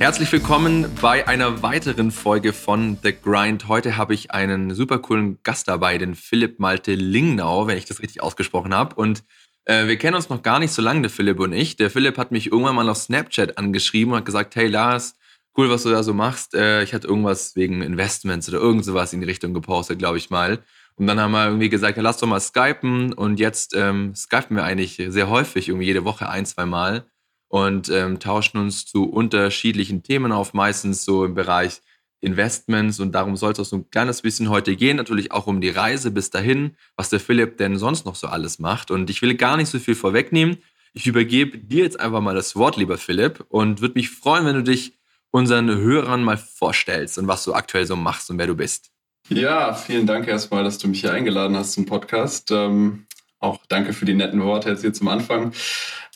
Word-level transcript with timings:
Herzlich 0.00 0.32
willkommen 0.32 0.86
bei 1.02 1.28
einer 1.28 1.62
weiteren 1.62 2.10
Folge 2.10 2.54
von 2.54 2.96
The 3.02 3.12
Grind. 3.12 3.68
Heute 3.68 3.98
habe 3.98 4.14
ich 4.14 4.30
einen 4.30 4.74
super 4.74 4.98
coolen 4.98 5.38
Gast 5.42 5.68
dabei, 5.68 5.98
den 5.98 6.14
Philipp 6.14 6.58
Malte 6.58 6.94
Lingnau, 6.94 7.66
wenn 7.66 7.76
ich 7.76 7.84
das 7.84 8.00
richtig 8.00 8.22
ausgesprochen 8.22 8.72
habe. 8.72 8.94
Und 8.94 9.22
äh, 9.66 9.88
wir 9.88 9.98
kennen 9.98 10.16
uns 10.16 10.30
noch 10.30 10.40
gar 10.40 10.58
nicht 10.58 10.72
so 10.72 10.80
lange, 10.80 11.02
der 11.02 11.10
Philipp 11.10 11.38
und 11.38 11.52
ich. 11.52 11.76
Der 11.76 11.90
Philipp 11.90 12.16
hat 12.16 12.32
mich 12.32 12.50
irgendwann 12.50 12.76
mal 12.76 12.88
auf 12.88 12.96
Snapchat 12.96 13.58
angeschrieben 13.58 14.14
und 14.14 14.20
hat 14.20 14.24
gesagt, 14.24 14.56
hey 14.56 14.68
Lars, 14.68 15.16
cool, 15.58 15.68
was 15.68 15.82
du 15.82 15.90
da 15.90 16.02
so 16.02 16.14
machst. 16.14 16.54
Äh, 16.54 16.82
ich 16.82 16.94
hatte 16.94 17.06
irgendwas 17.06 17.54
wegen 17.54 17.82
Investments 17.82 18.48
oder 18.48 18.56
irgend 18.56 18.86
sowas 18.86 19.12
in 19.12 19.20
die 19.20 19.26
Richtung 19.26 19.52
gepostet, 19.52 19.98
glaube 19.98 20.16
ich 20.16 20.30
mal. 20.30 20.60
Und 20.96 21.08
dann 21.08 21.20
haben 21.20 21.32
wir 21.32 21.44
irgendwie 21.44 21.68
gesagt, 21.68 21.98
ja, 21.98 22.02
lass 22.02 22.16
doch 22.16 22.26
mal 22.26 22.40
skypen. 22.40 23.12
Und 23.12 23.38
jetzt 23.38 23.76
ähm, 23.76 24.14
skypen 24.14 24.56
wir 24.56 24.64
eigentlich 24.64 24.96
sehr 25.08 25.28
häufig, 25.28 25.68
irgendwie 25.68 25.88
jede 25.88 26.06
Woche 26.06 26.26
ein, 26.30 26.46
zwei 26.46 26.64
Mal 26.64 27.04
und 27.50 27.90
ähm, 27.90 28.20
tauschen 28.20 28.58
uns 28.58 28.86
zu 28.86 29.10
unterschiedlichen 29.10 30.04
Themen 30.04 30.30
auf, 30.30 30.54
meistens 30.54 31.04
so 31.04 31.24
im 31.24 31.34
Bereich 31.34 31.82
Investments 32.20 33.00
und 33.00 33.12
darum 33.12 33.36
soll 33.36 33.52
es 33.52 33.58
auch 33.58 33.64
so 33.64 33.76
ein 33.76 33.90
kleines 33.90 34.22
bisschen 34.22 34.50
heute 34.50 34.76
gehen, 34.76 34.96
natürlich 34.96 35.32
auch 35.32 35.46
um 35.46 35.60
die 35.60 35.68
Reise 35.68 36.12
bis 36.12 36.30
dahin, 36.30 36.76
was 36.96 37.10
der 37.10 37.18
Philipp 37.18 37.56
denn 37.58 37.76
sonst 37.76 38.06
noch 38.06 38.14
so 38.14 38.28
alles 38.28 38.60
macht 38.60 38.90
und 38.90 39.10
ich 39.10 39.20
will 39.20 39.34
gar 39.34 39.56
nicht 39.56 39.68
so 39.68 39.78
viel 39.78 39.96
vorwegnehmen. 39.96 40.58
Ich 40.92 41.06
übergebe 41.06 41.58
dir 41.58 41.82
jetzt 41.82 41.98
einfach 41.98 42.20
mal 42.20 42.34
das 42.34 42.54
Wort, 42.54 42.76
lieber 42.76 42.98
Philipp, 42.98 43.44
und 43.48 43.80
würde 43.80 43.94
mich 43.94 44.10
freuen, 44.10 44.46
wenn 44.46 44.56
du 44.56 44.62
dich 44.62 44.98
unseren 45.30 45.68
Hörern 45.68 46.22
mal 46.22 46.36
vorstellst 46.36 47.18
und 47.18 47.26
was 47.26 47.44
du 47.44 47.54
aktuell 47.54 47.86
so 47.86 47.96
machst 47.96 48.30
und 48.30 48.38
wer 48.38 48.46
du 48.46 48.54
bist. 48.54 48.90
Ja, 49.28 49.74
vielen 49.74 50.06
Dank 50.06 50.26
erstmal, 50.28 50.64
dass 50.64 50.78
du 50.78 50.88
mich 50.88 51.00
hier 51.00 51.12
eingeladen 51.12 51.56
hast 51.56 51.72
zum 51.72 51.86
Podcast. 51.86 52.50
Ähm, 52.50 53.06
auch 53.38 53.58
danke 53.68 53.92
für 53.92 54.04
die 54.04 54.14
netten 54.14 54.42
Worte 54.42 54.70
jetzt 54.70 54.82
hier 54.82 54.92
zum 54.92 55.08
Anfang. 55.08 55.52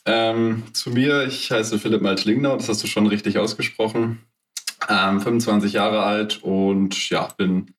Ähm, 0.06 0.64
zu 0.72 0.91
mir, 0.91 1.27
ich 1.27 1.50
heiße 1.50 1.78
Philipp 1.78 2.02
Maltlingnau, 2.02 2.56
das 2.56 2.69
hast 2.69 2.83
du 2.83 2.86
schon 2.86 3.06
richtig 3.06 3.38
ausgesprochen. 3.38 4.20
Ähm, 4.88 5.20
25 5.20 5.72
Jahre 5.72 6.02
alt 6.02 6.42
und 6.42 7.08
ja, 7.08 7.28
bin 7.38 7.74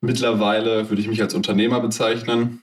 mittlerweile, 0.00 0.88
würde 0.90 1.00
ich 1.00 1.08
mich 1.08 1.22
als 1.22 1.34
Unternehmer 1.34 1.80
bezeichnen. 1.80 2.62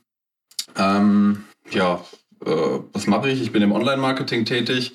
Ähm, 0.75 1.45
ja, 1.71 2.03
äh, 2.45 2.79
was 2.93 3.07
mache 3.07 3.29
ich? 3.29 3.41
Ich 3.41 3.51
bin 3.51 3.63
im 3.63 3.71
Online-Marketing 3.71 4.43
tätig. 4.43 4.93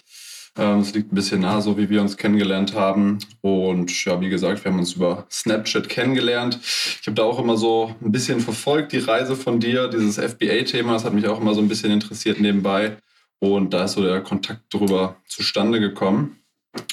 Ähm, 0.59 0.81
es 0.81 0.93
liegt 0.93 1.11
ein 1.11 1.15
bisschen 1.15 1.41
nahe, 1.41 1.63
so 1.63 1.79
wie 1.79 1.89
wir 1.89 2.03
uns 2.03 2.19
kennengelernt 2.19 2.75
haben. 2.75 3.19
Und 3.41 4.05
ja, 4.05 4.21
wie 4.21 4.29
gesagt, 4.29 4.63
wir 4.63 4.71
haben 4.71 4.79
uns 4.79 4.93
über 4.93 5.27
Snapchat 5.31 5.89
kennengelernt. 5.89 6.59
Ich 6.63 7.07
habe 7.07 7.15
da 7.15 7.23
auch 7.23 7.39
immer 7.39 7.57
so 7.57 7.95
ein 8.03 8.13
bisschen 8.13 8.41
verfolgt, 8.41 8.93
die 8.93 8.99
Reise 8.99 9.37
von 9.37 9.61
dir, 9.61 9.89
dieses 9.89 10.19
FBA-Thema. 10.19 10.93
Das 10.93 11.05
hat 11.05 11.15
mich 11.15 11.27
auch 11.27 11.41
immer 11.41 11.55
so 11.55 11.63
ein 11.63 11.69
bisschen 11.69 11.91
interessiert 11.91 12.39
nebenbei. 12.39 12.99
Und 13.43 13.75
da 13.75 13.87
ist 13.87 13.95
so 13.95 14.03
der 14.05 14.21
Kontakt 14.21 14.73
darüber 14.73 15.17
zustande 15.27 15.81
gekommen. 15.81 16.39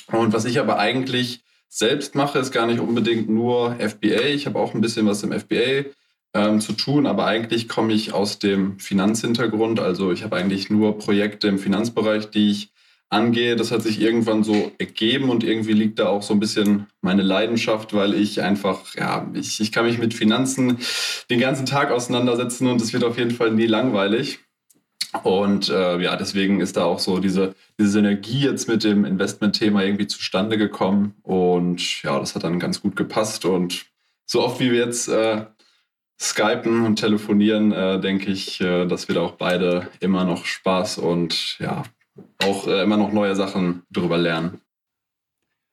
Und 0.08 0.34
was 0.34 0.46
ich 0.46 0.60
aber 0.60 0.80
eigentlich 0.80 1.42
selbst 1.68 2.16
mache, 2.16 2.40
ist 2.40 2.52
gar 2.52 2.66
nicht 2.66 2.80
unbedingt 2.80 3.30
nur 3.30 3.76
FBA. 3.76 4.30
Ich 4.34 4.48
habe 4.48 4.58
auch 4.58 4.74
ein 4.74 4.82
bisschen 4.82 5.06
was 5.06 5.22
im 5.22 5.32
FBA 5.32 5.86
ähm, 6.34 6.60
zu 6.60 6.74
tun, 6.74 7.06
aber 7.06 7.28
eigentlich 7.28 7.70
komme 7.70 7.94
ich 7.94 8.14
aus 8.14 8.40
dem 8.40 8.80
Finanzhintergrund. 8.80 9.80
Also 9.80 10.12
ich 10.12 10.24
habe 10.24 10.38
eigentlich 10.38 10.72
nur 10.72 10.98
Projekte 10.98 11.48
im 11.48 11.60
Finanzbereich, 11.60 12.32
die 12.32 12.50
ich 12.50 12.72
angehe. 13.10 13.56
Das 13.56 13.70
hat 13.70 13.84
sich 13.84 14.02
irgendwann 14.02 14.44
so 14.44 14.72
ergeben 14.80 15.30
und 15.30 15.44
irgendwie 15.44 15.74
liegt 15.74 16.00
da 16.00 16.08
auch 16.08 16.24
so 16.24 16.34
ein 16.34 16.40
bisschen 16.40 16.88
meine 17.02 17.22
Leidenschaft, 17.22 17.94
weil 17.94 18.16
ich 18.16 18.42
einfach, 18.42 18.96
ja, 18.96 19.30
ich, 19.36 19.60
ich 19.60 19.72
kann 19.72 19.86
mich 19.86 20.00
mit 20.00 20.16
Finanzen 20.16 20.80
den 21.30 21.40
ganzen 21.40 21.68
Tag 21.68 21.92
auseinandersetzen 21.92 22.66
und 22.66 22.82
es 22.82 22.92
wird 22.92 23.04
auf 23.04 23.20
jeden 23.20 23.36
Fall 23.36 23.52
nie 23.52 23.68
langweilig. 23.68 24.40
Und 25.24 25.70
äh, 25.70 26.00
ja, 26.00 26.16
deswegen 26.16 26.62
ist 26.62 26.78
da 26.78 26.84
auch 26.84 27.00
so 27.00 27.20
diese, 27.20 27.56
diese 27.80 27.90
Synergie 27.90 28.42
jetzt 28.42 28.68
mit 28.68 28.84
dem 28.84 29.06
Investment-Thema 29.06 29.84
irgendwie 29.84 30.08
zustande 30.08 30.58
gekommen. 30.58 31.16
Und 31.24 32.04
ja, 32.04 32.20
das 32.20 32.36
hat 32.36 32.44
dann 32.44 32.60
ganz 32.60 32.82
gut 32.82 32.96
gepasst. 32.96 33.46
Und 33.46 33.86
so 34.26 34.44
oft 34.44 34.60
wie 34.60 34.72
wir 34.72 34.86
jetzt 34.86 35.08
äh, 35.08 35.46
skypen 36.22 36.86
und 36.86 36.98
telefonieren, 36.98 37.72
äh, 37.72 38.00
denke 38.00 38.32
ich, 38.32 38.62
äh, 38.62 38.86
dass 38.86 39.08
wir 39.08 39.16
da 39.16 39.22
auch 39.22 39.34
beide 39.34 39.88
immer 40.00 40.26
noch 40.26 40.46
Spaß 40.46 41.00
und 41.00 41.58
ja, 41.60 41.84
auch 42.44 42.68
äh, 42.68 42.84
immer 42.84 42.98
noch 42.98 43.12
neue 43.12 43.36
Sachen 43.36 43.84
darüber 43.90 44.18
lernen. 44.18 44.62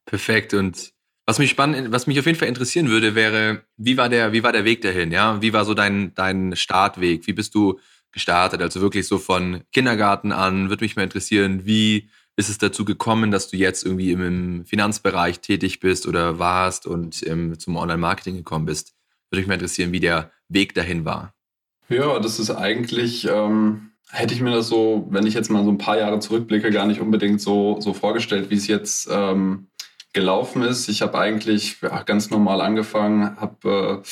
Perfekt. 0.06 0.54
Und 0.54 0.92
was 1.26 1.38
mich 1.38 1.50
spannend, 1.50 1.90
was 1.90 2.06
mich 2.06 2.18
auf 2.18 2.26
jeden 2.26 2.38
Fall 2.38 2.48
interessieren 2.48 2.88
würde, 2.88 3.14
wäre, 3.14 3.64
wie 3.76 3.96
war 3.96 4.08
der, 4.08 4.32
wie 4.32 4.44
war 4.44 4.52
der 4.52 4.64
Weg 4.64 4.80
dahin? 4.82 5.10
Ja, 5.10 5.42
wie 5.42 5.52
war 5.52 5.64
so 5.64 5.74
dein, 5.74 6.14
dein 6.14 6.54
Startweg? 6.54 7.26
Wie 7.26 7.32
bist 7.32 7.54
du 7.54 7.80
gestartet? 8.12 8.62
Also 8.62 8.80
wirklich 8.80 9.06
so 9.06 9.18
von 9.18 9.62
Kindergarten 9.72 10.32
an, 10.32 10.68
würde 10.68 10.84
mich 10.84 10.96
mal 10.96 11.02
interessieren, 11.02 11.66
wie 11.66 12.08
ist 12.36 12.50
es 12.50 12.58
dazu 12.58 12.84
gekommen, 12.84 13.30
dass 13.30 13.48
du 13.48 13.56
jetzt 13.56 13.84
irgendwie 13.84 14.12
im 14.12 14.64
Finanzbereich 14.66 15.40
tätig 15.40 15.80
bist 15.80 16.06
oder 16.06 16.38
warst 16.38 16.86
und 16.86 17.26
ähm, 17.26 17.58
zum 17.58 17.76
Online-Marketing 17.76 18.36
gekommen 18.36 18.66
bist? 18.66 18.94
Würde 19.30 19.40
mich 19.40 19.48
mal 19.48 19.54
interessieren, 19.54 19.92
wie 19.92 20.00
der 20.00 20.30
Weg 20.48 20.74
dahin 20.74 21.04
war. 21.04 21.34
Ja, 21.88 22.18
das 22.18 22.38
ist 22.38 22.50
eigentlich, 22.50 23.26
ähm, 23.28 23.92
hätte 24.10 24.34
ich 24.34 24.40
mir 24.40 24.50
das 24.50 24.68
so, 24.68 25.06
wenn 25.10 25.26
ich 25.26 25.34
jetzt 25.34 25.50
mal 25.50 25.64
so 25.64 25.70
ein 25.70 25.78
paar 25.78 25.98
Jahre 25.98 26.18
zurückblicke, 26.18 26.70
gar 26.70 26.86
nicht 26.86 27.00
unbedingt 27.00 27.40
so, 27.40 27.80
so 27.80 27.94
vorgestellt, 27.94 28.50
wie 28.50 28.56
es 28.56 28.66
jetzt 28.66 29.08
ähm, 29.10 29.68
gelaufen 30.12 30.62
ist. 30.62 30.88
Ich 30.88 31.02
habe 31.02 31.18
eigentlich 31.18 31.80
ja, 31.82 32.02
ganz 32.02 32.30
normal 32.30 32.60
angefangen, 32.60 33.36
habe 33.40 34.02
äh, 34.02 34.06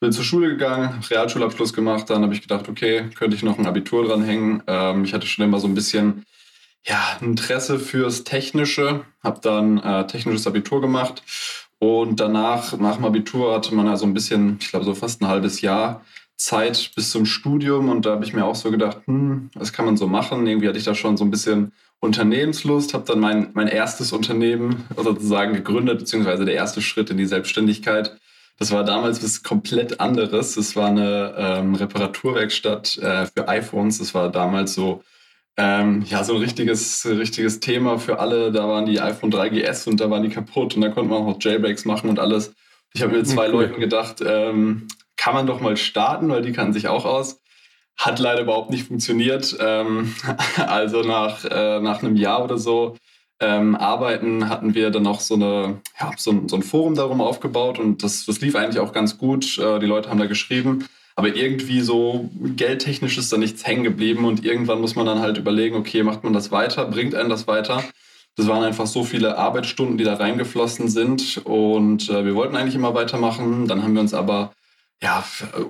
bin 0.00 0.12
zur 0.12 0.24
Schule 0.24 0.48
gegangen, 0.48 1.02
Realschulabschluss 1.08 1.72
gemacht, 1.74 2.08
dann 2.08 2.22
habe 2.22 2.34
ich 2.34 2.40
gedacht, 2.40 2.68
okay, 2.68 3.10
könnte 3.14 3.36
ich 3.36 3.42
noch 3.42 3.58
ein 3.58 3.66
Abitur 3.66 4.06
dranhängen. 4.06 4.62
Ähm, 4.66 5.04
ich 5.04 5.12
hatte 5.12 5.26
schon 5.26 5.44
immer 5.44 5.60
so 5.60 5.68
ein 5.68 5.74
bisschen 5.74 6.24
ja, 6.86 7.18
Interesse 7.20 7.78
fürs 7.78 8.24
Technische, 8.24 9.04
habe 9.22 9.40
dann 9.42 9.78
äh, 9.78 10.06
technisches 10.06 10.46
Abitur 10.46 10.80
gemacht 10.80 11.22
und 11.78 12.18
danach, 12.18 12.76
nach 12.78 12.96
dem 12.96 13.04
Abitur 13.04 13.54
hatte 13.54 13.74
man 13.74 13.86
ja 13.86 13.96
so 13.96 14.06
ein 14.06 14.14
bisschen, 14.14 14.56
ich 14.60 14.70
glaube 14.70 14.86
so 14.86 14.94
fast 14.94 15.20
ein 15.20 15.28
halbes 15.28 15.60
Jahr 15.60 16.04
Zeit 16.36 16.92
bis 16.96 17.10
zum 17.10 17.26
Studium 17.26 17.90
und 17.90 18.06
da 18.06 18.12
habe 18.12 18.24
ich 18.24 18.32
mir 18.32 18.46
auch 18.46 18.54
so 18.54 18.70
gedacht, 18.70 19.02
hm, 19.04 19.50
was 19.54 19.74
kann 19.74 19.84
man 19.84 19.98
so 19.98 20.06
machen? 20.06 20.46
Irgendwie 20.46 20.68
hatte 20.68 20.78
ich 20.78 20.84
da 20.84 20.94
schon 20.94 21.18
so 21.18 21.24
ein 21.24 21.30
bisschen 21.30 21.72
Unternehmenslust, 22.00 22.94
habe 22.94 23.04
dann 23.04 23.20
mein, 23.20 23.50
mein 23.52 23.68
erstes 23.68 24.12
Unternehmen 24.12 24.86
sozusagen 24.96 25.52
gegründet, 25.52 25.98
beziehungsweise 25.98 26.46
der 26.46 26.54
erste 26.54 26.80
Schritt 26.80 27.10
in 27.10 27.18
die 27.18 27.26
Selbstständigkeit 27.26 28.18
das 28.60 28.72
war 28.72 28.84
damals 28.84 29.24
was 29.24 29.42
komplett 29.42 30.00
anderes. 30.00 30.54
Das 30.54 30.76
war 30.76 30.88
eine 30.88 31.34
ähm, 31.36 31.74
Reparaturwerkstatt 31.74 32.98
äh, 32.98 33.24
für 33.24 33.48
iPhones. 33.48 33.98
Das 33.98 34.14
war 34.14 34.30
damals 34.30 34.74
so, 34.74 35.02
ähm, 35.56 36.04
ja, 36.06 36.22
so 36.22 36.34
ein 36.34 36.42
richtiges, 36.42 37.06
richtiges 37.06 37.60
Thema 37.60 37.98
für 37.98 38.18
alle. 38.18 38.52
Da 38.52 38.68
waren 38.68 38.84
die 38.84 39.00
iPhone 39.00 39.32
3GS 39.32 39.88
und 39.88 39.98
da 39.98 40.10
waren 40.10 40.24
die 40.24 40.28
kaputt 40.28 40.76
und 40.76 40.82
da 40.82 40.90
konnte 40.90 41.08
man 41.08 41.22
auch 41.22 41.26
noch 41.26 41.38
Jailbreaks 41.40 41.86
machen 41.86 42.10
und 42.10 42.18
alles. 42.18 42.52
Ich 42.92 43.00
habe 43.00 43.16
mit 43.16 43.26
zwei 43.26 43.46
cool. 43.46 43.62
Leuten 43.62 43.80
gedacht, 43.80 44.22
ähm, 44.22 44.88
kann 45.16 45.32
man 45.32 45.46
doch 45.46 45.62
mal 45.62 45.78
starten, 45.78 46.28
weil 46.28 46.42
die 46.42 46.52
kannten 46.52 46.74
sich 46.74 46.86
auch 46.86 47.06
aus. 47.06 47.40
Hat 47.96 48.18
leider 48.18 48.42
überhaupt 48.42 48.70
nicht 48.70 48.88
funktioniert. 48.88 49.56
Ähm, 49.58 50.14
also 50.66 51.00
nach, 51.00 51.46
äh, 51.46 51.80
nach 51.80 52.02
einem 52.02 52.16
Jahr 52.16 52.44
oder 52.44 52.58
so 52.58 52.98
ähm, 53.40 53.74
Arbeiten 53.74 54.48
hatten 54.48 54.74
wir 54.74 54.90
dann 54.90 55.06
auch 55.06 55.20
so, 55.20 55.34
eine, 55.34 55.80
ja, 55.98 56.12
so, 56.16 56.42
so, 56.46 56.56
ein 56.56 56.62
Forum 56.62 56.94
darum 56.94 57.20
aufgebaut 57.20 57.78
und 57.78 58.02
das, 58.02 58.26
das 58.26 58.40
lief 58.40 58.54
eigentlich 58.54 58.78
auch 58.78 58.92
ganz 58.92 59.18
gut. 59.18 59.58
Äh, 59.58 59.78
die 59.78 59.86
Leute 59.86 60.10
haben 60.10 60.18
da 60.18 60.26
geschrieben, 60.26 60.86
aber 61.16 61.34
irgendwie 61.34 61.80
so 61.80 62.30
geldtechnisch 62.56 63.16
ist 63.16 63.32
da 63.32 63.38
nichts 63.38 63.66
hängen 63.66 63.82
geblieben 63.82 64.24
und 64.26 64.44
irgendwann 64.44 64.80
muss 64.80 64.94
man 64.94 65.06
dann 65.06 65.20
halt 65.20 65.38
überlegen, 65.38 65.76
okay, 65.76 66.02
macht 66.02 66.22
man 66.22 66.34
das 66.34 66.52
weiter, 66.52 66.84
bringt 66.84 67.14
einen 67.14 67.30
das 67.30 67.46
weiter? 67.46 67.82
Das 68.36 68.46
waren 68.46 68.62
einfach 68.62 68.86
so 68.86 69.04
viele 69.04 69.36
Arbeitsstunden, 69.36 69.98
die 69.98 70.04
da 70.04 70.14
reingeflossen 70.14 70.88
sind 70.88 71.40
und 71.44 72.08
äh, 72.10 72.24
wir 72.24 72.34
wollten 72.34 72.56
eigentlich 72.56 72.74
immer 72.74 72.94
weitermachen. 72.94 73.66
Dann 73.66 73.82
haben 73.82 73.94
wir 73.94 74.00
uns 74.00 74.14
aber 74.14 74.52
ja, 75.02 75.24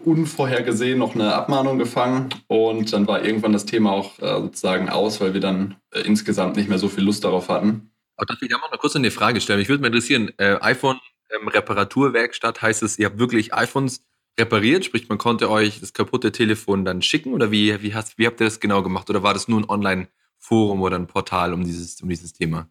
unvorhergesehen 0.05 0.99
noch 0.99 1.15
eine 1.15 1.35
Abmahnung 1.35 1.79
gefangen 1.79 2.31
und 2.49 2.93
dann 2.93 3.07
war 3.07 3.25
irgendwann 3.25 3.53
das 3.53 3.65
Thema 3.65 3.93
auch 3.93 4.19
äh, 4.19 4.41
sozusagen 4.41 4.89
aus, 4.89 5.21
weil 5.21 5.35
wir 5.35 5.41
dann 5.41 5.77
äh, 5.93 6.01
insgesamt 6.01 6.57
nicht 6.57 6.69
mehr 6.69 6.79
so 6.79 6.89
viel 6.89 7.05
Lust 7.05 7.25
darauf 7.25 7.49
hatten. 7.49 7.93
Aber 8.17 8.27
darf 8.27 8.43
ich 8.43 8.49
da 8.49 8.59
mal 8.59 8.69
noch 8.73 8.81
kurz 8.81 8.97
eine 8.97 9.11
Frage 9.11 9.41
stellen? 9.41 9.61
Mich 9.61 9.69
würde 9.69 9.83
mal 9.83 9.87
interessieren, 9.87 10.33
äh, 10.39 10.59
iPhone 10.61 10.99
ähm, 11.31 11.49
heißt 11.49 12.83
es, 12.83 12.99
ihr 12.99 13.07
habt 13.07 13.19
wirklich 13.19 13.55
iPhones 13.55 14.05
repariert, 14.39 14.85
sprich 14.85 15.09
man 15.09 15.19
konnte 15.19 15.49
euch 15.49 15.81
das 15.81 15.93
kaputte 15.93 16.33
Telefon 16.33 16.85
dann 16.85 17.01
schicken 17.01 17.33
oder 17.33 17.53
wie, 17.53 17.83
wie, 17.83 17.95
hast, 17.95 18.19
wie 18.19 18.27
habt 18.27 18.41
ihr 18.41 18.47
das 18.47 18.59
genau 18.59 18.83
gemacht 18.83 19.09
oder 19.11 19.23
war 19.23 19.35
das 19.35 19.47
nur 19.47 19.61
ein 19.61 19.69
Online-Forum 19.69 20.83
oder 20.83 20.97
ein 20.97 21.07
Portal 21.07 21.55
um 21.55 21.65
dieses, 21.65 22.01
um 22.03 22.09
dieses 22.09 22.33
Thema? 22.33 22.69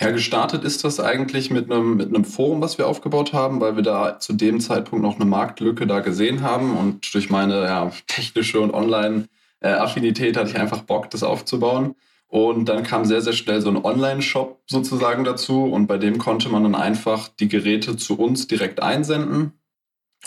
Ja, 0.00 0.10
gestartet 0.10 0.64
ist 0.64 0.84
das 0.84 0.98
eigentlich 0.98 1.50
mit 1.50 1.70
einem, 1.70 1.96
mit 1.96 2.08
einem 2.08 2.24
Forum, 2.24 2.60
was 2.60 2.78
wir 2.78 2.86
aufgebaut 2.86 3.32
haben, 3.32 3.60
weil 3.60 3.76
wir 3.76 3.82
da 3.82 4.18
zu 4.18 4.32
dem 4.32 4.60
Zeitpunkt 4.60 5.04
noch 5.04 5.16
eine 5.16 5.26
Marktlücke 5.26 5.86
da 5.86 6.00
gesehen 6.00 6.42
haben 6.42 6.76
und 6.76 7.12
durch 7.14 7.28
meine 7.28 7.64
ja, 7.64 7.92
technische 8.06 8.60
und 8.60 8.72
Online-Affinität 8.72 10.36
hatte 10.36 10.50
ich 10.50 10.58
einfach 10.58 10.82
Bock, 10.82 11.10
das 11.10 11.22
aufzubauen. 11.22 11.94
Und 12.28 12.66
dann 12.68 12.82
kam 12.82 13.06
sehr, 13.06 13.22
sehr 13.22 13.32
schnell 13.32 13.62
so 13.62 13.70
ein 13.70 13.82
Online-Shop 13.82 14.60
sozusagen 14.66 15.24
dazu 15.24 15.64
und 15.64 15.86
bei 15.86 15.96
dem 15.96 16.18
konnte 16.18 16.50
man 16.50 16.62
dann 16.62 16.74
einfach 16.74 17.28
die 17.28 17.48
Geräte 17.48 17.96
zu 17.96 18.18
uns 18.18 18.46
direkt 18.46 18.82
einsenden 18.82 19.52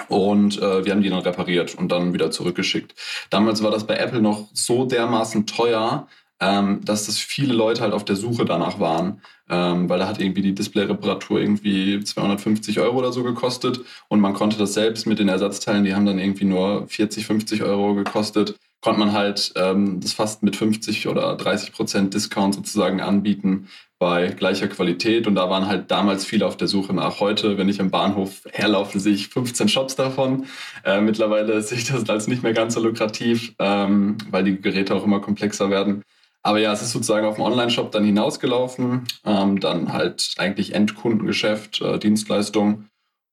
und 0.07 0.57
äh, 0.61 0.85
wir 0.85 0.93
haben 0.93 1.01
die 1.01 1.09
dann 1.09 1.19
repariert 1.19 1.75
und 1.75 1.91
dann 1.91 2.13
wieder 2.13 2.31
zurückgeschickt. 2.31 2.95
Damals 3.29 3.61
war 3.61 3.71
das 3.71 3.85
bei 3.85 3.97
Apple 3.97 4.21
noch 4.21 4.47
so 4.53 4.85
dermaßen 4.85 5.45
teuer, 5.45 6.07
ähm, 6.41 6.83
dass 6.83 7.05
das 7.05 7.17
viele 7.19 7.53
Leute 7.53 7.81
halt 7.81 7.93
auf 7.93 8.03
der 8.03 8.15
Suche 8.15 8.43
danach 8.43 8.79
waren, 8.79 9.21
ähm, 9.49 9.88
weil 9.88 9.99
da 9.99 10.07
hat 10.07 10.19
irgendwie 10.19 10.41
die 10.41 10.55
Display-Reparatur 10.55 11.39
irgendwie 11.39 12.03
250 12.03 12.79
Euro 12.79 12.97
oder 12.97 13.13
so 13.13 13.23
gekostet 13.23 13.81
und 14.09 14.19
man 14.19 14.33
konnte 14.33 14.57
das 14.57 14.73
selbst 14.73 15.05
mit 15.05 15.19
den 15.19 15.29
Ersatzteilen, 15.29 15.83
die 15.83 15.93
haben 15.93 16.05
dann 16.05 16.19
irgendwie 16.19 16.45
nur 16.45 16.88
40, 16.88 17.25
50 17.25 17.63
Euro 17.63 17.93
gekostet, 17.93 18.55
konnte 18.81 18.99
man 18.99 19.13
halt 19.13 19.53
ähm, 19.55 19.99
das 19.99 20.13
fast 20.13 20.43
mit 20.43 20.55
50 20.55 21.07
oder 21.07 21.35
30 21.35 21.71
Prozent 21.71 22.13
Discount 22.13 22.55
sozusagen 22.55 22.99
anbieten 22.99 23.67
bei 23.99 24.29
gleicher 24.29 24.67
Qualität. 24.67 25.27
Und 25.27 25.35
da 25.35 25.47
waren 25.51 25.67
halt 25.67 25.91
damals 25.91 26.25
viele 26.25 26.47
auf 26.47 26.57
der 26.57 26.67
Suche 26.67 26.91
nach. 26.91 27.19
Heute, 27.19 27.59
wenn 27.59 27.69
ich 27.69 27.79
am 27.79 27.91
Bahnhof 27.91 28.41
herlaufe, 28.51 28.99
sehe 28.99 29.13
ich 29.13 29.27
15 29.27 29.69
Shops 29.69 29.95
davon. 29.95 30.47
Äh, 30.83 31.01
mittlerweile 31.01 31.61
sehe 31.61 31.77
ich 31.77 31.85
das 31.85 32.09
als 32.09 32.27
nicht 32.27 32.41
mehr 32.41 32.53
ganz 32.53 32.73
so 32.73 32.81
lukrativ, 32.81 33.53
ähm, 33.59 34.17
weil 34.31 34.43
die 34.43 34.59
Geräte 34.59 34.95
auch 34.95 35.03
immer 35.03 35.19
komplexer 35.19 35.69
werden. 35.69 36.01
Aber 36.43 36.59
ja, 36.59 36.73
es 36.73 36.81
ist 36.81 36.91
sozusagen 36.91 37.25
auf 37.25 37.35
dem 37.35 37.43
Online-Shop 37.43 37.91
dann 37.91 38.03
hinausgelaufen. 38.03 39.07
Ähm, 39.25 39.59
dann 39.59 39.93
halt 39.93 40.33
eigentlich 40.38 40.73
Endkundengeschäft, 40.73 41.81
äh, 41.81 41.99
Dienstleistung. 41.99 42.88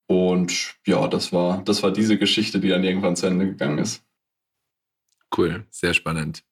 Und 0.06 0.76
ja, 0.87 1.06
das 1.08 1.32
war, 1.32 1.62
das 1.64 1.82
war 1.82 1.93
diese 1.93 2.19
Geschichte, 2.19 2.60
die 2.60 2.69
dann 2.69 2.84
irgendwann 2.84 3.16
zu 3.16 3.26
Ende 3.26 3.46
gegangen 3.46 3.78
ist. 3.78 4.02
Cool, 5.37 5.66
sehr 5.70 5.94
spannend. 5.94 6.43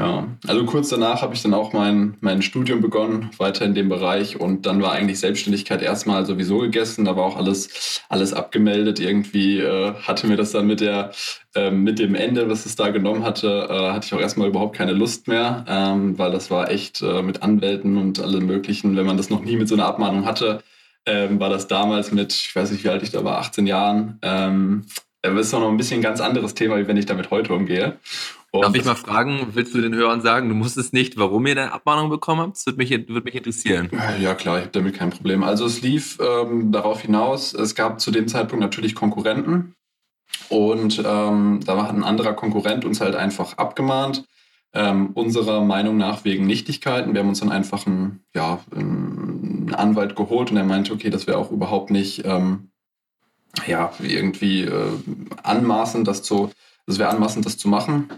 Ja, 0.00 0.26
also 0.46 0.64
kurz 0.64 0.88
danach 0.88 1.20
habe 1.20 1.34
ich 1.34 1.42
dann 1.42 1.52
auch 1.52 1.74
mein, 1.74 2.16
mein 2.22 2.40
Studium 2.40 2.80
begonnen, 2.80 3.28
weiter 3.36 3.66
in 3.66 3.74
dem 3.74 3.90
Bereich 3.90 4.40
und 4.40 4.64
dann 4.64 4.80
war 4.80 4.92
eigentlich 4.92 5.20
Selbstständigkeit 5.20 5.82
erstmal 5.82 6.24
sowieso 6.24 6.60
gegessen, 6.60 7.04
da 7.04 7.16
war 7.16 7.24
auch 7.24 7.36
alles, 7.36 8.00
alles 8.08 8.32
abgemeldet. 8.32 8.98
Irgendwie 8.98 9.58
äh, 9.58 9.92
hatte 9.92 10.26
mir 10.26 10.38
das 10.38 10.52
dann 10.52 10.66
mit, 10.66 10.80
der, 10.80 11.10
äh, 11.54 11.70
mit 11.70 11.98
dem 11.98 12.14
Ende, 12.14 12.48
was 12.48 12.64
es 12.64 12.76
da 12.76 12.88
genommen 12.88 13.24
hatte, 13.24 13.68
äh, 13.68 13.92
hatte 13.92 14.06
ich 14.06 14.14
auch 14.14 14.20
erstmal 14.20 14.48
überhaupt 14.48 14.74
keine 14.74 14.94
Lust 14.94 15.28
mehr, 15.28 15.66
ähm, 15.68 16.18
weil 16.18 16.32
das 16.32 16.50
war 16.50 16.70
echt 16.70 17.02
äh, 17.02 17.20
mit 17.20 17.42
Anwälten 17.42 17.98
und 17.98 18.20
allem 18.20 18.46
möglichen, 18.46 18.96
wenn 18.96 19.04
man 19.04 19.18
das 19.18 19.28
noch 19.28 19.42
nie 19.42 19.56
mit 19.56 19.68
so 19.68 19.74
einer 19.74 19.84
Abmahnung 19.84 20.24
hatte, 20.24 20.62
ähm, 21.04 21.38
war 21.40 21.50
das 21.50 21.66
damals 21.68 22.10
mit, 22.10 22.32
ich 22.32 22.56
weiß 22.56 22.70
nicht, 22.70 22.84
wie 22.84 22.88
alt 22.88 23.02
ich 23.02 23.10
da 23.10 23.22
war, 23.22 23.36
18 23.40 23.66
Jahren. 23.66 24.18
Ähm, 24.22 24.86
das 25.20 25.34
ist 25.46 25.52
noch 25.52 25.68
ein 25.68 25.76
bisschen 25.76 25.98
ein 25.98 26.02
ganz 26.02 26.22
anderes 26.22 26.54
Thema, 26.54 26.78
wie 26.78 26.88
wenn 26.88 26.96
ich 26.96 27.04
damit 27.04 27.30
heute 27.30 27.52
umgehe. 27.52 27.98
Und 28.52 28.62
Darf 28.62 28.74
ich 28.74 28.84
mal 28.84 28.96
fragen, 28.96 29.48
willst 29.52 29.74
du 29.74 29.80
den 29.80 29.94
Hörern 29.94 30.22
sagen, 30.22 30.48
du 30.48 30.56
musstest 30.56 30.92
nicht, 30.92 31.16
warum 31.16 31.46
ihr 31.46 31.54
deine 31.54 31.72
Abmahnung 31.72 32.10
bekommen 32.10 32.40
habt? 32.40 32.56
Das 32.56 32.66
würde 32.66 32.78
mich, 32.78 32.90
würde 32.90 33.22
mich 33.22 33.36
interessieren. 33.36 33.90
Ja, 34.20 34.34
klar, 34.34 34.58
ich 34.58 34.64
habe 34.64 34.72
damit 34.72 34.94
kein 34.94 35.10
Problem. 35.10 35.44
Also 35.44 35.66
es 35.66 35.82
lief 35.82 36.18
ähm, 36.20 36.72
darauf 36.72 37.02
hinaus, 37.02 37.54
es 37.54 37.76
gab 37.76 38.00
zu 38.00 38.10
dem 38.10 38.26
Zeitpunkt 38.26 38.60
natürlich 38.60 38.96
Konkurrenten 38.96 39.76
und 40.48 41.00
ähm, 41.04 41.60
da 41.64 41.82
hat 41.82 41.94
ein 41.94 42.02
anderer 42.02 42.32
Konkurrent 42.32 42.84
uns 42.84 43.00
halt 43.00 43.14
einfach 43.14 43.56
abgemahnt. 43.56 44.24
Ähm, 44.72 45.10
unserer 45.14 45.64
Meinung 45.64 45.96
nach 45.96 46.24
wegen 46.24 46.46
Nichtigkeiten. 46.46 47.12
Wir 47.12 47.22
haben 47.22 47.28
uns 47.28 47.40
dann 47.40 47.50
einfach 47.50 47.88
einen, 47.88 48.24
ja, 48.36 48.60
einen 48.72 49.74
Anwalt 49.74 50.14
geholt 50.14 50.52
und 50.52 50.56
er 50.56 50.64
meinte, 50.64 50.92
okay, 50.92 51.10
das 51.10 51.26
wäre 51.26 51.38
auch 51.38 51.50
überhaupt 51.50 51.90
nicht 51.90 52.24
ähm, 52.24 52.70
ja, 53.66 53.92
irgendwie 54.00 54.62
äh, 54.62 54.92
anmaßend, 55.42 56.06
das 56.06 56.22
zu, 56.22 56.50
das 56.86 57.00
wäre 57.00 57.10
anmaßend, 57.10 57.44
das 57.46 57.58
zu 57.58 57.68
machen. 57.68 58.10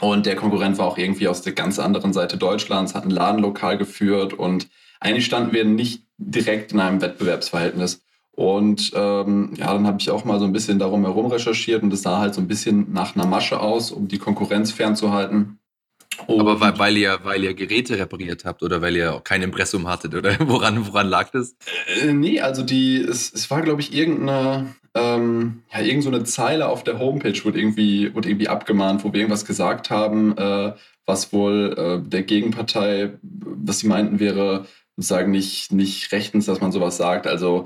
Und 0.00 0.26
der 0.26 0.36
Konkurrent 0.36 0.78
war 0.78 0.86
auch 0.86 0.98
irgendwie 0.98 1.28
aus 1.28 1.42
der 1.42 1.52
ganz 1.52 1.78
anderen 1.78 2.12
Seite 2.12 2.36
Deutschlands, 2.36 2.94
hat 2.94 3.04
ein 3.04 3.10
Ladenlokal 3.10 3.78
geführt 3.78 4.32
und 4.32 4.68
eigentlich 5.00 5.26
standen 5.26 5.52
wir 5.52 5.64
nicht 5.64 6.04
direkt 6.18 6.72
in 6.72 6.80
einem 6.80 7.00
Wettbewerbsverhältnis. 7.00 8.02
Und 8.32 8.92
ähm, 8.94 9.54
ja, 9.56 9.72
dann 9.72 9.86
habe 9.86 9.98
ich 10.00 10.10
auch 10.10 10.24
mal 10.24 10.38
so 10.38 10.44
ein 10.44 10.52
bisschen 10.52 10.78
darum 10.78 11.04
herum 11.04 11.26
recherchiert 11.26 11.82
und 11.82 11.92
es 11.92 12.02
sah 12.02 12.20
halt 12.20 12.34
so 12.34 12.40
ein 12.40 12.46
bisschen 12.46 12.92
nach 12.92 13.16
einer 13.16 13.26
Masche 13.26 13.58
aus, 13.58 13.90
um 13.90 14.06
die 14.06 14.18
Konkurrenz 14.18 14.70
fernzuhalten. 14.70 15.58
Und 16.26 16.40
Aber 16.40 16.60
weil, 16.60 16.78
weil, 16.78 16.96
ihr, 16.96 17.18
weil 17.22 17.44
ihr 17.44 17.54
Geräte 17.54 17.98
repariert 17.98 18.44
habt 18.44 18.62
oder 18.62 18.80
weil 18.80 18.96
ihr 18.96 19.14
auch 19.14 19.24
kein 19.24 19.42
Impressum 19.42 19.88
hattet 19.88 20.14
oder 20.14 20.36
woran, 20.48 20.86
woran 20.86 21.08
lag 21.08 21.30
das? 21.30 21.56
Äh, 22.02 22.12
nee, 22.12 22.40
also 22.40 22.62
die, 22.62 22.98
es, 23.00 23.32
es 23.32 23.50
war, 23.50 23.62
glaube 23.62 23.80
ich, 23.80 23.92
irgendeine, 23.92 24.74
ähm, 24.94 25.62
ja, 25.72 25.80
irgend 25.80 26.02
so 26.02 26.10
eine 26.10 26.24
Zeile 26.24 26.68
auf 26.68 26.84
der 26.84 26.98
Homepage 26.98 27.44
wurde 27.44 27.58
irgendwie, 27.58 28.14
wurde 28.14 28.28
irgendwie 28.28 28.48
abgemahnt, 28.48 29.04
wo 29.04 29.12
wir 29.12 29.20
irgendwas 29.20 29.44
gesagt 29.44 29.90
haben, 29.90 30.36
äh, 30.36 30.72
was 31.06 31.32
wohl 31.32 31.74
äh, 31.76 32.08
der 32.08 32.22
Gegenpartei, 32.22 33.12
was 33.22 33.80
sie 33.80 33.88
meinten, 33.88 34.20
wäre 34.20 34.66
sozusagen 34.96 35.30
nicht, 35.30 35.72
nicht 35.72 36.12
rechtens, 36.12 36.46
dass 36.46 36.60
man 36.60 36.72
sowas 36.72 36.96
sagt. 36.96 37.26
Also 37.26 37.64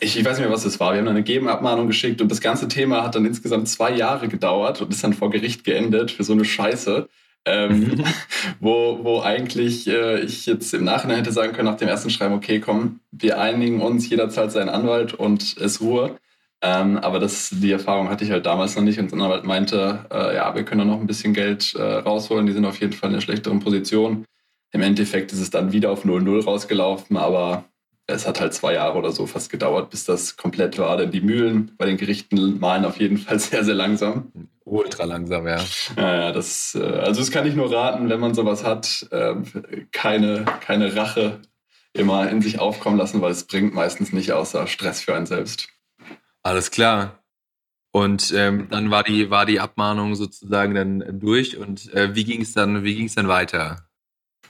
ich, 0.00 0.18
ich 0.18 0.24
weiß 0.24 0.38
nicht 0.38 0.46
mehr, 0.46 0.54
was 0.54 0.64
es 0.64 0.80
war. 0.80 0.92
Wir 0.92 1.00
haben 1.00 1.08
eine 1.08 1.22
Gegenabmahnung 1.22 1.86
geschickt 1.86 2.20
und 2.20 2.30
das 2.30 2.40
ganze 2.40 2.68
Thema 2.68 3.02
hat 3.02 3.14
dann 3.14 3.26
insgesamt 3.26 3.68
zwei 3.68 3.92
Jahre 3.94 4.28
gedauert 4.28 4.80
und 4.80 4.92
ist 4.92 5.04
dann 5.04 5.12
vor 5.12 5.30
Gericht 5.30 5.64
geendet 5.64 6.10
für 6.10 6.24
so 6.24 6.32
eine 6.32 6.44
Scheiße. 6.44 7.08
Ähm, 7.44 8.04
wo, 8.60 9.00
wo 9.02 9.20
eigentlich 9.20 9.88
äh, 9.88 10.20
ich 10.20 10.46
jetzt 10.46 10.72
im 10.74 10.84
Nachhinein 10.84 11.18
hätte 11.18 11.32
sagen 11.32 11.52
können, 11.52 11.68
nach 11.68 11.76
dem 11.76 11.88
ersten 11.88 12.10
Schreiben, 12.10 12.34
okay, 12.34 12.60
komm, 12.60 13.00
wir 13.10 13.40
einigen 13.40 13.80
uns, 13.80 14.08
jeder 14.08 14.30
zahlt 14.30 14.52
seinen 14.52 14.68
Anwalt 14.68 15.14
und 15.14 15.56
es 15.58 15.80
Ruhe. 15.80 16.16
Ähm, 16.64 16.98
aber 16.98 17.18
das, 17.18 17.50
die 17.50 17.72
Erfahrung 17.72 18.08
hatte 18.08 18.24
ich 18.24 18.30
halt 18.30 18.46
damals 18.46 18.76
noch 18.76 18.84
nicht 18.84 19.00
und 19.00 19.10
der 19.10 19.20
Anwalt 19.20 19.44
meinte, 19.44 20.06
äh, 20.12 20.36
ja, 20.36 20.54
wir 20.54 20.64
können 20.64 20.78
da 20.78 20.84
noch 20.84 21.00
ein 21.00 21.08
bisschen 21.08 21.34
Geld 21.34 21.74
äh, 21.74 21.82
rausholen, 21.82 22.46
die 22.46 22.52
sind 22.52 22.64
auf 22.64 22.80
jeden 22.80 22.92
Fall 22.92 23.10
in 23.10 23.16
einer 23.16 23.22
schlechteren 23.22 23.58
Position. 23.58 24.24
Im 24.70 24.80
Endeffekt 24.80 25.32
ist 25.32 25.40
es 25.40 25.50
dann 25.50 25.72
wieder 25.72 25.90
auf 25.90 26.04
0-0 26.04 26.44
rausgelaufen, 26.44 27.16
aber 27.16 27.64
es 28.06 28.26
hat 28.28 28.40
halt 28.40 28.54
zwei 28.54 28.74
Jahre 28.74 28.96
oder 28.96 29.10
so 29.10 29.26
fast 29.26 29.50
gedauert, 29.50 29.90
bis 29.90 30.04
das 30.04 30.36
komplett 30.36 30.78
war. 30.78 30.96
Denn 30.96 31.10
die 31.10 31.20
Mühlen 31.20 31.72
bei 31.76 31.86
den 31.86 31.96
Gerichten 31.96 32.60
malen 32.60 32.84
auf 32.84 32.98
jeden 32.98 33.18
Fall 33.18 33.38
sehr, 33.40 33.64
sehr 33.64 33.74
langsam. 33.74 34.30
Ultra 34.72 35.04
langsam, 35.04 35.46
ja. 35.46 35.60
Ja, 35.98 36.32
das, 36.32 36.74
äh, 36.74 36.82
also 36.82 37.20
das 37.20 37.30
kann 37.30 37.46
ich 37.46 37.54
nur 37.54 37.70
raten, 37.70 38.08
wenn 38.08 38.20
man 38.20 38.32
sowas 38.32 38.64
hat, 38.64 39.06
ähm, 39.12 39.44
keine, 39.92 40.46
keine 40.62 40.96
Rache 40.96 41.42
immer 41.92 42.30
in 42.30 42.40
sich 42.40 42.58
aufkommen 42.58 42.96
lassen, 42.96 43.20
weil 43.20 43.32
es 43.32 43.44
bringt 43.44 43.74
meistens 43.74 44.14
nicht 44.14 44.32
außer 44.32 44.66
Stress 44.66 45.02
für 45.02 45.14
einen 45.14 45.26
selbst. 45.26 45.68
Alles 46.42 46.70
klar. 46.70 47.22
Und 47.92 48.32
ähm, 48.34 48.68
dann 48.70 48.90
war 48.90 49.02
die, 49.02 49.28
war 49.28 49.44
die 49.44 49.60
Abmahnung 49.60 50.14
sozusagen 50.14 50.74
dann 50.74 51.20
durch. 51.20 51.58
Und 51.58 51.92
äh, 51.92 52.14
wie 52.14 52.24
ging 52.24 52.40
es 52.40 52.54
dann, 52.54 52.82
dann 52.82 53.28
weiter? 53.28 53.86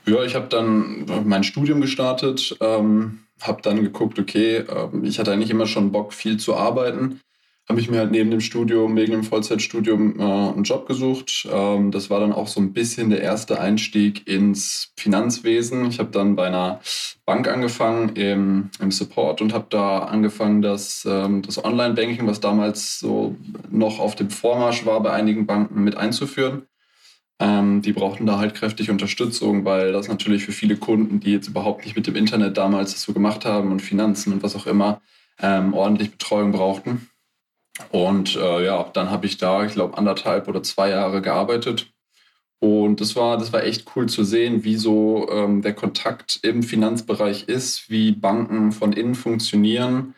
Ja, 0.05 0.23
ich 0.23 0.35
habe 0.35 0.47
dann 0.47 1.05
mein 1.25 1.43
Studium 1.43 1.81
gestartet, 1.81 2.55
ähm, 2.61 3.25
habe 3.41 3.61
dann 3.61 3.83
geguckt, 3.83 4.17
okay, 4.17 4.59
äh, 4.59 4.87
ich 5.03 5.19
hatte 5.19 5.33
eigentlich 5.33 5.51
immer 5.51 5.67
schon 5.67 5.91
Bock, 5.91 6.13
viel 6.13 6.37
zu 6.37 6.55
arbeiten 6.55 7.19
habe 7.69 7.79
ich 7.79 7.89
mir 7.89 7.99
halt 7.99 8.11
neben 8.11 8.29
dem 8.29 8.41
Studium, 8.41 8.95
wegen 8.97 9.13
dem 9.13 9.23
Vollzeitstudium 9.23 10.19
äh, 10.19 10.23
einen 10.23 10.63
Job 10.63 10.85
gesucht. 10.85 11.47
Ähm, 11.49 11.91
das 11.91 12.09
war 12.09 12.19
dann 12.19 12.33
auch 12.33 12.47
so 12.47 12.59
ein 12.59 12.73
bisschen 12.73 13.09
der 13.09 13.21
erste 13.21 13.59
Einstieg 13.59 14.27
ins 14.27 14.91
Finanzwesen. 14.97 15.85
Ich 15.85 15.99
habe 15.99 16.11
dann 16.11 16.35
bei 16.35 16.47
einer 16.47 16.81
Bank 17.25 17.47
angefangen 17.47 18.15
im, 18.15 18.69
im 18.81 18.91
Support 18.91 19.41
und 19.41 19.53
habe 19.53 19.67
da 19.69 19.99
angefangen, 19.99 20.61
das, 20.61 21.07
ähm, 21.09 21.41
das 21.41 21.63
Online-Banking, 21.63 22.27
was 22.27 22.41
damals 22.41 22.99
so 22.99 23.37
noch 23.69 23.99
auf 23.99 24.15
dem 24.15 24.29
Vormarsch 24.29 24.85
war, 24.85 25.01
bei 25.01 25.11
einigen 25.11 25.45
Banken 25.45 25.85
mit 25.85 25.95
einzuführen. 25.95 26.63
Ähm, 27.39 27.81
die 27.81 27.93
brauchten 27.93 28.25
da 28.25 28.39
halt 28.39 28.55
kräftig 28.55 28.89
Unterstützung, 28.89 29.63
weil 29.63 29.93
das 29.93 30.09
natürlich 30.09 30.43
für 30.43 30.51
viele 30.51 30.75
Kunden, 30.75 31.21
die 31.21 31.31
jetzt 31.31 31.47
überhaupt 31.47 31.85
nicht 31.85 31.95
mit 31.95 32.07
dem 32.07 32.15
Internet 32.17 32.57
damals 32.57 32.91
das 32.91 33.03
so 33.03 33.13
gemacht 33.13 33.45
haben 33.45 33.71
und 33.71 33.81
Finanzen 33.81 34.33
und 34.33 34.43
was 34.43 34.55
auch 34.55 34.67
immer, 34.67 35.01
ähm, 35.41 35.73
ordentlich 35.73 36.11
Betreuung 36.11 36.51
brauchten. 36.51 37.07
Und 37.89 38.35
äh, 38.35 38.65
ja, 38.65 38.83
dann 38.93 39.09
habe 39.09 39.25
ich 39.25 39.37
da, 39.37 39.65
ich 39.65 39.73
glaube, 39.73 39.97
anderthalb 39.97 40.47
oder 40.47 40.61
zwei 40.63 40.89
Jahre 40.89 41.21
gearbeitet. 41.21 41.91
Und 42.59 43.01
das 43.01 43.15
war, 43.15 43.37
das 43.37 43.51
war 43.51 43.63
echt 43.63 43.85
cool 43.95 44.07
zu 44.07 44.23
sehen, 44.23 44.63
wie 44.63 44.77
so 44.77 45.27
ähm, 45.29 45.61
der 45.61 45.73
Kontakt 45.73 46.39
im 46.43 46.63
Finanzbereich 46.63 47.49
ist, 47.49 47.89
wie 47.89 48.13
Banken 48.13 48.71
von 48.71 48.93
innen 48.93 49.15
funktionieren 49.15 50.15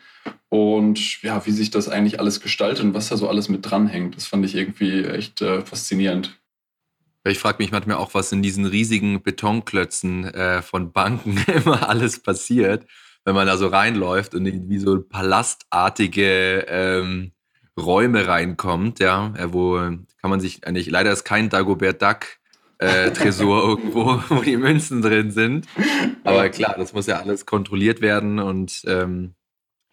und 0.48 1.22
ja, 1.22 1.44
wie 1.44 1.50
sich 1.50 1.70
das 1.70 1.88
eigentlich 1.88 2.20
alles 2.20 2.40
gestaltet 2.40 2.84
und 2.84 2.94
was 2.94 3.08
da 3.08 3.16
so 3.16 3.28
alles 3.28 3.48
mit 3.48 3.68
dranhängt. 3.68 4.16
Das 4.16 4.26
fand 4.26 4.44
ich 4.44 4.54
irgendwie 4.54 5.04
echt 5.04 5.42
äh, 5.42 5.62
faszinierend. 5.62 6.38
Ich 7.24 7.40
frage 7.40 7.58
mich 7.58 7.72
manchmal 7.72 7.96
auch, 7.96 8.14
was 8.14 8.30
in 8.30 8.42
diesen 8.42 8.64
riesigen 8.64 9.22
Betonklötzen 9.22 10.26
äh, 10.32 10.62
von 10.62 10.92
Banken 10.92 11.38
immer 11.52 11.88
alles 11.88 12.20
passiert, 12.20 12.86
wenn 13.24 13.34
man 13.34 13.48
da 13.48 13.56
so 13.56 13.66
reinläuft 13.66 14.36
und 14.36 14.46
wie 14.68 14.78
so 14.78 15.02
palastartige 15.02 16.64
ähm, 16.68 17.32
Räume 17.78 18.26
reinkommt, 18.26 19.00
ja, 19.00 19.34
äh, 19.36 19.52
wo 19.52 19.76
kann 19.76 20.30
man 20.30 20.40
sich 20.40 20.66
eigentlich, 20.66 20.90
leider 20.90 21.12
ist 21.12 21.24
kein 21.24 21.48
Dagobert 21.48 22.02
Duck 22.02 22.26
äh, 22.78 23.10
Tresor 23.12 23.68
irgendwo, 23.68 24.20
wo 24.28 24.42
die 24.42 24.56
Münzen 24.56 25.02
drin 25.02 25.30
sind. 25.30 25.66
Aber 26.24 26.48
klar, 26.48 26.74
das 26.76 26.92
muss 26.92 27.06
ja 27.06 27.20
alles 27.20 27.46
kontrolliert 27.46 28.00
werden 28.00 28.38
und 28.38 28.82
ähm, 28.86 29.34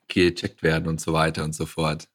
gecheckt 0.07 0.63
werden 0.63 0.87
und 0.87 1.01
so 1.01 1.13
weiter 1.13 1.43
und 1.43 1.55
so 1.55 1.65
fort. 1.65 2.07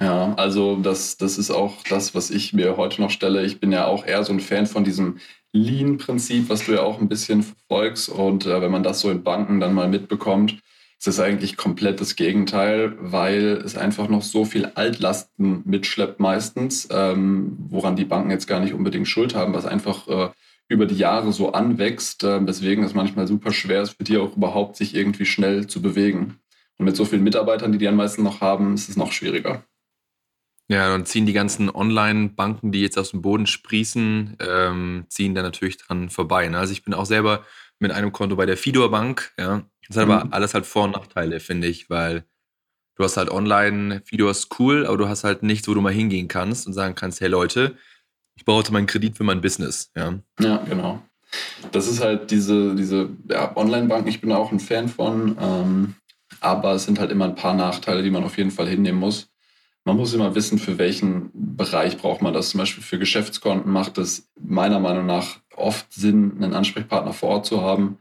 Ja, 0.00 0.34
also 0.34 0.76
das, 0.76 1.16
das 1.18 1.38
ist 1.38 1.52
auch 1.52 1.76
das, 1.88 2.14
was 2.14 2.30
ich 2.30 2.52
mir 2.52 2.76
heute 2.76 3.00
noch 3.00 3.10
stelle. 3.10 3.44
Ich 3.44 3.60
bin 3.60 3.70
ja 3.70 3.86
auch 3.86 4.04
eher 4.04 4.24
so 4.24 4.32
ein 4.32 4.40
Fan 4.40 4.66
von 4.66 4.82
diesem 4.82 5.18
Lean-Prinzip, 5.52 6.48
was 6.48 6.66
du 6.66 6.72
ja 6.72 6.82
auch 6.82 7.00
ein 7.00 7.08
bisschen 7.08 7.44
verfolgst. 7.44 8.08
Und 8.08 8.44
äh, 8.44 8.60
wenn 8.60 8.72
man 8.72 8.82
das 8.82 9.00
so 9.00 9.10
in 9.10 9.22
Banken 9.22 9.60
dann 9.60 9.72
mal 9.72 9.88
mitbekommt, 9.88 10.56
ist 11.04 11.18
es 11.18 11.20
eigentlich 11.20 11.58
komplett 11.58 12.00
das 12.00 12.16
Gegenteil, 12.16 12.96
weil 12.98 13.60
es 13.62 13.76
einfach 13.76 14.08
noch 14.08 14.22
so 14.22 14.46
viel 14.46 14.64
Altlasten 14.74 15.60
mitschleppt 15.66 16.18
meistens, 16.18 16.88
ähm, 16.90 17.58
woran 17.68 17.94
die 17.94 18.06
Banken 18.06 18.30
jetzt 18.30 18.46
gar 18.46 18.60
nicht 18.60 18.72
unbedingt 18.72 19.06
Schuld 19.06 19.34
haben, 19.34 19.52
was 19.52 19.66
einfach 19.66 20.08
äh, 20.08 20.30
über 20.66 20.86
die 20.86 20.96
Jahre 20.96 21.34
so 21.34 21.52
anwächst, 21.52 22.24
äh, 22.24 22.46
weswegen 22.46 22.84
es 22.84 22.94
manchmal 22.94 23.26
super 23.26 23.52
schwer 23.52 23.82
ist 23.82 23.98
für 23.98 24.04
die 24.04 24.16
auch 24.16 24.34
überhaupt, 24.34 24.76
sich 24.76 24.94
irgendwie 24.94 25.26
schnell 25.26 25.66
zu 25.66 25.82
bewegen. 25.82 26.38
Und 26.78 26.86
mit 26.86 26.96
so 26.96 27.04
vielen 27.04 27.22
Mitarbeitern, 27.22 27.70
die 27.70 27.78
die 27.78 27.88
am 27.88 27.96
meisten 27.96 28.22
noch 28.22 28.40
haben, 28.40 28.72
ist 28.72 28.88
es 28.88 28.96
noch 28.96 29.12
schwieriger. 29.12 29.62
Ja, 30.68 30.88
dann 30.88 31.04
ziehen 31.04 31.26
die 31.26 31.34
ganzen 31.34 31.68
Online-Banken, 31.68 32.72
die 32.72 32.80
jetzt 32.80 32.96
aus 32.96 33.10
dem 33.10 33.20
Boden 33.20 33.46
sprießen, 33.46 34.38
ähm, 34.40 35.04
ziehen 35.08 35.34
da 35.34 35.42
natürlich 35.42 35.76
dran 35.76 36.08
vorbei. 36.08 36.48
Ne? 36.48 36.56
Also 36.56 36.72
ich 36.72 36.82
bin 36.82 36.94
auch 36.94 37.04
selber 37.04 37.44
mit 37.78 37.92
einem 37.92 38.10
Konto 38.10 38.36
bei 38.36 38.46
der 38.46 38.56
Fidor 38.56 38.90
Bank. 38.90 39.34
Ja. 39.38 39.66
Das 39.88 39.96
hat 39.96 40.06
mhm. 40.06 40.12
aber 40.12 40.32
alles 40.34 40.54
halt 40.54 40.66
Vor- 40.66 40.84
und 40.84 40.92
Nachteile, 40.92 41.40
finde 41.40 41.68
ich, 41.68 41.90
weil 41.90 42.24
du 42.96 43.04
hast 43.04 43.16
halt 43.16 43.30
online, 43.30 44.02
Fidor 44.04 44.30
ist 44.30 44.58
cool, 44.58 44.86
aber 44.86 44.96
du 44.96 45.08
hast 45.08 45.24
halt 45.24 45.42
nichts, 45.42 45.68
wo 45.68 45.74
du 45.74 45.80
mal 45.80 45.92
hingehen 45.92 46.28
kannst 46.28 46.66
und 46.66 46.72
sagen 46.72 46.94
kannst, 46.94 47.20
hey 47.20 47.28
Leute, 47.28 47.76
ich 48.36 48.44
brauche 48.44 48.72
meinen 48.72 48.86
Kredit 48.86 49.16
für 49.16 49.24
mein 49.24 49.40
Business. 49.40 49.90
Ja, 49.96 50.18
ja 50.40 50.58
genau. 50.68 51.02
Das 51.72 51.88
ist 51.88 52.00
halt 52.00 52.30
diese, 52.30 52.74
diese 52.74 53.10
ja, 53.28 53.56
Online-Banken, 53.56 54.08
ich 54.08 54.20
bin 54.20 54.32
auch 54.32 54.52
ein 54.52 54.60
Fan 54.60 54.88
von, 54.88 55.36
ähm, 55.40 55.94
aber 56.40 56.72
es 56.72 56.84
sind 56.84 56.98
halt 57.00 57.10
immer 57.10 57.24
ein 57.24 57.34
paar 57.34 57.54
Nachteile, 57.54 58.02
die 58.02 58.10
man 58.10 58.24
auf 58.24 58.38
jeden 58.38 58.50
Fall 58.50 58.68
hinnehmen 58.68 59.00
muss 59.00 59.28
man 59.84 59.96
muss 59.96 60.14
immer 60.14 60.34
wissen, 60.34 60.58
für 60.58 60.78
welchen 60.78 61.30
Bereich 61.34 61.98
braucht 61.98 62.22
man 62.22 62.32
das. 62.32 62.50
Zum 62.50 62.58
Beispiel 62.58 62.82
für 62.82 62.98
Geschäftskonten 62.98 63.70
macht 63.70 63.98
es 63.98 64.30
meiner 64.40 64.80
Meinung 64.80 65.06
nach 65.06 65.40
oft 65.54 65.92
Sinn, 65.92 66.32
einen 66.36 66.54
Ansprechpartner 66.54 67.12
vor 67.12 67.28
Ort 67.28 67.46
zu 67.46 67.60
haben. 67.60 67.98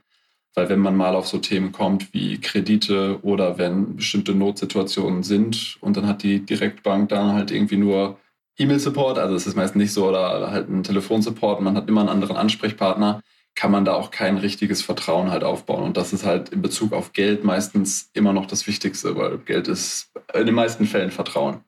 Weil 0.55 0.69
wenn 0.69 0.79
man 0.79 0.95
mal 0.95 1.15
auf 1.15 1.27
so 1.27 1.39
Themen 1.39 1.71
kommt 1.71 2.13
wie 2.13 2.39
Kredite 2.39 3.19
oder 3.23 3.57
wenn 3.57 3.95
bestimmte 3.95 4.35
Notsituationen 4.35 5.23
sind 5.23 5.77
und 5.81 5.97
dann 5.97 6.07
hat 6.07 6.23
die 6.23 6.45
Direktbank 6.45 7.09
dann 7.09 7.33
halt 7.33 7.51
irgendwie 7.51 7.77
nur 7.77 8.19
E-Mail-Support, 8.57 9.17
also 9.17 9.35
es 9.35 9.47
ist 9.47 9.55
meist 9.55 9.75
nicht 9.75 9.93
so, 9.93 10.07
oder 10.07 10.51
halt 10.51 10.69
ein 10.69 10.83
Telefonsupport, 10.83 11.61
man 11.61 11.75
hat 11.75 11.89
immer 11.89 12.01
einen 12.01 12.09
anderen 12.09 12.37
Ansprechpartner, 12.37 13.21
kann 13.55 13.71
man 13.71 13.85
da 13.85 13.93
auch 13.93 14.11
kein 14.11 14.37
richtiges 14.37 14.81
Vertrauen 14.81 15.31
halt 15.31 15.43
aufbauen. 15.43 15.83
Und 15.83 15.97
das 15.97 16.13
ist 16.13 16.25
halt 16.25 16.49
in 16.49 16.61
Bezug 16.61 16.93
auf 16.93 17.13
Geld 17.13 17.43
meistens 17.43 18.09
immer 18.13 18.33
noch 18.33 18.45
das 18.45 18.67
Wichtigste, 18.67 19.15
weil 19.15 19.37
Geld 19.39 19.67
ist 19.67 20.11
in 20.33 20.45
den 20.45 20.55
meisten 20.55 20.85
Fällen 20.85 21.11
Vertrauen. 21.11 21.61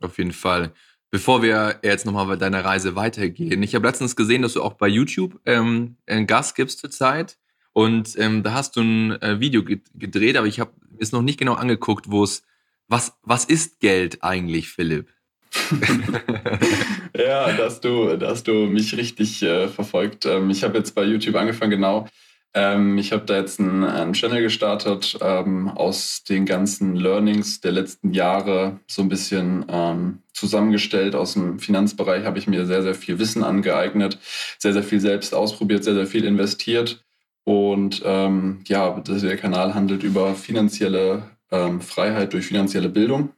Auf 0.00 0.18
jeden 0.18 0.32
Fall. 0.32 0.72
Bevor 1.10 1.42
wir 1.42 1.78
jetzt 1.82 2.06
nochmal 2.06 2.26
bei 2.26 2.36
deiner 2.36 2.64
Reise 2.64 2.96
weitergehen, 2.96 3.62
ich 3.62 3.74
habe 3.74 3.86
letztens 3.86 4.16
gesehen, 4.16 4.42
dass 4.42 4.54
du 4.54 4.62
auch 4.62 4.74
bei 4.74 4.88
YouTube 4.88 5.38
ähm, 5.44 5.96
einen 6.06 6.26
Gast 6.26 6.56
gibst 6.56 6.78
zurzeit. 6.78 7.38
Und 7.72 8.18
ähm, 8.18 8.42
da 8.42 8.52
hast 8.52 8.76
du 8.76 8.82
ein 8.82 9.22
äh, 9.22 9.40
Video 9.40 9.62
gedreht, 9.64 10.36
aber 10.36 10.46
ich 10.46 10.60
habe 10.60 10.72
es 10.98 11.12
noch 11.12 11.22
nicht 11.22 11.38
genau 11.38 11.54
angeguckt, 11.54 12.10
wo 12.10 12.22
es, 12.24 12.42
was, 12.88 13.14
was 13.22 13.44
ist 13.44 13.80
Geld 13.80 14.22
eigentlich, 14.22 14.68
Philipp? 14.68 15.08
ja, 17.16 17.52
dass 17.52 17.80
du, 17.80 18.16
dass 18.16 18.42
du 18.42 18.52
mich 18.66 18.96
richtig 18.96 19.42
äh, 19.42 19.68
verfolgt. 19.68 20.26
Ähm, 20.26 20.50
ich 20.50 20.64
habe 20.64 20.78
jetzt 20.78 20.94
bei 20.94 21.04
YouTube 21.04 21.36
angefangen, 21.36 21.70
genau 21.70 22.08
ähm, 22.54 22.98
ich 22.98 23.12
habe 23.12 23.24
da 23.24 23.38
jetzt 23.38 23.60
einen, 23.60 23.82
einen, 23.82 24.12
Channel 24.12 24.42
gestartet 24.42 25.18
ähm, 25.22 25.68
aus 25.68 26.22
den 26.24 26.44
ganzen 26.44 26.96
Learnings 26.96 27.60
der 27.60 27.72
letzten 27.72 28.12
Jahre 28.12 28.78
so 28.86 29.00
ein 29.02 29.08
bisschen 29.08 29.64
ähm, 29.68 30.18
zusammengestellt. 30.34 31.14
Aus 31.14 31.32
dem 31.32 31.58
Finanzbereich 31.58 32.24
habe 32.24 32.38
ich 32.38 32.46
mir 32.46 32.66
sehr, 32.66 32.82
sehr 32.82 32.94
viel 32.94 33.18
Wissen 33.18 33.42
angeeignet, 33.42 34.18
sehr, 34.58 34.74
sehr 34.74 34.82
viel 34.82 35.00
selbst 35.00 35.34
ausprobiert, 35.34 35.84
sehr, 35.84 35.94
sehr 35.94 36.06
viel 36.06 36.24
investiert. 36.24 37.02
Und 37.44 38.02
ähm, 38.04 38.60
ja, 38.66 38.90
der 39.00 39.36
Kanal 39.36 39.74
handelt 39.74 40.02
über 40.02 40.34
finanzielle 40.34 41.24
ähm, 41.50 41.80
Freiheit 41.80 42.32
durch 42.32 42.46
finanzielle 42.46 42.88
Bildung. 42.88 43.30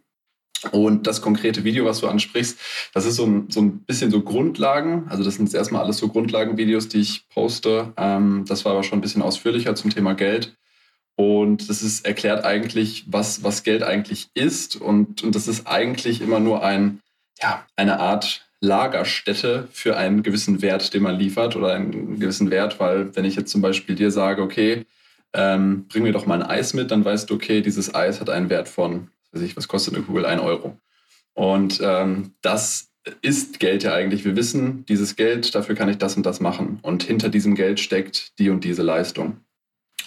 Und 0.73 1.07
das 1.07 1.21
konkrete 1.21 1.65
Video, 1.65 1.85
was 1.85 2.01
du 2.01 2.07
ansprichst, 2.07 2.59
das 2.95 3.05
ist 3.05 3.17
so 3.17 3.27
ein, 3.27 3.51
so 3.51 3.61
ein 3.61 3.81
bisschen 3.81 4.11
so 4.11 4.23
Grundlagen. 4.23 5.07
Also 5.09 5.23
das 5.23 5.35
sind 5.35 5.47
jetzt 5.47 5.55
erstmal 5.55 5.83
alles 5.83 5.99
so 5.99 6.09
Grundlagenvideos, 6.09 6.89
die 6.89 7.01
ich 7.01 7.29
poste. 7.29 7.93
Ähm, 7.97 8.45
das 8.47 8.65
war 8.65 8.73
aber 8.73 8.83
schon 8.83 8.99
ein 8.99 9.03
bisschen 9.03 9.23
ausführlicher 9.23 9.75
zum 9.75 9.91
Thema 9.91 10.15
Geld. 10.15 10.57
Und 11.17 11.69
das 11.69 11.83
ist 11.83 12.05
erklärt 12.05 12.45
eigentlich, 12.45 13.05
was, 13.07 13.43
was 13.45 13.63
Geld 13.63 13.83
eigentlich 13.83 14.29
ist. 14.35 14.77
Und, 14.77 15.23
und 15.23 15.35
das 15.35 15.49
ist 15.49 15.67
eigentlich 15.67 16.21
immer 16.21 16.41
nur 16.41 16.65
ein, 16.65 17.01
ja, 17.41 17.67
eine 17.77 18.01
Art 18.01 18.47
Lagerstätte 18.65 19.69
für 19.73 19.97
einen 19.97 20.23
gewissen 20.23 20.63
Wert, 20.63 20.95
den 20.95 21.03
man 21.03 21.19
liefert 21.19 21.57
oder 21.57 21.75
einen 21.75 22.19
gewissen 22.19 22.51
Wert, 22.51 22.81
weil 22.81 23.15
wenn 23.17 23.25
ich 23.25 23.37
jetzt 23.37 23.51
zum 23.51 23.63
Beispiel 23.63 23.95
dir 23.95 24.11
sage, 24.11 24.43
okay, 24.43 24.87
ähm, 25.33 25.87
bring 25.89 26.05
mir 26.05 26.13
doch 26.13 26.27
mal 26.27 26.43
ein 26.43 26.49
Eis 26.49 26.75
mit, 26.75 26.91
dann 26.91 27.05
weißt 27.05 27.29
du, 27.29 27.35
okay, 27.35 27.61
dieses 27.61 27.95
Eis 27.95 28.21
hat 28.21 28.31
einen 28.31 28.51
Wert 28.51 28.69
von 28.69 29.09
weiß 29.35 29.43
ich, 29.43 29.57
was 29.57 29.69
kostet 29.69 29.95
eine 29.95 30.05
Kugel? 30.05 30.25
Ein 30.25 30.41
Euro. 30.41 30.77
Und 31.35 31.81
ähm, 31.83 32.33
das 32.41 32.91
ist 33.21 33.61
Geld 33.61 33.83
ja 33.83 33.93
eigentlich. 33.93 34.25
Wir 34.25 34.37
wissen, 34.37 34.87
dieses 34.87 35.17
Geld, 35.17 35.55
dafür 35.55 35.75
kann 35.75 35.89
ich 35.89 35.99
das 35.99 36.17
und 36.17 36.25
das 36.25 36.41
machen. 36.41 36.79
Und 36.83 37.03
hinter 37.03 37.29
diesem 37.29 37.55
Geld 37.55 37.81
steckt 37.81 38.39
die 38.39 38.51
und 38.51 38.65
diese 38.65 38.83
Leistung. 38.83 39.39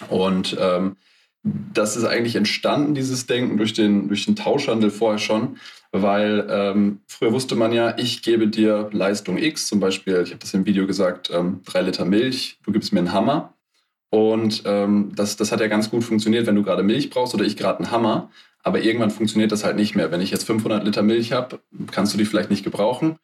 Und 0.08 0.56
ähm, 0.58 0.96
das 1.42 1.96
ist 1.96 2.04
eigentlich 2.04 2.36
entstanden, 2.36 2.94
dieses 2.94 3.26
Denken, 3.26 3.56
durch 3.56 3.72
den, 3.72 4.08
durch 4.08 4.26
den 4.26 4.36
Tauschhandel 4.36 4.90
vorher 4.90 5.18
schon, 5.18 5.58
weil 5.92 6.46
ähm, 6.50 7.00
früher 7.06 7.32
wusste 7.32 7.54
man 7.54 7.72
ja, 7.72 7.96
ich 7.96 8.22
gebe 8.22 8.48
dir 8.48 8.90
Leistung 8.92 9.38
X, 9.38 9.66
zum 9.66 9.80
Beispiel, 9.80 10.20
ich 10.22 10.30
habe 10.30 10.40
das 10.40 10.54
im 10.54 10.66
Video 10.66 10.86
gesagt, 10.86 11.30
ähm, 11.32 11.60
drei 11.64 11.82
Liter 11.82 12.04
Milch, 12.04 12.58
du 12.64 12.72
gibst 12.72 12.92
mir 12.92 13.00
einen 13.00 13.12
Hammer. 13.12 13.54
Und 14.10 14.62
ähm, 14.64 15.12
das, 15.14 15.36
das 15.36 15.52
hat 15.52 15.60
ja 15.60 15.66
ganz 15.68 15.90
gut 15.90 16.02
funktioniert, 16.02 16.46
wenn 16.46 16.54
du 16.54 16.62
gerade 16.62 16.82
Milch 16.82 17.10
brauchst 17.10 17.34
oder 17.34 17.44
ich 17.44 17.56
gerade 17.56 17.78
einen 17.80 17.90
Hammer. 17.90 18.30
Aber 18.62 18.80
irgendwann 18.80 19.10
funktioniert 19.10 19.52
das 19.52 19.64
halt 19.64 19.76
nicht 19.76 19.94
mehr. 19.94 20.10
Wenn 20.10 20.20
ich 20.20 20.30
jetzt 20.30 20.44
500 20.44 20.84
Liter 20.84 21.02
Milch 21.02 21.32
habe, 21.32 21.60
kannst 21.90 22.14
du 22.14 22.18
die 22.18 22.24
vielleicht 22.24 22.50
nicht 22.50 22.64
gebrauchen. 22.64 23.18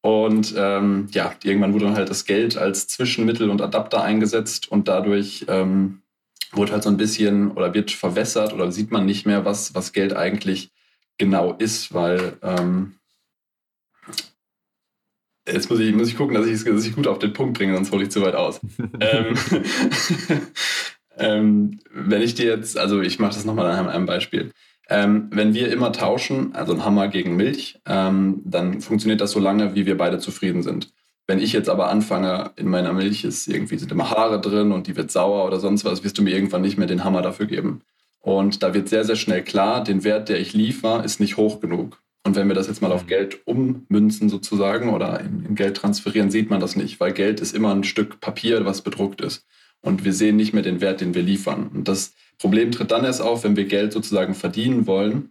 Und 0.00 0.54
ähm, 0.56 1.08
ja, 1.12 1.34
irgendwann 1.42 1.72
wurde 1.72 1.86
dann 1.86 1.96
halt 1.96 2.10
das 2.10 2.26
Geld 2.26 2.58
als 2.58 2.88
Zwischenmittel 2.88 3.48
und 3.48 3.62
Adapter 3.62 4.02
eingesetzt 4.02 4.70
und 4.70 4.88
dadurch 4.88 5.46
ähm, 5.48 6.02
wurde 6.56 6.72
halt 6.72 6.82
so 6.82 6.90
ein 6.90 6.96
bisschen 6.96 7.50
oder 7.52 7.74
wird 7.74 7.90
verwässert 7.90 8.52
oder 8.52 8.70
sieht 8.72 8.90
man 8.90 9.06
nicht 9.06 9.26
mehr, 9.26 9.44
was, 9.44 9.74
was 9.74 9.92
Geld 9.92 10.14
eigentlich 10.14 10.70
genau 11.18 11.52
ist, 11.52 11.94
weil 11.94 12.38
ähm, 12.42 12.94
jetzt 15.46 15.70
muss 15.70 15.80
ich, 15.80 15.94
muss 15.94 16.08
ich 16.08 16.16
gucken, 16.16 16.34
dass 16.34 16.46
ich 16.46 16.66
es 16.66 16.94
gut 16.94 17.06
auf 17.06 17.18
den 17.18 17.32
Punkt 17.32 17.58
bringe, 17.58 17.74
sonst 17.74 17.92
hole 17.92 18.04
ich 18.04 18.10
zu 18.10 18.22
weit 18.22 18.34
aus. 18.34 18.60
ähm, 19.00 19.34
ähm, 21.18 21.80
wenn 21.92 22.22
ich 22.22 22.34
dir 22.34 22.46
jetzt, 22.46 22.78
also 22.78 23.00
ich 23.00 23.18
mache 23.18 23.34
das 23.34 23.44
nochmal 23.44 23.70
an 23.70 23.88
einem 23.88 24.06
Beispiel. 24.06 24.50
Ähm, 24.88 25.28
wenn 25.30 25.54
wir 25.54 25.72
immer 25.72 25.92
tauschen, 25.92 26.54
also 26.54 26.74
ein 26.74 26.84
Hammer 26.84 27.08
gegen 27.08 27.36
Milch, 27.36 27.80
ähm, 27.86 28.42
dann 28.44 28.80
funktioniert 28.80 29.20
das 29.20 29.30
so 29.30 29.40
lange, 29.40 29.74
wie 29.74 29.86
wir 29.86 29.96
beide 29.96 30.18
zufrieden 30.18 30.62
sind. 30.62 30.92
Wenn 31.26 31.38
ich 31.38 31.52
jetzt 31.52 31.70
aber 31.70 31.88
anfange, 31.88 32.50
in 32.56 32.68
meiner 32.68 32.92
Milch 32.92 33.24
ist 33.24 33.48
irgendwie 33.48 33.78
sind 33.78 33.90
immer 33.90 34.10
Haare 34.10 34.40
drin 34.40 34.72
und 34.72 34.86
die 34.86 34.96
wird 34.96 35.10
sauer 35.10 35.46
oder 35.46 35.58
sonst 35.58 35.84
was, 35.84 36.04
wirst 36.04 36.18
du 36.18 36.22
mir 36.22 36.34
irgendwann 36.34 36.62
nicht 36.62 36.76
mehr 36.76 36.86
den 36.86 37.04
Hammer 37.04 37.22
dafür 37.22 37.46
geben. 37.46 37.80
Und 38.20 38.62
da 38.62 38.74
wird 38.74 38.88
sehr, 38.88 39.04
sehr 39.04 39.16
schnell 39.16 39.42
klar, 39.42 39.84
den 39.84 40.04
Wert, 40.04 40.28
der 40.28 40.40
ich 40.40 40.52
liefere, 40.52 41.04
ist 41.04 41.20
nicht 41.20 41.36
hoch 41.36 41.60
genug. 41.60 42.02
Und 42.26 42.36
wenn 42.36 42.48
wir 42.48 42.54
das 42.54 42.68
jetzt 42.68 42.80
mal 42.80 42.92
auf 42.92 43.04
mhm. 43.04 43.08
Geld 43.08 43.46
ummünzen 43.46 44.28
sozusagen 44.28 44.88
oder 44.90 45.20
in, 45.20 45.44
in 45.44 45.54
Geld 45.54 45.76
transferieren, 45.76 46.30
sieht 46.30 46.50
man 46.50 46.60
das 46.60 46.74
nicht, 46.76 47.00
weil 47.00 47.12
Geld 47.12 47.40
ist 47.40 47.54
immer 47.54 47.74
ein 47.74 47.84
Stück 47.84 48.20
Papier, 48.20 48.64
was 48.64 48.82
bedruckt 48.82 49.20
ist 49.20 49.46
und 49.82 50.04
wir 50.04 50.14
sehen 50.14 50.36
nicht 50.36 50.54
mehr 50.54 50.62
den 50.62 50.80
Wert, 50.80 51.00
den 51.02 51.14
wir 51.14 51.22
liefern. 51.22 51.70
Und 51.72 51.86
das 51.86 52.14
Problem 52.38 52.72
tritt 52.72 52.90
dann 52.90 53.04
erst 53.04 53.20
auf, 53.20 53.44
wenn 53.44 53.56
wir 53.56 53.66
Geld 53.66 53.92
sozusagen 53.92 54.34
verdienen 54.34 54.86
wollen, 54.86 55.30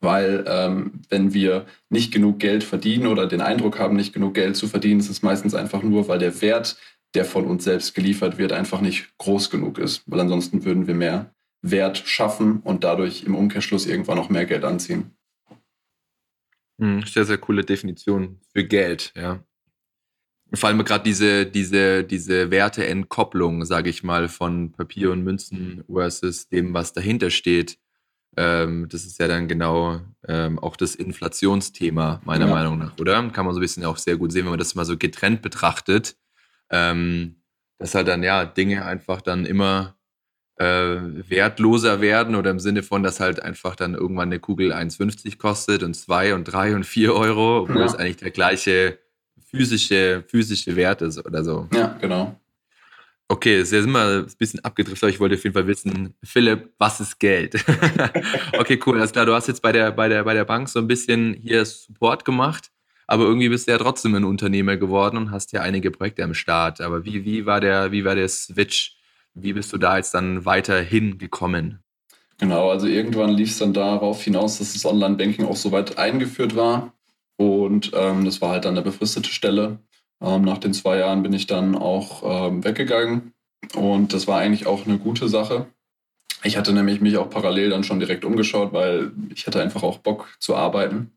weil 0.00 0.44
ähm, 0.46 1.02
wenn 1.08 1.34
wir 1.34 1.66
nicht 1.88 2.12
genug 2.12 2.38
Geld 2.38 2.64
verdienen 2.64 3.06
oder 3.06 3.26
den 3.26 3.40
Eindruck 3.40 3.78
haben, 3.78 3.96
nicht 3.96 4.12
genug 4.12 4.34
Geld 4.34 4.56
zu 4.56 4.66
verdienen, 4.66 5.00
ist 5.00 5.10
es 5.10 5.22
meistens 5.22 5.54
einfach 5.54 5.82
nur, 5.82 6.08
weil 6.08 6.18
der 6.18 6.40
Wert, 6.40 6.76
der 7.14 7.24
von 7.24 7.44
uns 7.46 7.64
selbst 7.64 7.94
geliefert 7.94 8.38
wird, 8.38 8.52
einfach 8.52 8.80
nicht 8.80 9.16
groß 9.18 9.50
genug 9.50 9.78
ist. 9.78 10.02
Weil 10.06 10.20
ansonsten 10.20 10.64
würden 10.64 10.86
wir 10.86 10.94
mehr 10.94 11.34
Wert 11.62 11.98
schaffen 11.98 12.60
und 12.60 12.84
dadurch 12.84 13.24
im 13.24 13.34
Umkehrschluss 13.34 13.86
irgendwann 13.86 14.16
noch 14.16 14.30
mehr 14.30 14.46
Geld 14.46 14.64
anziehen. 14.64 15.10
Hm, 16.80 17.02
sehr, 17.02 17.26
sehr 17.26 17.38
coole 17.38 17.62
Definition 17.62 18.40
für 18.54 18.64
Geld, 18.64 19.12
ja. 19.14 19.44
Vor 20.52 20.68
allem 20.68 20.82
gerade 20.82 21.04
diese, 21.04 21.46
diese, 21.46 22.02
diese 22.02 22.50
Werteentkopplung, 22.50 23.64
sage 23.64 23.88
ich 23.88 24.02
mal, 24.02 24.28
von 24.28 24.72
Papier 24.72 25.12
und 25.12 25.22
Münzen 25.22 25.84
versus 25.88 26.48
dem, 26.48 26.74
was 26.74 26.92
dahinter 26.92 27.30
steht, 27.30 27.78
ähm, 28.36 28.88
das 28.88 29.04
ist 29.04 29.18
ja 29.18 29.28
dann 29.28 29.48
genau 29.48 30.00
ähm, 30.26 30.58
auch 30.58 30.76
das 30.76 30.94
Inflationsthema, 30.94 32.20
meiner 32.24 32.46
ja. 32.46 32.54
Meinung 32.54 32.78
nach, 32.78 32.98
oder? 32.98 33.28
Kann 33.30 33.44
man 33.44 33.54
so 33.54 33.60
ein 33.60 33.62
bisschen 33.62 33.84
auch 33.84 33.96
sehr 33.96 34.16
gut 34.16 34.32
sehen, 34.32 34.44
wenn 34.44 34.50
man 34.50 34.58
das 34.58 34.74
mal 34.74 34.84
so 34.84 34.96
getrennt 34.96 35.42
betrachtet. 35.42 36.16
Ähm, 36.70 37.36
dass 37.78 37.94
halt 37.94 38.08
dann 38.08 38.22
ja 38.22 38.44
Dinge 38.44 38.84
einfach 38.84 39.22
dann 39.22 39.46
immer 39.46 39.96
äh, 40.56 40.98
wertloser 41.28 42.00
werden 42.02 42.36
oder 42.36 42.50
im 42.50 42.60
Sinne 42.60 42.82
von, 42.82 43.02
dass 43.02 43.18
halt 43.18 43.42
einfach 43.42 43.74
dann 43.74 43.94
irgendwann 43.94 44.28
eine 44.28 44.38
Kugel 44.38 44.72
1,50 44.72 45.38
kostet 45.38 45.82
und 45.82 45.94
2 45.94 46.34
und 46.34 46.44
3 46.44 46.76
und 46.76 46.84
4 46.84 47.14
Euro, 47.14 47.60
obwohl 47.62 47.78
ja. 47.78 47.86
es 47.86 47.94
eigentlich 47.94 48.18
der 48.18 48.30
gleiche 48.30 48.98
physische, 49.50 50.22
physische 50.28 50.76
Wert 50.76 51.00
ist 51.00 51.24
oder 51.24 51.42
so. 51.42 51.66
Ja, 51.72 51.96
genau. 52.00 52.38
Okay, 53.30 53.58
jetzt 53.58 53.70
sind 53.70 53.92
wir 53.92 54.24
ein 54.26 54.26
bisschen 54.38 54.58
abgedriftet, 54.64 55.04
aber 55.04 55.10
ich 55.10 55.20
wollte 55.20 55.36
auf 55.36 55.44
jeden 55.44 55.54
Fall 55.54 55.68
wissen, 55.68 56.16
Philipp, 56.24 56.74
was 56.78 56.98
ist 56.98 57.20
Geld? 57.20 57.64
okay, 58.58 58.76
cool. 58.84 58.98
Alles 58.98 59.12
klar, 59.12 59.24
du 59.24 59.32
hast 59.32 59.46
jetzt 59.46 59.62
bei 59.62 59.70
der, 59.70 59.92
bei, 59.92 60.08
der, 60.08 60.24
bei 60.24 60.34
der 60.34 60.44
Bank 60.44 60.68
so 60.68 60.80
ein 60.80 60.88
bisschen 60.88 61.34
hier 61.34 61.64
Support 61.64 62.24
gemacht, 62.24 62.72
aber 63.06 63.22
irgendwie 63.22 63.48
bist 63.48 63.68
du 63.68 63.70
ja 63.70 63.78
trotzdem 63.78 64.16
ein 64.16 64.24
Unternehmer 64.24 64.76
geworden 64.76 65.16
und 65.16 65.30
hast 65.30 65.52
ja 65.52 65.60
einige 65.60 65.92
Projekte 65.92 66.24
am 66.24 66.34
Start. 66.34 66.80
Aber 66.80 67.04
wie, 67.04 67.24
wie, 67.24 67.46
war, 67.46 67.60
der, 67.60 67.92
wie 67.92 68.04
war 68.04 68.16
der 68.16 68.28
Switch? 68.28 68.96
Wie 69.34 69.52
bist 69.52 69.72
du 69.72 69.78
da 69.78 69.96
jetzt 69.96 70.12
dann 70.12 70.44
weiterhin 70.44 71.16
gekommen? 71.16 71.84
Genau, 72.38 72.70
also 72.70 72.88
irgendwann 72.88 73.30
lief 73.30 73.50
es 73.50 73.58
dann 73.58 73.72
darauf 73.72 74.24
hinaus, 74.24 74.58
dass 74.58 74.72
das 74.72 74.84
Online-Banking 74.84 75.46
auch 75.46 75.56
soweit 75.56 75.98
eingeführt 75.98 76.56
war. 76.56 76.94
Und 77.36 77.92
ähm, 77.94 78.24
das 78.24 78.40
war 78.40 78.50
halt 78.50 78.64
dann 78.64 78.74
eine 78.74 78.82
befristete 78.82 79.30
Stelle. 79.30 79.78
Ähm, 80.22 80.42
nach 80.42 80.58
den 80.58 80.74
zwei 80.74 80.98
Jahren 80.98 81.22
bin 81.22 81.32
ich 81.32 81.46
dann 81.46 81.74
auch 81.74 82.48
ähm, 82.48 82.64
weggegangen 82.64 83.32
und 83.74 84.12
das 84.12 84.26
war 84.26 84.38
eigentlich 84.38 84.66
auch 84.66 84.86
eine 84.86 84.98
gute 84.98 85.28
Sache. 85.28 85.66
Ich 86.42 86.56
hatte 86.56 86.72
nämlich 86.72 87.00
mich 87.00 87.18
auch 87.18 87.28
parallel 87.28 87.70
dann 87.70 87.84
schon 87.84 88.00
direkt 88.00 88.24
umgeschaut, 88.24 88.72
weil 88.72 89.12
ich 89.34 89.46
hatte 89.46 89.60
einfach 89.60 89.82
auch 89.82 89.98
Bock 89.98 90.28
zu 90.38 90.56
arbeiten 90.56 91.12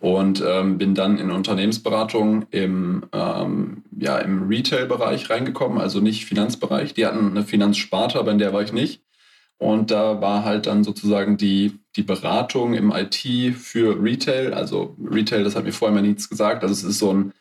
und 0.00 0.42
ähm, 0.46 0.78
bin 0.78 0.94
dann 0.94 1.18
in 1.18 1.30
Unternehmensberatung 1.30 2.46
im, 2.50 3.04
ähm, 3.12 3.84
ja, 3.98 4.18
im 4.18 4.46
Retail-Bereich 4.48 5.30
reingekommen, 5.30 5.78
also 5.78 6.00
nicht 6.00 6.26
Finanzbereich. 6.26 6.94
Die 6.94 7.06
hatten 7.06 7.30
eine 7.30 7.44
Finanzsparte, 7.44 8.18
aber 8.18 8.30
in 8.30 8.38
der 8.38 8.52
war 8.52 8.62
ich 8.62 8.72
nicht. 8.72 9.02
Und 9.58 9.90
da 9.90 10.20
war 10.20 10.44
halt 10.44 10.66
dann 10.66 10.84
sozusagen 10.84 11.36
die, 11.36 11.78
die 11.96 12.02
Beratung 12.02 12.74
im 12.74 12.92
IT 12.92 13.54
für 13.56 14.02
Retail. 14.02 14.52
Also 14.52 14.96
Retail, 15.02 15.44
das 15.44 15.56
hat 15.56 15.64
mir 15.64 15.72
vorher 15.72 15.94
mal 15.94 16.06
nichts 16.06 16.28
gesagt. 16.28 16.62
Also 16.62 16.72
es 16.72 16.82
ist 16.82 16.98
so 16.98 17.12
ein 17.12 17.32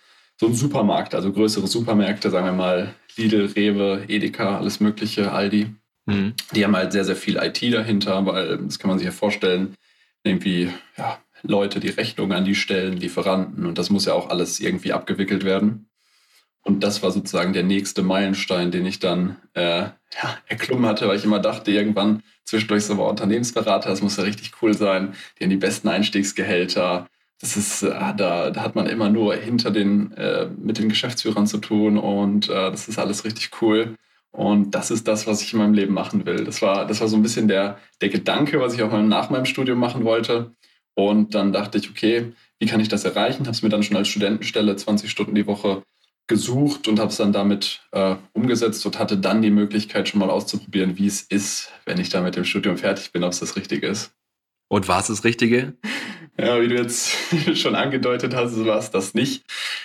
so 0.44 0.50
ein 0.50 0.56
Supermarkt, 0.56 1.16
also 1.16 1.32
größere 1.32 1.68
Supermärkte, 1.68 2.30
sagen 2.30 2.46
wir 2.46 2.52
mal 2.52 2.94
Lidl, 3.16 3.46
Rewe, 3.56 4.04
Edeka, 4.10 4.58
alles 4.58 4.82
Mögliche, 4.82 5.32
Aldi. 5.32 5.74
Mhm. 6.06 6.34
Die 6.54 6.66
haben 6.66 6.76
halt 6.76 6.92
sehr, 6.92 7.06
sehr 7.06 7.16
viel 7.16 7.38
IT 7.38 7.62
dahinter, 7.74 8.26
weil 8.26 8.58
das 8.58 8.78
kann 8.78 8.90
man 8.90 8.98
sich 9.00 9.06
ja 9.06 9.14
vorstellen, 9.14 9.76
irgendwie 10.24 10.70
ja, 10.98 11.20
Leute, 11.44 11.80
die 11.80 11.90
Rechnungen 11.90 12.34
an 12.34 12.44
die 12.44 12.56
stellen, 12.56 12.98
Lieferanten 12.98 13.66
und 13.66 13.78
das 13.78 13.90
muss 13.90 14.06
ja 14.06 14.14
auch 14.14 14.30
alles 14.30 14.60
irgendwie 14.60 14.92
abgewickelt 14.92 15.46
werden. 15.46 15.88
Und 16.62 16.84
das 16.84 17.02
war 17.04 17.12
sozusagen 17.12 17.54
der 17.54 17.64
nächste 17.64 18.04
Meilenstein, 18.04 18.72
den 18.72 18.86
ich 18.86 19.00
dann 19.00 19.38
äh, 19.54 19.84
ja, 19.84 20.38
erklommen 20.48 20.86
hatte, 20.86 21.08
weil 21.08 21.18
ich 21.18 21.26
immer 21.26 21.40
dachte, 21.40 21.72
irgendwann 21.72 22.22
zwischendurch 22.44 22.84
so 22.84 22.98
war 22.98 23.08
Unternehmensberater, 23.08 23.90
das 23.90 24.02
muss 24.02 24.18
ja 24.18 24.24
richtig 24.24 24.52
cool 24.62 24.74
sein, 24.74 25.16
die 25.40 25.46
haben 25.46 25.52
die 25.52 25.58
besten 25.58 25.88
Einstiegsgehälter, 25.88 27.08
das 27.44 27.58
ist, 27.58 27.84
äh, 27.84 27.90
da, 27.90 28.52
da, 28.52 28.62
hat 28.62 28.74
man 28.74 28.88
immer 28.88 29.10
nur 29.10 29.36
hinter 29.36 29.70
den, 29.70 30.14
äh, 30.14 30.48
mit 30.58 30.78
den 30.78 30.88
Geschäftsführern 30.88 31.46
zu 31.46 31.58
tun 31.58 31.98
und 31.98 32.50
äh, 32.50 32.72
das 32.72 32.88
ist 32.88 32.98
alles 32.98 33.26
richtig 33.26 33.62
cool. 33.62 33.96
Und 34.32 34.72
das 34.72 34.92
ist 34.92 35.10
das, 35.10 35.28
was 35.28 35.42
ich 35.42 35.52
in 35.52 35.60
meinem 35.60 35.74
Leben 35.74 35.94
machen 35.94 36.26
will. 36.26 36.46
Das 36.46 36.62
war, 36.62 36.88
das 36.88 37.02
war 37.02 37.10
so 37.10 37.18
ein 37.18 37.22
bisschen 37.22 37.50
der, 37.50 37.78
der 38.02 38.10
Gedanke, 38.10 38.62
was 38.62 38.74
ich 38.74 38.82
auch 38.82 38.92
nach 38.92 39.30
meinem 39.30 39.46
Studium 39.46 39.78
machen 39.78 40.06
wollte. 40.06 40.52
Und 40.96 41.36
dann 41.36 41.52
dachte 41.52 41.78
ich, 41.78 41.90
okay, 41.90 42.32
wie 42.60 42.66
kann 42.66 42.80
ich 42.80 42.88
das 42.88 43.04
erreichen? 43.04 43.42
Habe 43.42 43.52
es 43.52 43.62
mir 43.62 43.70
dann 43.70 43.84
schon 43.84 43.98
als 43.98 44.08
Studentenstelle 44.08 44.76
20 44.78 45.12
Stunden 45.12 45.36
die 45.36 45.46
Woche 45.46 45.84
gesucht 46.28 46.88
und 46.88 47.00
habe 47.00 47.10
es 47.10 47.18
dann 47.18 47.34
damit 47.34 47.82
äh, 47.92 48.16
umgesetzt 48.32 48.86
und 48.86 48.98
hatte 48.98 49.18
dann 49.18 49.42
die 49.42 49.52
Möglichkeit, 49.52 50.08
schon 50.08 50.22
mal 50.22 50.30
auszuprobieren, 50.30 50.98
wie 50.98 51.08
es 51.08 51.22
ist, 51.24 51.72
wenn 51.86 52.00
ich 52.00 52.08
da 52.08 52.22
mit 52.22 52.38
dem 52.38 52.46
Studium 52.46 52.78
fertig 52.78 53.12
bin, 53.12 53.26
ob 53.26 53.34
es 53.34 53.42
das 53.42 53.58
Richtige 53.58 53.88
ist. 53.88 54.14
Und 54.74 54.88
war 54.88 55.02
es 55.02 55.06
das 55.06 55.24
Richtige? 55.24 55.76
Ja, 56.36 56.60
wie 56.60 56.68
du 56.68 56.74
jetzt 56.74 57.12
schon 57.54 57.76
angedeutet 57.76 58.36
hast, 58.36 58.58
war 58.66 58.80
es 58.80 58.90
das 58.90 59.14
nicht. 59.14 59.44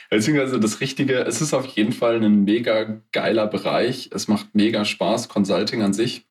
Beziehungsweise 0.08 0.58
das 0.58 0.80
Richtige, 0.80 1.26
es 1.26 1.42
ist 1.42 1.52
auf 1.52 1.66
jeden 1.66 1.92
Fall 1.92 2.24
ein 2.24 2.44
mega 2.44 2.98
geiler 3.12 3.46
Bereich. 3.46 4.08
Es 4.14 4.28
macht 4.28 4.54
mega 4.54 4.86
Spaß, 4.86 5.28
Consulting 5.28 5.82
an 5.82 5.92
sich. 5.92 6.24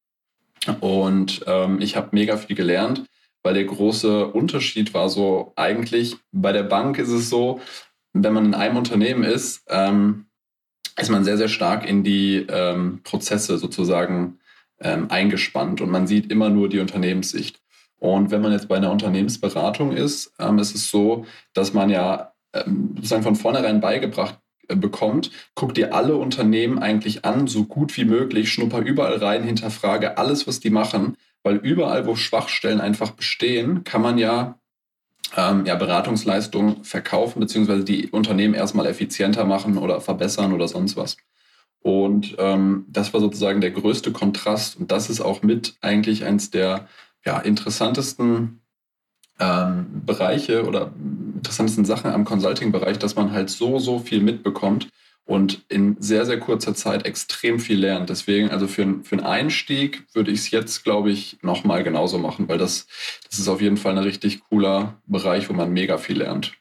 Und 0.80 1.44
ähm, 1.46 1.80
ich 1.82 1.96
habe 1.96 2.10
mega 2.14 2.36
viel 2.36 2.56
gelernt, 2.56 3.04
weil 3.44 3.54
der 3.54 3.66
große 3.66 4.26
Unterschied 4.26 4.96
war 4.96 5.08
so, 5.10 5.54
eigentlich 5.56 6.16
bei 6.32 6.52
der 6.52 6.64
Bank 6.64 6.98
ist 6.98 7.10
es 7.10 7.30
so, 7.30 7.62
wenn 8.14 8.34
man 8.34 8.46
in 8.46 8.56
einem 8.56 8.78
Unternehmen 8.78 9.24
ist, 9.24 9.66
ähm, 9.70 10.26
ist 11.00 11.12
man 11.12 11.24
sehr, 11.24 11.38
sehr 11.38 11.48
stark 11.48 11.88
in 11.88 12.04
die 12.04 12.44
ähm, 12.50 13.02
Prozesse 13.04 13.60
sozusagen 13.60 14.40
ähm, 14.80 15.12
eingespannt 15.12 15.80
und 15.80 15.92
man 15.92 16.08
sieht 16.08 16.32
immer 16.32 16.50
nur 16.50 16.70
die 16.70 16.80
Unternehmenssicht. 16.80 17.62
Und 18.00 18.32
wenn 18.32 18.42
man 18.42 18.52
jetzt 18.52 18.68
bei 18.68 18.78
einer 18.78 18.92
Unternehmensberatung 18.92 19.92
ist, 19.92 20.34
ähm, 20.40 20.60
ist 20.60 20.76
es 20.76 20.90
so, 20.90 21.26
dass 21.54 21.74
man 21.74 21.90
ja 21.90 22.34
ähm, 22.54 22.92
sozusagen 22.96 23.24
von 23.24 23.36
vornherein 23.36 23.82
beigebracht 23.82 24.40
äh, 24.68 24.76
bekommt, 24.76 25.32
guck 25.56 25.74
dir 25.74 25.94
alle 25.94 26.16
Unternehmen 26.16 26.80
eigentlich 26.80 27.26
an, 27.26 27.48
so 27.48 27.66
gut 27.66 27.96
wie 27.98 28.06
möglich, 28.06 28.52
schnupper 28.52 28.80
überall 28.80 29.18
rein, 29.18 29.44
hinterfrage 29.44 30.18
alles, 30.18 30.48
was 30.48 30.60
die 30.60 30.70
machen, 30.70 31.18
weil 31.44 31.56
überall, 31.58 32.06
wo 32.06 32.16
Schwachstellen 32.16 32.82
einfach 32.82 33.12
bestehen, 33.12 33.84
kann 33.84 34.02
man 34.02 34.18
ja, 34.18 34.60
ähm, 35.36 35.66
ja 35.66 35.76
Beratungsleistungen 35.76 36.84
verkaufen, 36.84 37.40
beziehungsweise 37.40 37.84
die 37.84 38.10
Unternehmen 38.10 38.54
erstmal 38.54 38.86
effizienter 38.86 39.46
machen 39.46 39.78
oder 39.78 40.02
verbessern 40.02 40.54
oder 40.54 40.68
sonst 40.68 40.98
was. 40.98 41.18
Und 41.82 42.36
ähm, 42.38 42.86
das 42.90 43.14
war 43.14 43.22
sozusagen 43.22 43.62
der 43.62 43.72
größte 43.72 44.12
Kontrast 44.12 44.78
und 44.78 44.92
das 44.92 45.10
ist 45.10 45.22
auch 45.22 45.42
mit 45.42 45.76
eigentlich 45.82 46.26
eins 46.26 46.52
der 46.52 46.88
ja, 47.28 47.40
interessantesten 47.40 48.62
ähm, 49.38 50.02
Bereiche 50.06 50.66
oder 50.66 50.94
interessantesten 51.36 51.84
Sachen 51.84 52.10
am 52.10 52.24
Consulting-Bereich, 52.24 53.00
dass 53.00 53.18
man 53.18 53.34
halt 53.34 53.50
so, 53.50 53.80
so 53.80 54.00
viel 54.00 54.22
mitbekommt 54.22 54.88
und 55.26 55.66
in 55.68 55.98
sehr, 56.00 56.26
sehr 56.26 56.40
kurzer 56.40 56.74
Zeit 56.74 57.06
extrem 57.06 57.60
viel 57.60 57.80
lernt. 57.80 58.10
Deswegen, 58.10 58.50
also 58.50 58.66
für, 58.66 59.04
für 59.04 59.18
einen 59.18 59.26
Einstieg 59.26 60.08
würde 60.14 60.32
ich 60.32 60.40
es 60.40 60.52
jetzt, 60.52 60.86
glaube 60.86 61.12
ich, 61.12 61.38
nochmal 61.42 61.84
genauso 61.84 62.18
machen, 62.18 62.48
weil 62.48 62.58
das, 62.58 62.88
das 63.30 63.40
ist 63.40 63.50
auf 63.50 63.60
jeden 63.60 63.76
Fall 63.76 63.92
ein 63.92 64.04
richtig 64.04 64.40
cooler 64.50 64.96
Bereich, 65.06 65.50
wo 65.50 65.54
man 65.54 65.74
mega 65.74 65.98
viel 65.98 66.20
lernt. 66.20 66.54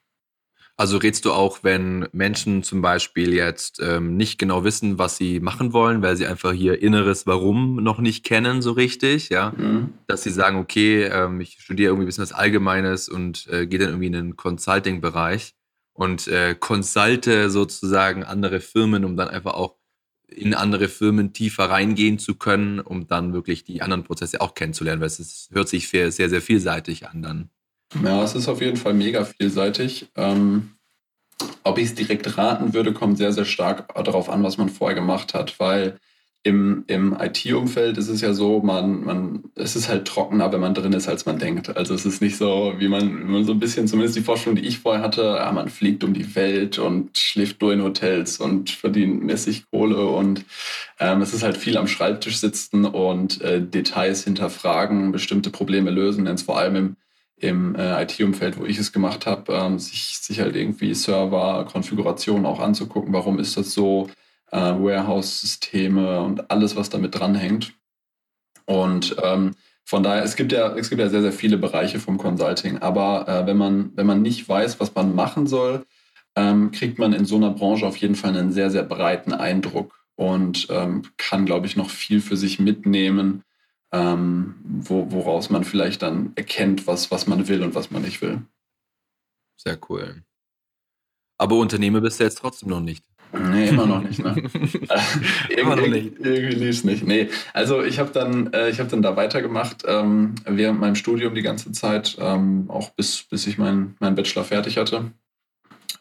Also 0.79 0.99
rätst 0.99 1.25
du 1.25 1.33
auch, 1.33 1.61
wenn 1.63 2.07
Menschen 2.13 2.63
zum 2.63 2.83
Beispiel 2.83 3.33
jetzt 3.33 3.81
ähm, 3.83 4.17
nicht 4.19 4.39
genau 4.39 4.63
wissen, 4.63 4.99
was 4.99 5.17
sie 5.17 5.41
machen 5.41 5.73
wollen, 5.73 6.03
weil 6.03 6.19
sie 6.19 6.27
einfach 6.27 6.53
ihr 6.53 6.83
inneres 6.83 7.27
Warum 7.27 7.77
noch 7.77 7.99
nicht 7.99 8.25
kennen 8.25 8.61
so 8.61 8.73
richtig, 8.73 9.31
ja, 9.31 9.55
mhm. 9.57 9.95
dass 10.07 10.23
sie 10.23 10.31
sagen, 10.31 10.59
okay, 10.59 11.05
ähm, 11.05 11.41
ich 11.41 11.57
studiere 11.61 11.91
irgendwie 11.91 12.05
ein 12.05 12.09
bisschen 12.09 12.23
was 12.23 12.33
Allgemeines 12.33 13.09
und 13.09 13.47
äh, 13.49 13.67
gehe 13.67 13.79
dann 13.79 13.89
irgendwie 13.89 14.09
in 14.09 14.13
den 14.13 14.37
Consulting-Bereich 14.37 15.55
und 15.95 16.29
äh, 16.29 16.55
consulte 16.55 17.49
sozusagen 17.49 18.23
andere 18.23 18.61
Firmen, 18.61 19.07
um 19.07 19.17
dann 19.17 19.29
einfach 19.29 19.55
auch 19.55 19.77
in 20.29 20.53
andere 20.53 20.89
Firmen 20.89 21.33
tiefer 21.33 21.71
reingehen 21.71 22.19
zu 22.19 22.35
können, 22.35 22.81
um 22.81 23.07
dann 23.07 23.33
wirklich 23.33 23.65
die 23.65 23.81
anderen 23.81 24.05
Prozesse 24.05 24.43
auch 24.43 24.55
kennenzulernen, 24.55 25.01
weil 25.01 25.07
es 25.07 25.21
ist, 25.21 25.51
hört 25.53 25.69
sich 25.69 25.89
sehr, 25.89 26.13
sehr, 26.13 26.29
sehr 26.29 26.43
vielseitig 26.43 27.09
an 27.09 27.23
dann. 27.23 27.51
Ja, 28.03 28.23
es 28.23 28.35
ist 28.35 28.49
auf 28.49 28.61
jeden 28.61 28.77
Fall 28.77 28.95
mega 28.95 29.25
vielseitig. 29.25 30.09
Ähm, 30.17 30.77
ob 31.65 31.79
ich 31.79 31.87
es 31.87 31.95
direkt 31.95 32.39
raten 32.39 32.75
würde, 32.75 32.93
kommt 32.93 33.19
sehr, 33.19 33.33
sehr 33.33 33.45
stark 33.45 33.95
darauf 34.05 34.29
an, 34.29 34.43
was 34.43 34.59
man 34.59 34.69
vorher 34.69 34.95
gemacht 34.95 35.35
hat, 35.35 35.59
weil 35.59 35.99
im, 36.43 36.85
im 36.87 37.17
IT-Umfeld 37.19 37.99
ist 37.99 38.09
es 38.09 38.21
ja 38.21 38.33
so, 38.33 38.61
man, 38.61 39.05
man, 39.05 39.45
es 39.57 39.75
ist 39.75 39.89
halt 39.89 40.07
trockener, 40.07 40.53
wenn 40.53 40.61
man 40.61 40.75
drin 40.75 40.93
ist, 40.93 41.09
als 41.09 41.27
man 41.27 41.41
denkt. 41.41 41.77
Also 41.77 41.93
es 41.93 42.07
ist 42.07 42.23
nicht 42.23 42.37
so, 42.37 42.75
wie 42.79 42.87
man, 42.87 43.27
wie 43.27 43.33
man 43.33 43.45
so 43.45 43.51
ein 43.51 43.59
bisschen, 43.59 43.89
zumindest 43.89 44.17
die 44.17 44.23
Vorstellung, 44.23 44.55
die 44.55 44.67
ich 44.67 44.79
vorher 44.79 45.03
hatte, 45.03 45.23
ja, 45.23 45.51
man 45.51 45.69
fliegt 45.69 46.05
um 46.05 46.15
die 46.15 46.37
Welt 46.37 46.79
und 46.79 47.19
schläft 47.19 47.61
nur 47.61 47.73
in 47.73 47.83
Hotels 47.83 48.39
und 48.39 48.71
verdient 48.71 49.25
mäßig 49.25 49.65
Kohle 49.71 50.07
und 50.07 50.45
ähm, 51.01 51.21
es 51.21 51.35
ist 51.35 51.43
halt 51.43 51.57
viel 51.57 51.77
am 51.77 51.89
Schreibtisch 51.89 52.39
sitzen 52.39 52.85
und 52.85 53.41
äh, 53.41 53.61
Details 53.61 54.23
hinterfragen, 54.23 55.11
bestimmte 55.11 55.51
Probleme 55.51 55.91
lösen, 55.91 56.27
denn 56.27 56.37
es 56.37 56.43
vor 56.43 56.59
allem 56.59 56.77
im 56.77 56.97
im 57.37 57.75
äh, 57.75 58.03
IT-Umfeld, 58.03 58.59
wo 58.59 58.65
ich 58.65 58.79
es 58.79 58.93
gemacht 58.93 59.27
habe, 59.27 59.53
ähm, 59.53 59.79
sich, 59.79 60.19
sich 60.19 60.41
halt 60.41 60.57
irgendwie 60.57 60.95
Server-Konfigurationen 60.95 62.47
auch 62.47 62.61
anzugucken, 62.61 63.13
warum 63.13 63.39
ist 63.39 63.57
das 63.57 63.73
so, 63.73 64.09
äh, 64.51 64.59
Warehouse-Systeme 64.59 66.21
und 66.21 66.51
alles, 66.51 66.77
was 66.77 66.89
damit 66.89 67.19
dranhängt. 67.19 67.75
Und 68.65 69.17
ähm, 69.23 69.55
von 69.85 70.03
daher, 70.03 70.25
es 70.25 70.37
gibt 70.37 70.53
ja, 70.53 70.75
es 70.77 70.89
gibt 70.89 71.01
ja 71.01 71.09
sehr, 71.09 71.23
sehr 71.23 71.33
viele 71.33 71.59
Bereiche 71.59 72.01
vom 72.01 72.19
Consulting, 72.19 72.79
aber 72.79 73.29
äh, 73.29 73.47
wenn, 73.47 73.57
man, 73.57 73.93
wenn 73.95 74.07
man 74.07 74.23
nicht 74.23 74.49
weiß, 74.49 74.81
was 74.81 74.95
man 74.95 75.15
machen 75.15 75.47
soll, 75.47 75.85
ähm, 76.35 76.71
kriegt 76.73 76.99
man 76.99 77.13
in 77.13 77.25
so 77.25 77.37
einer 77.37 77.51
Branche 77.51 77.87
auf 77.87 77.97
jeden 77.97 78.15
Fall 78.15 78.37
einen 78.37 78.53
sehr, 78.53 78.71
sehr 78.71 78.83
breiten 78.83 79.33
Eindruck 79.33 80.05
und 80.17 80.67
ähm, 80.71 81.03
kann, 81.17 81.47
glaube 81.47 81.67
ich, 81.67 81.77
noch 81.77 81.91
viel 81.91 82.21
für 82.21 82.37
sich 82.37 82.59
mitnehmen, 82.59 83.43
ähm, 83.93 84.57
wo, 84.65 85.11
woraus 85.11 85.51
man 85.51 85.65
vielleicht 85.65 86.03
dann 86.03 86.33
erkennt, 86.35 86.87
was, 86.87 87.11
was 87.11 87.27
man 87.27 87.49
will 87.49 87.63
und 87.63 87.75
was 87.75 87.91
man 87.91 88.03
nicht 88.03 88.21
will. 88.23 88.43
Sehr 89.57 89.79
cool. 89.89 90.23
Aber 91.39 91.57
Unternehmer 91.57 92.01
bist 92.01 92.21
du 92.21 92.25
jetzt 92.25 92.39
trotzdem 92.39 92.71
noch 92.71 92.81
nicht. 92.81 93.05
Nee, 93.33 93.69
immer 93.69 93.87
noch 93.87 94.03
nicht. 94.03 94.23
Ne? 94.23 94.35
immer 95.57 95.77
noch 95.77 95.87
nicht. 95.87 96.19
Irgendwie 96.21 96.55
lief 96.55 96.71
es 96.71 96.85
nicht. 96.85 97.07
Nee, 97.07 97.29
also 97.53 97.83
ich 97.83 97.99
habe 97.99 98.11
dann, 98.13 98.53
äh, 98.53 98.73
hab 98.73 98.89
dann 98.89 99.03
da 99.03 99.17
weitergemacht 99.17 99.83
ähm, 99.87 100.37
während 100.47 100.81
meinem 100.81 100.95
Studium 100.95 101.35
die 101.35 101.43
ganze 101.43 101.73
Zeit, 101.73 102.17
ähm, 102.21 102.67
auch 102.69 102.91
bis, 102.91 103.25
bis 103.25 103.47
ich 103.47 103.59
meinen 103.59 103.97
mein 104.01 104.15
Bachelor 104.15 104.45
fertig 104.45 104.79
hatte. 104.79 105.13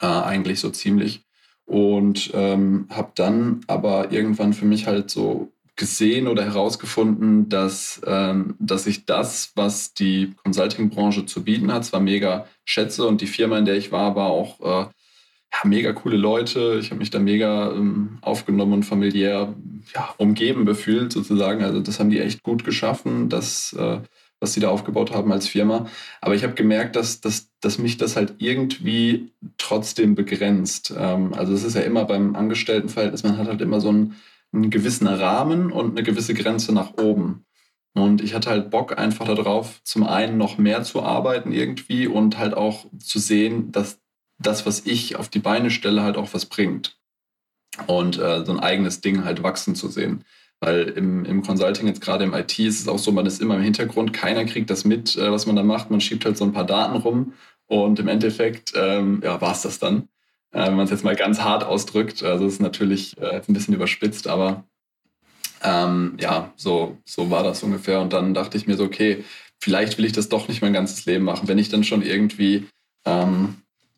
Äh, 0.02 0.06
eigentlich 0.06 0.60
so 0.60 0.70
ziemlich. 0.70 1.26
Und 1.66 2.32
ähm, 2.34 2.88
habe 2.92 3.12
dann 3.16 3.62
aber 3.68 4.12
irgendwann 4.12 4.54
für 4.54 4.66
mich 4.66 4.86
halt 4.86 5.10
so 5.10 5.52
gesehen 5.76 6.28
oder 6.28 6.44
herausgefunden, 6.44 7.50
dass, 7.50 8.02
ähm, 8.06 8.56
dass 8.60 8.88
ich 8.88 9.06
das, 9.06 9.52
was 9.56 9.94
die 9.94 10.34
Consulting-Branche 10.44 11.26
zu 11.26 11.44
bieten 11.44 11.72
hat, 11.74 11.86
zwar 11.86 12.00
mega 12.00 12.48
schätze 12.64 13.06
und 13.06 13.22
die 13.22 13.28
Firma, 13.28 13.58
in 13.58 13.66
der 13.66 13.76
ich 13.76 13.92
war, 13.92 14.16
war 14.16 14.28
auch 14.30 14.60
äh, 14.62 14.90
ja, 15.56 15.70
mega 15.70 15.94
coole 15.94 16.18
Leute. 16.18 16.78
Ich 16.80 16.92
habe 16.92 17.00
mich 17.00 17.10
da 17.10 17.20
mega 17.20 17.72
ähm, 17.72 18.20
aufgenommen 18.22 18.74
und 18.74 18.84
familiär 18.84 19.54
ja, 19.94 20.14
umgeben 20.18 20.66
befühlt, 20.66 21.12
sozusagen. 21.12 21.64
Also 21.64 21.82
das 21.82 22.00
haben 22.00 22.10
die 22.10 22.20
echt 22.20 22.44
gut 22.44 22.64
geschaffen, 22.64 23.30
das, 23.30 23.74
äh, 23.74 24.00
was 24.40 24.54
sie 24.54 24.60
da 24.60 24.70
aufgebaut 24.70 25.12
haben 25.12 25.32
als 25.32 25.48
Firma. 25.48 25.88
Aber 26.22 26.36
ich 26.36 26.44
habe 26.44 26.54
gemerkt, 26.54 26.96
dass, 26.96 27.22
dass, 27.22 27.50
dass 27.62 27.78
mich 27.78 27.98
das 27.98 28.16
halt 28.16 28.36
irgendwie 28.38 29.32
trotzdem 29.58 30.16
begrenzt. 30.16 30.94
Ähm, 30.98 31.34
also 31.34 31.54
es 31.54 31.64
ist 31.64 31.76
ja 31.76 31.82
immer 31.82 32.06
beim 32.06 32.36
Angestelltenverhältnis, 32.36 33.24
man 33.24 33.38
hat 33.38 33.48
halt 33.48 33.62
immer 33.62 33.82
so 33.82 33.90
einen, 33.90 34.16
einen 34.56 34.70
gewissen 34.70 35.08
Rahmen 35.08 35.72
und 35.72 35.92
eine 35.92 36.04
gewisse 36.04 36.34
Grenze 36.34 36.74
nach 36.74 36.94
oben. 36.98 37.46
Und 37.94 38.22
ich 38.22 38.34
hatte 38.34 38.50
halt 38.50 38.72
Bock 38.72 38.98
einfach 38.98 39.26
darauf, 39.26 39.82
zum 39.84 40.04
einen 40.04 40.38
noch 40.38 40.58
mehr 40.58 40.84
zu 40.84 41.02
arbeiten 41.02 41.54
irgendwie 41.54 42.08
und 42.08 42.38
halt 42.38 42.54
auch 42.54 42.86
zu 43.00 43.20
sehen, 43.20 43.72
dass 43.72 44.02
das, 44.38 44.66
was 44.66 44.86
ich 44.86 45.16
auf 45.16 45.30
die 45.30 45.40
Beine 45.40 45.72
stelle, 45.72 46.04
halt 46.04 46.18
auch 46.18 46.34
was 46.34 46.46
bringt. 46.46 46.98
Und 47.88 48.18
äh, 48.20 48.46
so 48.46 48.52
ein 48.52 48.60
eigenes 48.60 49.02
Ding 49.02 49.24
halt 49.24 49.44
wachsen 49.44 49.76
zu 49.76 49.88
sehen. 49.88 50.26
Weil 50.60 50.90
im, 50.90 51.26
im 51.26 51.42
Consulting, 51.42 51.88
jetzt 51.88 52.02
gerade 52.02 52.24
im 52.24 52.34
IT, 52.34 52.60
ist 52.60 52.82
es 52.82 52.88
auch 52.88 53.00
so, 53.00 53.12
man 53.12 53.26
ist 53.26 53.42
immer 53.42 53.56
im 53.56 53.62
Hintergrund, 53.62 54.14
keiner 54.14 54.46
kriegt 54.46 54.70
das 54.70 54.86
mit, 54.86 55.16
äh, 55.16 55.32
was 55.32 55.46
man 55.46 55.56
da 55.56 55.64
macht. 55.64 55.90
Man 55.90 56.02
schiebt 56.02 56.26
halt 56.26 56.38
so 56.38 56.44
ein 56.44 56.54
paar 56.54 56.66
Daten 56.66 56.98
rum 56.98 57.34
und 57.68 58.00
im 58.00 58.08
Endeffekt 58.08 58.74
ähm, 58.76 59.22
ja, 59.24 59.40
war 59.42 59.52
es 59.52 59.62
das 59.62 59.80
dann. 59.80 60.10
Äh, 60.56 60.68
wenn 60.68 60.76
man 60.76 60.86
es 60.86 60.92
jetzt 60.92 61.04
mal 61.04 61.18
ganz 61.18 61.42
hart 61.42 61.66
ausdrückt. 61.66 62.24
Also 62.24 62.46
es 62.46 62.54
ist 62.54 62.62
natürlich 62.62 63.18
äh, 63.18 63.42
ein 63.46 63.54
bisschen 63.54 63.74
überspitzt, 63.74 64.28
aber 64.28 64.64
ähm, 65.62 66.16
ja, 66.20 66.54
so, 66.56 66.98
so 67.04 67.30
war 67.30 67.44
das 67.44 67.62
ungefähr. 67.62 68.00
Und 68.00 68.14
dann 68.14 68.34
dachte 68.34 68.58
ich 68.58 68.66
mir 68.66 68.78
so, 68.78 68.86
okay, 68.86 69.26
vielleicht 69.60 69.98
will 69.98 70.06
ich 70.06 70.14
das 70.14 70.30
doch 70.30 70.48
nicht 70.48 70.62
mein 70.62 70.72
ganzes 70.72 71.06
Leben 71.06 71.26
machen. 71.26 71.50
Wenn 71.50 71.58
ich 71.58 71.68
dann 71.68 71.84
schon 71.84 72.02
irgendwie 72.02 72.68
ähm, 73.06 73.56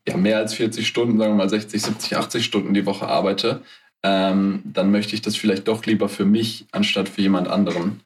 ja, 0.07 0.17
mehr 0.17 0.37
als 0.37 0.55
40 0.55 0.87
Stunden, 0.87 1.19
sagen 1.19 1.33
wir 1.33 1.37
mal 1.37 1.49
60, 1.49 1.79
70, 1.79 2.17
80 2.17 2.43
Stunden 2.43 2.73
die 2.73 2.87
Woche 2.87 3.07
arbeite, 3.07 3.61
ähm, 4.01 4.63
dann 4.65 4.89
möchte 4.89 5.13
ich 5.13 5.21
das 5.21 5.35
vielleicht 5.35 5.67
doch 5.67 5.85
lieber 5.85 6.09
für 6.09 6.25
mich 6.25 6.65
anstatt 6.71 7.07
für 7.07 7.21
jemand 7.21 7.47
anderen. 7.49 8.01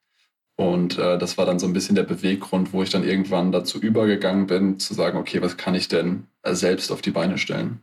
Und 0.58 0.98
äh, 0.98 1.18
das 1.18 1.38
war 1.38 1.46
dann 1.46 1.60
so 1.60 1.68
ein 1.68 1.74
bisschen 1.74 1.96
der 1.96 2.04
Beweggrund, 2.04 2.74
wo 2.74 2.84
ich 2.84 2.90
dann 2.90 3.06
irgendwann 3.06 3.54
dazu 3.54 3.80
übergegangen 3.80 4.48
bin, 4.48 4.78
zu 4.78 4.94
sagen, 4.94 5.18
okay, 5.18 5.42
was 5.42 5.56
kann 5.56 5.74
ich 5.74 5.88
denn 5.88 6.28
äh, 6.44 6.54
selbst 6.54 6.92
auf 6.92 7.02
die 7.02 7.12
Beine 7.12 7.38
stellen? 7.38 7.80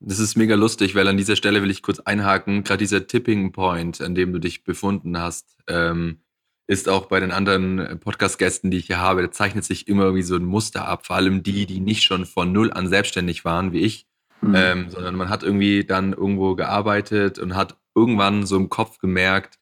Das 0.00 0.20
ist 0.20 0.36
mega 0.36 0.54
lustig, 0.54 0.94
weil 0.94 1.08
an 1.08 1.16
dieser 1.16 1.34
Stelle 1.34 1.62
will 1.62 1.70
ich 1.70 1.82
kurz 1.82 1.98
einhaken, 2.00 2.62
gerade 2.62 2.78
dieser 2.78 3.06
Tipping 3.06 3.50
Point, 3.52 4.00
an 4.00 4.14
dem 4.14 4.32
du 4.32 4.38
dich 4.38 4.62
befunden 4.62 5.18
hast, 5.18 5.56
ähm, 5.66 6.20
ist 6.68 6.88
auch 6.88 7.06
bei 7.06 7.18
den 7.18 7.32
anderen 7.32 7.98
Podcast-Gästen, 7.98 8.70
die 8.70 8.76
ich 8.76 8.86
hier 8.86 8.98
habe, 8.98 9.22
da 9.22 9.30
zeichnet 9.30 9.64
sich 9.64 9.88
immer 9.88 10.14
wie 10.14 10.22
so 10.22 10.36
ein 10.36 10.44
Muster 10.44 10.86
ab. 10.86 11.06
Vor 11.06 11.16
allem 11.16 11.42
die, 11.42 11.66
die 11.66 11.80
nicht 11.80 12.02
schon 12.02 12.26
von 12.26 12.52
null 12.52 12.70
an 12.72 12.88
selbstständig 12.88 13.44
waren, 13.44 13.72
wie 13.72 13.80
ich, 13.80 14.06
mhm. 14.42 14.54
ähm, 14.54 14.90
sondern 14.90 15.16
man 15.16 15.30
hat 15.30 15.42
irgendwie 15.42 15.84
dann 15.84 16.12
irgendwo 16.12 16.54
gearbeitet 16.54 17.38
und 17.38 17.56
hat 17.56 17.76
irgendwann 17.94 18.46
so 18.46 18.56
im 18.56 18.68
Kopf 18.68 18.98
gemerkt, 18.98 19.58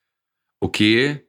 okay, 0.61 1.27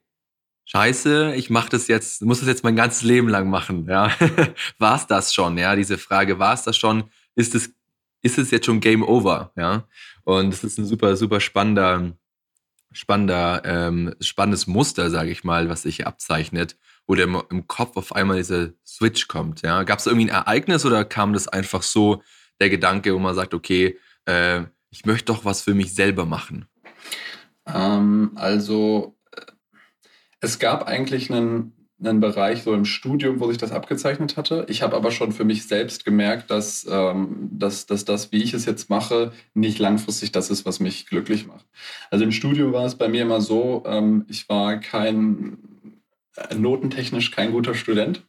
scheiße, 0.66 1.36
ich 1.36 1.50
mache 1.50 1.70
das 1.70 1.88
jetzt, 1.88 2.24
muss 2.24 2.40
das 2.40 2.48
jetzt 2.50 2.64
mein 2.64 2.76
ganzes 2.76 3.04
Leben 3.04 3.30
lang 3.30 3.50
machen. 3.50 3.88
Ja, 3.88 4.12
war 4.80 4.96
es 4.96 5.08
das 5.08 5.34
schon? 5.34 5.58
Ja, 5.58 5.76
diese 5.76 5.98
Frage, 5.98 6.40
war 6.40 6.54
es 6.54 6.64
das 6.64 6.76
schon? 6.76 7.06
Ist 7.36 7.54
es, 7.54 7.72
ist 8.22 8.38
es 8.38 8.52
jetzt 8.52 8.66
schon 8.66 8.80
Game 8.80 9.04
Over? 9.04 9.52
Ja, 9.56 9.88
und 10.24 10.52
das 10.52 10.64
ist 10.64 10.78
ein 10.78 10.86
super, 10.86 11.16
super 11.16 11.40
spannender 11.40 12.14
spannender, 12.92 13.62
ähm, 13.66 14.16
spannendes 14.22 14.66
Muster, 14.66 15.10
sage 15.10 15.30
ich 15.30 15.44
mal, 15.44 15.70
was 15.70 15.84
sich 15.84 16.08
abzeichnet, 16.08 16.78
wo 17.06 17.16
der 17.16 17.26
im 17.26 17.68
Kopf 17.68 17.96
auf 17.96 18.16
einmal 18.16 18.38
dieser 18.38 18.70
Switch 18.86 19.28
kommt. 19.28 19.62
Ja? 19.62 19.84
Gab 19.84 20.00
es 20.00 20.08
irgendwie 20.08 20.26
ein 20.26 20.36
Ereignis 20.36 20.86
oder 20.86 21.06
kam 21.06 21.34
das 21.34 21.48
einfach 21.48 21.84
so, 21.84 22.24
der 22.60 22.70
Gedanke, 22.70 23.14
wo 23.14 23.20
man 23.20 23.36
sagt, 23.36 23.54
okay, 23.54 24.00
äh, 24.26 24.64
ich 24.90 25.06
möchte 25.06 25.26
doch 25.26 25.46
was 25.46 25.62
für 25.62 25.76
mich 25.76 25.94
selber 25.94 26.26
machen? 26.26 26.66
Ähm, 27.68 28.32
also 28.36 29.16
äh, 29.32 29.42
es 30.40 30.58
gab 30.58 30.88
eigentlich 30.88 31.32
einen 31.32 31.74
einen 32.00 32.20
Bereich 32.20 32.62
so 32.64 32.74
im 32.74 32.86
Studium, 32.86 33.40
wo 33.40 33.48
sich 33.48 33.58
das 33.58 33.72
abgezeichnet 33.72 34.38
hatte. 34.38 34.66
Ich 34.70 34.84
habe 34.84 34.96
aber 34.96 35.12
schon 35.12 35.32
für 35.32 35.46
mich 35.46 35.68
selbst 35.68 36.06
gemerkt, 36.06 36.52
dass, 36.52 36.86
ähm, 36.90 37.50
dass, 37.52 37.88
dass 37.88 38.06
das, 38.06 38.32
wie 38.32 38.44
ich 38.44 38.54
es 38.54 38.66
jetzt 38.66 38.90
mache, 38.90 39.32
nicht 39.56 39.80
langfristig 39.80 40.32
das 40.32 40.50
ist, 40.52 40.66
was 40.66 40.80
mich 40.80 41.08
glücklich 41.08 41.48
macht. 41.48 41.66
Also 42.12 42.24
im 42.24 42.32
Studium 42.32 42.72
war 42.72 42.86
es 42.86 42.96
bei 42.96 43.08
mir 43.08 43.24
immer 43.24 43.42
so, 43.42 43.84
ähm, 43.88 44.26
ich 44.30 44.48
war 44.48 44.78
kein, 44.78 45.58
äh, 46.36 46.54
notentechnisch 46.56 47.32
kein 47.32 47.52
guter 47.52 47.74
Student. 47.74 48.24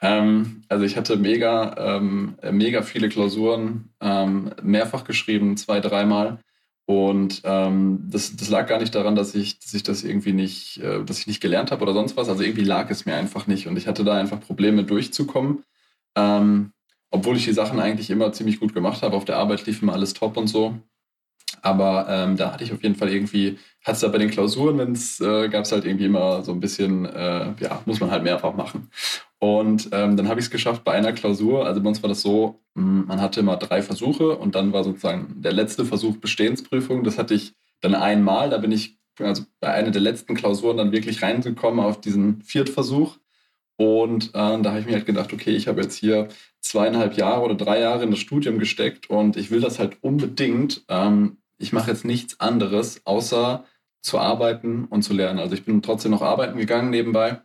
Ähm, 0.00 0.62
also 0.68 0.84
ich 0.84 0.98
hatte 0.98 1.16
mega, 1.16 1.96
ähm, 1.96 2.36
mega 2.52 2.82
viele 2.82 3.08
Klausuren, 3.08 3.90
ähm, 4.00 4.52
mehrfach 4.62 5.04
geschrieben, 5.04 5.56
zwei, 5.56 5.80
dreimal. 5.80 6.40
Und 6.86 7.42
ähm, 7.44 8.06
das, 8.08 8.36
das 8.36 8.48
lag 8.48 8.68
gar 8.68 8.78
nicht 8.78 8.94
daran, 8.94 9.16
dass 9.16 9.34
ich, 9.34 9.58
dass 9.58 9.74
ich 9.74 9.82
das 9.82 10.04
irgendwie 10.04 10.32
nicht, 10.32 10.78
äh, 10.78 11.04
dass 11.04 11.18
ich 11.18 11.26
nicht 11.26 11.40
gelernt 11.40 11.72
habe 11.72 11.82
oder 11.82 11.92
sonst 11.92 12.16
was. 12.16 12.28
Also 12.28 12.42
irgendwie 12.42 12.64
lag 12.64 12.88
es 12.90 13.06
mir 13.06 13.16
einfach 13.16 13.48
nicht. 13.48 13.66
Und 13.66 13.76
ich 13.76 13.88
hatte 13.88 14.04
da 14.04 14.14
einfach 14.14 14.40
Probleme 14.40 14.84
durchzukommen. 14.84 15.64
Ähm, 16.14 16.72
obwohl 17.10 17.36
ich 17.36 17.44
die 17.44 17.52
Sachen 17.52 17.80
eigentlich 17.80 18.10
immer 18.10 18.32
ziemlich 18.32 18.60
gut 18.60 18.74
gemacht 18.74 19.02
habe. 19.02 19.16
Auf 19.16 19.24
der 19.24 19.36
Arbeit 19.36 19.66
lief 19.66 19.82
immer 19.82 19.94
alles 19.94 20.14
top 20.14 20.36
und 20.36 20.46
so. 20.46 20.78
Aber 21.62 22.06
ähm, 22.08 22.36
da 22.36 22.52
hatte 22.52 22.64
ich 22.64 22.72
auf 22.72 22.82
jeden 22.82 22.94
Fall 22.94 23.08
irgendwie, 23.12 23.58
hat 23.84 23.94
es 23.94 24.00
da 24.00 24.08
bei 24.08 24.18
den 24.18 24.30
Klausuren, 24.30 24.78
wenn 24.78 24.92
es 24.92 25.20
äh, 25.20 25.48
gab 25.48 25.64
es 25.64 25.72
halt 25.72 25.84
irgendwie 25.84 26.06
immer 26.06 26.42
so 26.44 26.52
ein 26.52 26.60
bisschen, 26.60 27.04
äh, 27.06 27.54
ja, 27.60 27.82
muss 27.86 28.00
man 28.00 28.10
halt 28.10 28.22
mehrfach 28.22 28.54
machen. 28.54 28.90
Und 29.38 29.90
ähm, 29.92 30.16
dann 30.16 30.28
habe 30.28 30.40
ich 30.40 30.46
es 30.46 30.50
geschafft 30.50 30.84
bei 30.84 30.92
einer 30.92 31.12
Klausur. 31.12 31.66
Also 31.66 31.82
bei 31.82 31.88
uns 31.88 32.02
war 32.02 32.08
das 32.08 32.22
so, 32.22 32.60
hm, 32.74 33.06
man 33.06 33.20
hatte 33.20 33.40
immer 33.40 33.56
drei 33.56 33.82
Versuche 33.82 34.36
und 34.36 34.54
dann 34.54 34.72
war 34.72 34.82
sozusagen 34.84 35.42
der 35.42 35.52
letzte 35.52 35.84
Versuch 35.84 36.16
Bestehensprüfung. 36.16 37.04
Das 37.04 37.18
hatte 37.18 37.34
ich 37.34 37.54
dann 37.80 37.94
einmal. 37.94 38.50
Da 38.50 38.58
bin 38.58 38.72
ich 38.72 38.98
also 39.20 39.44
bei 39.60 39.72
einer 39.72 39.90
der 39.90 40.00
letzten 40.00 40.34
Klausuren 40.34 40.78
dann 40.78 40.92
wirklich 40.92 41.22
reingekommen 41.22 41.84
auf 41.84 42.00
diesen 42.00 42.42
Viertversuch. 42.42 43.18
Und 43.78 44.28
äh, 44.28 44.32
da 44.32 44.64
habe 44.64 44.80
ich 44.80 44.86
mir 44.86 44.94
halt 44.94 45.06
gedacht, 45.06 45.32
okay, 45.34 45.50
ich 45.50 45.68
habe 45.68 45.82
jetzt 45.82 45.96
hier 45.96 46.28
zweieinhalb 46.62 47.16
Jahre 47.16 47.42
oder 47.42 47.54
drei 47.54 47.80
Jahre 47.80 48.04
in 48.04 48.10
das 48.10 48.20
Studium 48.20 48.58
gesteckt 48.58 49.10
und 49.10 49.36
ich 49.36 49.50
will 49.50 49.60
das 49.60 49.78
halt 49.78 49.98
unbedingt. 50.02 50.84
Ähm, 50.88 51.38
ich 51.58 51.74
mache 51.74 51.90
jetzt 51.90 52.06
nichts 52.06 52.40
anderes, 52.40 53.02
außer 53.04 53.64
zu 54.00 54.18
arbeiten 54.18 54.84
und 54.84 55.02
zu 55.02 55.12
lernen. 55.12 55.40
Also 55.40 55.54
ich 55.54 55.64
bin 55.64 55.82
trotzdem 55.82 56.12
noch 56.12 56.22
arbeiten 56.22 56.58
gegangen 56.58 56.90
nebenbei 56.90 57.42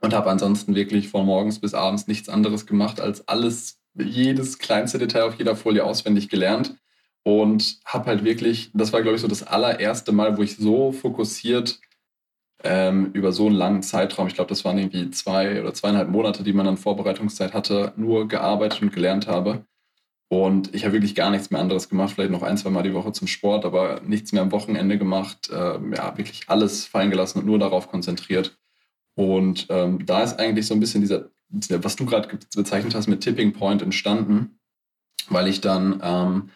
und 0.00 0.14
habe 0.14 0.30
ansonsten 0.30 0.74
wirklich 0.74 1.08
von 1.08 1.26
morgens 1.26 1.58
bis 1.58 1.74
abends 1.74 2.06
nichts 2.06 2.28
anderes 2.28 2.66
gemacht, 2.66 3.00
als 3.00 3.26
alles, 3.28 3.80
jedes 3.94 4.58
kleinste 4.58 4.98
Detail 4.98 5.22
auf 5.22 5.38
jeder 5.38 5.56
Folie 5.56 5.84
auswendig 5.84 6.28
gelernt 6.28 6.76
und 7.22 7.78
habe 7.84 8.06
halt 8.06 8.24
wirklich, 8.24 8.70
das 8.74 8.92
war 8.92 9.02
glaube 9.02 9.16
ich 9.16 9.22
so 9.22 9.28
das 9.28 9.42
allererste 9.42 10.12
Mal, 10.12 10.36
wo 10.36 10.42
ich 10.42 10.56
so 10.56 10.92
fokussiert 10.92 11.80
ähm, 12.62 13.10
über 13.12 13.32
so 13.32 13.46
einen 13.46 13.56
langen 13.56 13.82
Zeitraum, 13.82 14.26
ich 14.28 14.34
glaube, 14.34 14.48
das 14.48 14.64
waren 14.64 14.78
irgendwie 14.78 15.10
zwei 15.10 15.60
oder 15.60 15.74
zweieinhalb 15.74 16.08
Monate, 16.08 16.42
die 16.42 16.52
man 16.52 16.66
an 16.66 16.76
Vorbereitungszeit 16.76 17.54
hatte, 17.54 17.92
nur 17.96 18.28
gearbeitet 18.28 18.82
und 18.82 18.92
gelernt 18.92 19.26
habe. 19.26 19.64
Und 20.28 20.74
ich 20.74 20.84
habe 20.84 20.94
wirklich 20.94 21.14
gar 21.14 21.30
nichts 21.30 21.50
mehr 21.50 21.60
anderes 21.60 21.88
gemacht, 21.88 22.14
vielleicht 22.14 22.32
noch 22.32 22.42
ein, 22.42 22.56
zwei 22.56 22.70
Mal 22.70 22.82
die 22.82 22.94
Woche 22.94 23.12
zum 23.12 23.28
Sport, 23.28 23.64
aber 23.64 24.00
nichts 24.04 24.32
mehr 24.32 24.42
am 24.42 24.50
Wochenende 24.50 24.98
gemacht. 24.98 25.50
Äh, 25.50 25.78
ja, 25.96 26.16
wirklich 26.16 26.42
alles 26.48 26.84
fallen 26.86 27.10
gelassen 27.10 27.40
und 27.40 27.46
nur 27.46 27.58
darauf 27.58 27.88
konzentriert. 27.88 28.58
Und 29.16 29.66
ähm, 29.70 30.04
da 30.04 30.22
ist 30.22 30.38
eigentlich 30.38 30.66
so 30.66 30.74
ein 30.74 30.80
bisschen 30.80 31.00
dieser, 31.00 31.30
was 31.82 31.96
du 31.96 32.06
gerade 32.06 32.38
bezeichnet 32.54 32.94
hast 32.94 33.08
mit 33.08 33.22
Tipping 33.22 33.52
Point 33.54 33.82
entstanden, 33.82 34.60
weil 35.28 35.48
ich 35.48 35.60
dann 35.60 36.00
ähm, 36.02 36.50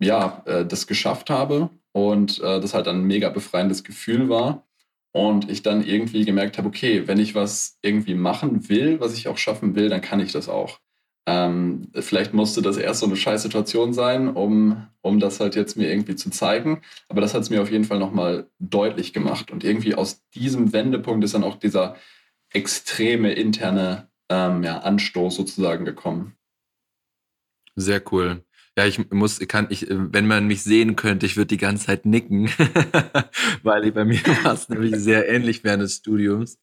ja 0.00 0.42
äh, 0.46 0.64
das 0.66 0.86
geschafft 0.86 1.30
habe 1.30 1.70
und 1.92 2.40
äh, 2.40 2.60
das 2.60 2.74
halt 2.74 2.88
ein 2.88 3.04
mega 3.04 3.28
befreiendes 3.28 3.84
Gefühl 3.84 4.28
war. 4.28 4.66
Und 5.14 5.50
ich 5.50 5.62
dann 5.62 5.84
irgendwie 5.84 6.24
gemerkt 6.24 6.56
habe, 6.56 6.68
okay, 6.68 7.06
wenn 7.06 7.18
ich 7.18 7.34
was 7.34 7.78
irgendwie 7.82 8.14
machen 8.14 8.70
will, 8.70 8.98
was 8.98 9.12
ich 9.12 9.28
auch 9.28 9.36
schaffen 9.36 9.74
will, 9.74 9.90
dann 9.90 10.00
kann 10.00 10.20
ich 10.20 10.32
das 10.32 10.48
auch. 10.48 10.80
Ähm, 11.26 11.88
vielleicht 11.94 12.34
musste 12.34 12.62
das 12.62 12.76
erst 12.76 13.00
so 13.00 13.06
eine 13.06 13.16
scheiß 13.16 13.42
Situation 13.42 13.92
sein, 13.92 14.28
um, 14.28 14.88
um 15.02 15.20
das 15.20 15.38
halt 15.38 15.54
jetzt 15.54 15.76
mir 15.76 15.88
irgendwie 15.88 16.16
zu 16.16 16.30
zeigen. 16.30 16.82
Aber 17.08 17.20
das 17.20 17.32
hat 17.32 17.42
es 17.42 17.50
mir 17.50 17.62
auf 17.62 17.70
jeden 17.70 17.84
Fall 17.84 17.98
nochmal 17.98 18.50
deutlich 18.58 19.12
gemacht. 19.12 19.50
Und 19.50 19.62
irgendwie 19.62 19.94
aus 19.94 20.22
diesem 20.34 20.72
Wendepunkt 20.72 21.24
ist 21.24 21.34
dann 21.34 21.44
auch 21.44 21.56
dieser, 21.56 21.96
extreme 22.52 23.32
interne 23.32 24.08
ähm, 24.28 24.62
ja, 24.62 24.78
Anstoß 24.78 25.34
sozusagen 25.34 25.84
gekommen. 25.84 26.36
Sehr 27.74 28.02
cool. 28.12 28.44
Ja, 28.76 28.86
ich 28.86 29.10
muss, 29.10 29.38
kann 29.48 29.66
ich, 29.68 29.86
wenn 29.90 30.26
man 30.26 30.46
mich 30.46 30.62
sehen 30.62 30.96
könnte, 30.96 31.26
ich 31.26 31.36
würde 31.36 31.48
die 31.48 31.58
ganze 31.58 31.86
Zeit 31.86 32.06
nicken, 32.06 32.46
weil 33.62 33.92
bei 33.92 34.04
mir 34.04 34.20
war 34.44 34.54
es 34.54 34.68
nämlich 34.68 34.96
sehr 34.96 35.28
ähnlich 35.28 35.62
während 35.62 35.82
des 35.82 35.96
Studiums. 35.96 36.58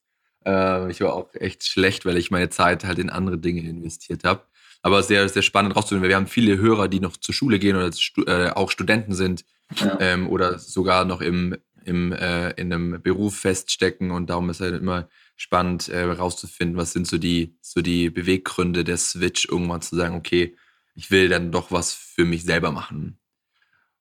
Äh, 0.46 0.90
ich 0.92 1.02
war 1.02 1.14
auch 1.14 1.34
echt 1.36 1.64
schlecht, 1.66 2.06
weil 2.06 2.18
ich 2.18 2.32
meine 2.32 2.50
Zeit 2.50 2.86
halt 2.86 3.00
in 3.00 3.10
andere 3.10 3.38
Dinge 3.38 3.62
investiert 3.62 4.24
habe. 4.24 4.44
Aber 4.82 5.04
sehr, 5.04 5.28
sehr 5.28 5.42
spannend 5.42 5.76
rauszufinden. 5.76 6.08
Wir 6.08 6.16
haben 6.16 6.28
viele 6.28 6.58
Hörer, 6.58 6.88
die 6.88 7.02
noch 7.02 7.18
zur 7.18 7.36
Schule 7.36 7.60
gehen 7.60 7.76
oder 7.76 7.92
äh, 8.28 8.50
auch 8.52 8.72
Studenten 8.72 9.14
sind 9.14 9.44
ja. 9.76 9.98
ähm, 10.00 10.30
oder 10.30 10.58
sogar 10.58 11.04
noch 11.04 11.22
im, 11.22 11.58
im, 11.84 12.14
äh, 12.14 12.52
in 12.52 12.72
einem 12.72 13.02
Beruf 13.02 13.40
feststecken. 13.40 14.12
Und 14.12 14.30
darum 14.30 14.50
ist 14.50 14.62
halt 14.62 14.80
immer 14.80 15.10
spannend 15.36 15.90
äh, 15.90 16.04
rauszufinden, 16.04 16.78
was 16.78 16.94
sind 16.94 17.08
so 17.08 17.18
die, 17.18 17.58
so 17.62 17.82
die 17.82 18.10
Beweggründe 18.10 18.84
der 18.84 18.98
Switch, 18.98 19.48
irgendwann 19.50 19.82
zu 19.82 19.96
sagen, 19.96 20.16
okay, 20.16 20.56
ich 20.96 21.12
will 21.12 21.30
dann 21.30 21.52
doch 21.52 21.72
was 21.72 21.94
für 21.94 22.26
mich 22.26 22.44
selber 22.44 22.72
machen. 22.72 23.20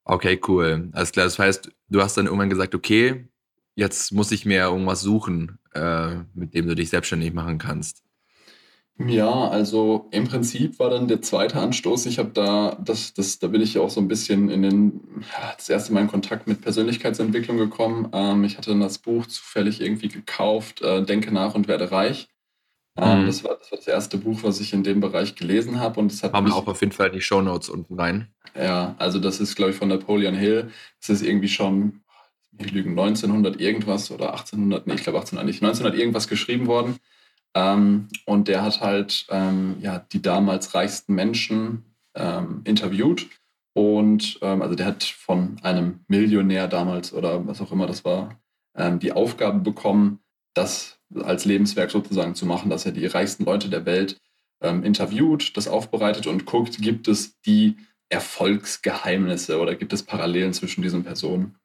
Okay, 0.05 0.39
cool. 0.47 0.89
Alles 0.93 1.11
klar. 1.11 1.25
Das 1.25 1.37
heißt, 1.37 1.71
du 1.89 2.01
hast 2.01 2.17
dann 2.17 2.25
irgendwann 2.25 2.49
gesagt, 2.49 2.73
okay, 2.73 3.29
jetzt 3.75 4.11
muss 4.11 4.31
ich 4.31 4.45
mir 4.45 4.63
irgendwas 4.63 5.01
suchen, 5.01 5.58
äh, 5.73 6.15
mit 6.33 6.53
dem 6.53 6.67
du 6.67 6.75
dich 6.75 6.89
selbstständig 6.89 7.33
machen 7.33 7.57
kannst. 7.57 8.03
Ja, 9.07 9.47
also 9.47 10.09
im 10.11 10.27
Prinzip 10.27 10.77
war 10.77 10.89
dann 10.89 11.07
der 11.07 11.21
zweite 11.21 11.57
Anstoß. 11.59 12.05
Ich 12.07 12.19
habe 12.19 12.31
da, 12.33 12.77
das, 12.83 13.13
das, 13.13 13.39
da 13.39 13.47
bin 13.47 13.61
ich 13.61 13.75
ja 13.75 13.81
auch 13.81 13.89
so 13.89 14.01
ein 14.01 14.09
bisschen 14.09 14.49
in 14.49 14.61
den, 14.61 15.23
das 15.55 15.69
erste 15.69 15.93
Mal 15.93 16.01
in 16.01 16.07
Kontakt 16.07 16.47
mit 16.47 16.61
Persönlichkeitsentwicklung 16.61 17.57
gekommen. 17.57 18.09
Ähm, 18.11 18.43
ich 18.43 18.57
hatte 18.57 18.71
dann 18.71 18.81
das 18.81 18.97
Buch 18.97 19.25
zufällig 19.25 19.79
irgendwie 19.79 20.09
gekauft, 20.09 20.81
äh, 20.81 21.01
Denke 21.05 21.33
nach 21.33 21.55
und 21.55 21.69
werde 21.69 21.91
reich. 21.91 22.27
Ähm, 22.97 23.21
mhm. 23.21 23.25
das, 23.27 23.45
war, 23.45 23.55
das 23.57 23.71
war 23.71 23.77
das 23.77 23.87
erste 23.87 24.17
Buch, 24.17 24.39
was 24.43 24.59
ich 24.59 24.73
in 24.73 24.83
dem 24.83 24.99
Bereich 24.99 25.35
gelesen 25.35 25.79
habe. 25.79 26.01
Und 26.01 26.11
das 26.11 26.21
hat 26.21 26.33
Haben 26.33 26.47
wir 26.47 26.55
auch 26.55 26.67
auf 26.67 26.81
jeden 26.81 26.91
Fall 26.91 27.09
die 27.09 27.21
Shownotes 27.21 27.69
unten 27.69 27.93
rein. 27.93 28.27
Ja, 28.53 28.95
also 28.97 29.19
das 29.19 29.39
ist, 29.39 29.55
glaube 29.55 29.71
ich, 29.71 29.77
von 29.77 29.87
Napoleon 29.87 30.35
Hill. 30.35 30.71
Das 30.99 31.09
ist 31.09 31.21
irgendwie 31.21 31.47
schon, 31.47 32.01
ich 32.65 32.71
lügen, 32.71 32.91
1900 32.91 33.59
irgendwas 33.59 34.11
oder 34.11 34.31
1800, 34.31 34.87
nee, 34.87 34.95
ich 34.95 35.03
glaube 35.03 35.19
1800 35.19 35.45
nicht, 35.45 35.63
1900 35.63 35.99
irgendwas 35.99 36.27
geschrieben 36.27 36.67
worden. 36.67 36.97
Ähm, 37.55 38.07
und 38.25 38.47
der 38.47 38.61
hat 38.63 38.81
halt 38.81 39.25
ähm, 39.29 39.77
ja, 39.81 39.99
die 40.11 40.21
damals 40.21 40.75
reichsten 40.75 41.15
Menschen 41.15 41.83
ähm, 42.15 42.61
interviewt. 42.63 43.27
Und 43.73 44.39
ähm, 44.41 44.61
also 44.61 44.75
der 44.75 44.85
hat 44.85 45.03
von 45.03 45.57
einem 45.63 46.01
Millionär 46.07 46.67
damals 46.67 47.13
oder 47.13 47.45
was 47.47 47.61
auch 47.61 47.71
immer 47.71 47.87
das 47.87 48.03
war, 48.03 48.39
ähm, 48.75 48.99
die 48.99 49.11
Aufgabe 49.11 49.59
bekommen, 49.59 50.19
das 50.53 50.99
als 51.15 51.45
Lebenswerk 51.45 51.91
sozusagen 51.91 52.35
zu 52.35 52.45
machen, 52.45 52.69
dass 52.69 52.85
er 52.85 52.91
die 52.91 53.05
reichsten 53.05 53.45
Leute 53.45 53.69
der 53.69 53.85
Welt 53.85 54.17
ähm, 54.61 54.83
interviewt, 54.83 55.55
das 55.55 55.67
aufbereitet 55.67 56.27
und 56.27 56.45
guckt, 56.45 56.81
gibt 56.81 57.07
es 57.07 57.39
die 57.41 57.77
Erfolgsgeheimnisse 58.09 59.59
oder 59.59 59.75
gibt 59.75 59.93
es 59.93 60.03
Parallelen 60.03 60.53
zwischen 60.53 60.81
diesen 60.81 61.03
Personen. 61.03 61.58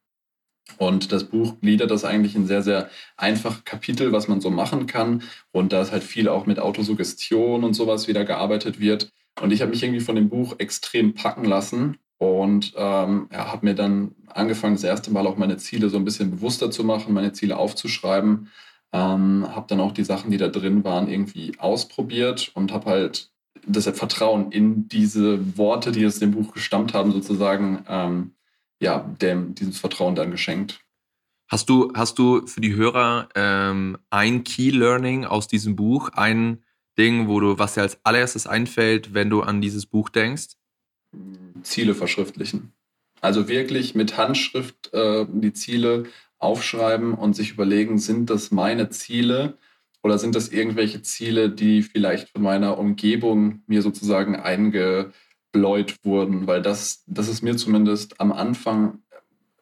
Und 0.77 1.11
das 1.11 1.25
Buch 1.25 1.59
gliedert 1.61 1.91
das 1.91 2.05
eigentlich 2.05 2.35
in 2.35 2.47
sehr, 2.47 2.61
sehr 2.61 2.89
einfache 3.17 3.61
Kapitel, 3.63 4.11
was 4.11 4.27
man 4.27 4.41
so 4.41 4.49
machen 4.49 4.87
kann. 4.87 5.23
Und 5.51 5.71
da 5.71 5.81
ist 5.81 5.91
halt 5.91 6.03
viel 6.03 6.27
auch 6.27 6.45
mit 6.45 6.59
Autosuggestion 6.59 7.63
und 7.63 7.73
sowas 7.73 8.07
wieder 8.07 8.25
gearbeitet 8.25 8.79
wird. 8.79 9.09
Und 9.41 9.51
ich 9.51 9.61
habe 9.61 9.71
mich 9.71 9.83
irgendwie 9.83 10.01
von 10.01 10.15
dem 10.15 10.29
Buch 10.29 10.55
extrem 10.59 11.13
packen 11.13 11.45
lassen 11.45 11.97
und 12.17 12.73
ähm, 12.77 13.27
ja, 13.31 13.51
habe 13.51 13.65
mir 13.65 13.75
dann 13.75 14.15
angefangen, 14.27 14.75
das 14.75 14.83
erste 14.83 15.11
Mal 15.11 15.27
auch 15.27 15.37
meine 15.37 15.57
Ziele 15.57 15.89
so 15.89 15.97
ein 15.97 16.05
bisschen 16.05 16.31
bewusster 16.31 16.71
zu 16.71 16.83
machen, 16.83 17.13
meine 17.13 17.33
Ziele 17.33 17.57
aufzuschreiben. 17.57 18.49
Ähm, 18.93 19.45
habe 19.53 19.65
dann 19.67 19.81
auch 19.81 19.91
die 19.91 20.05
Sachen, 20.05 20.31
die 20.31 20.37
da 20.37 20.47
drin 20.47 20.83
waren, 20.83 21.09
irgendwie 21.09 21.53
ausprobiert 21.59 22.51
und 22.53 22.71
habe 22.71 22.89
halt 22.89 23.29
das 23.67 23.87
Vertrauen 23.89 24.51
in 24.51 24.87
diese 24.87 25.57
Worte, 25.57 25.91
die 25.91 26.05
aus 26.05 26.19
dem 26.19 26.31
Buch 26.31 26.53
gestammt 26.53 26.93
haben, 26.93 27.11
sozusagen 27.11 27.83
ähm, 27.89 28.31
ja, 28.85 28.99
dem 29.19 29.55
dieses 29.55 29.79
Vertrauen 29.79 30.15
dann 30.15 30.31
geschenkt. 30.31 30.79
Hast 31.47 31.69
du, 31.69 31.91
hast 31.95 32.17
du 32.19 32.45
für 32.45 32.61
die 32.61 32.75
Hörer 32.75 33.29
ähm, 33.35 33.97
ein 34.09 34.43
Key 34.43 34.69
Learning 34.69 35.25
aus 35.25 35.47
diesem 35.47 35.75
Buch, 35.75 36.09
ein 36.09 36.63
Ding, 36.97 37.27
wo 37.27 37.39
du, 37.39 37.57
was 37.57 37.73
dir 37.73 37.81
als 37.81 37.99
allererstes 38.03 38.47
einfällt, 38.47 39.13
wenn 39.13 39.29
du 39.29 39.41
an 39.41 39.59
dieses 39.59 39.85
Buch 39.87 40.09
denkst? 40.09 40.55
Ziele 41.63 41.95
verschriftlichen. 41.95 42.73
Also 43.21 43.47
wirklich 43.47 43.95
mit 43.95 44.17
Handschrift 44.17 44.93
äh, 44.93 45.25
die 45.27 45.53
Ziele 45.53 46.05
aufschreiben 46.37 47.15
und 47.15 47.35
sich 47.35 47.51
überlegen, 47.51 47.97
sind 47.97 48.29
das 48.29 48.51
meine 48.51 48.89
Ziele 48.89 49.57
oder 50.03 50.19
sind 50.19 50.35
das 50.35 50.49
irgendwelche 50.49 51.01
Ziele, 51.01 51.49
die 51.49 51.81
vielleicht 51.81 52.29
von 52.29 52.43
meiner 52.43 52.77
Umgebung 52.77 53.63
mir 53.65 53.81
sozusagen 53.81 54.35
einge, 54.35 55.11
bläut 55.55 55.95
wurden, 56.03 56.47
weil 56.47 56.61
das, 56.61 57.05
das 57.07 57.29
ist 57.29 57.41
mir 57.41 57.55
zumindest 57.55 58.19
am 58.19 58.33
Anfang 58.33 58.99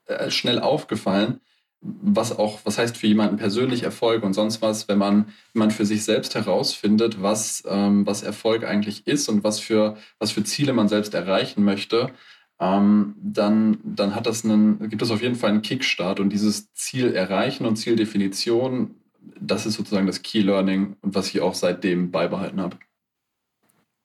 äh, 0.06 0.32
schnell 0.32 0.60
aufgefallen, 0.60 1.40
was 1.82 2.36
auch, 2.36 2.62
was 2.64 2.80
heißt 2.80 2.98
für 2.98 3.06
jemanden 3.06 3.38
persönlich 3.38 3.84
Erfolg 3.84 4.24
und 4.24 4.34
sonst 4.34 4.64
was, 4.64 4.88
wenn 4.88 4.98
man, 4.98 5.28
wenn 5.54 5.60
man 5.60 5.72
für 5.72 5.86
sich 5.86 6.04
selbst 6.04 6.34
herausfindet, 6.34 7.22
was, 7.22 7.64
ähm, 7.68 8.08
was 8.08 8.24
Erfolg 8.24 8.64
eigentlich 8.64 9.06
ist 9.06 9.30
und 9.30 9.44
was 9.44 9.60
für, 9.60 9.96
was 10.18 10.32
für 10.32 10.44
Ziele 10.44 10.74
man 10.74 10.88
selbst 10.88 11.14
erreichen 11.14 11.64
möchte, 11.64 12.12
ähm, 12.60 13.14
dann, 13.22 13.78
dann 13.84 14.16
hat 14.16 14.26
das 14.26 14.44
einen, 14.44 14.90
gibt 14.90 15.04
es 15.04 15.12
auf 15.12 15.22
jeden 15.22 15.36
Fall 15.36 15.52
einen 15.52 15.62
Kickstart 15.62 16.20
und 16.20 16.30
dieses 16.30 16.74
Ziel 16.74 17.14
erreichen 17.14 17.68
und 17.68 17.76
Zieldefinition, 17.76 18.96
das 19.40 19.68
ist 19.68 19.76
sozusagen 19.76 20.08
das 20.08 20.24
Key 20.24 20.42
Learning 20.42 20.96
und 21.02 21.14
was 21.14 21.28
ich 21.28 21.42
auch 21.42 21.54
seitdem 21.54 22.10
beibehalten 22.10 22.60
habe. 22.62 22.78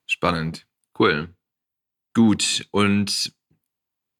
Spannend. 0.05 0.67
Cool. 0.99 1.33
Gut, 2.13 2.67
und 2.71 3.33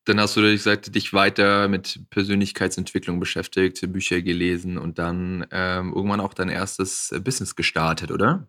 dann 0.06 0.20
hast 0.20 0.36
du 0.38 0.42
gesagt, 0.42 0.96
dich 0.96 1.14
weiter 1.14 1.68
mit 1.68 2.02
Persönlichkeitsentwicklung 2.10 3.20
beschäftigt, 3.20 3.92
Bücher 3.92 4.22
gelesen 4.22 4.78
und 4.78 4.98
dann 4.98 5.46
ähm, 5.52 5.94
irgendwann 5.94 6.20
auch 6.20 6.34
dein 6.34 6.50
erstes 6.50 7.14
Business 7.24 7.56
gestartet, 7.56 8.12
oder? 8.12 8.48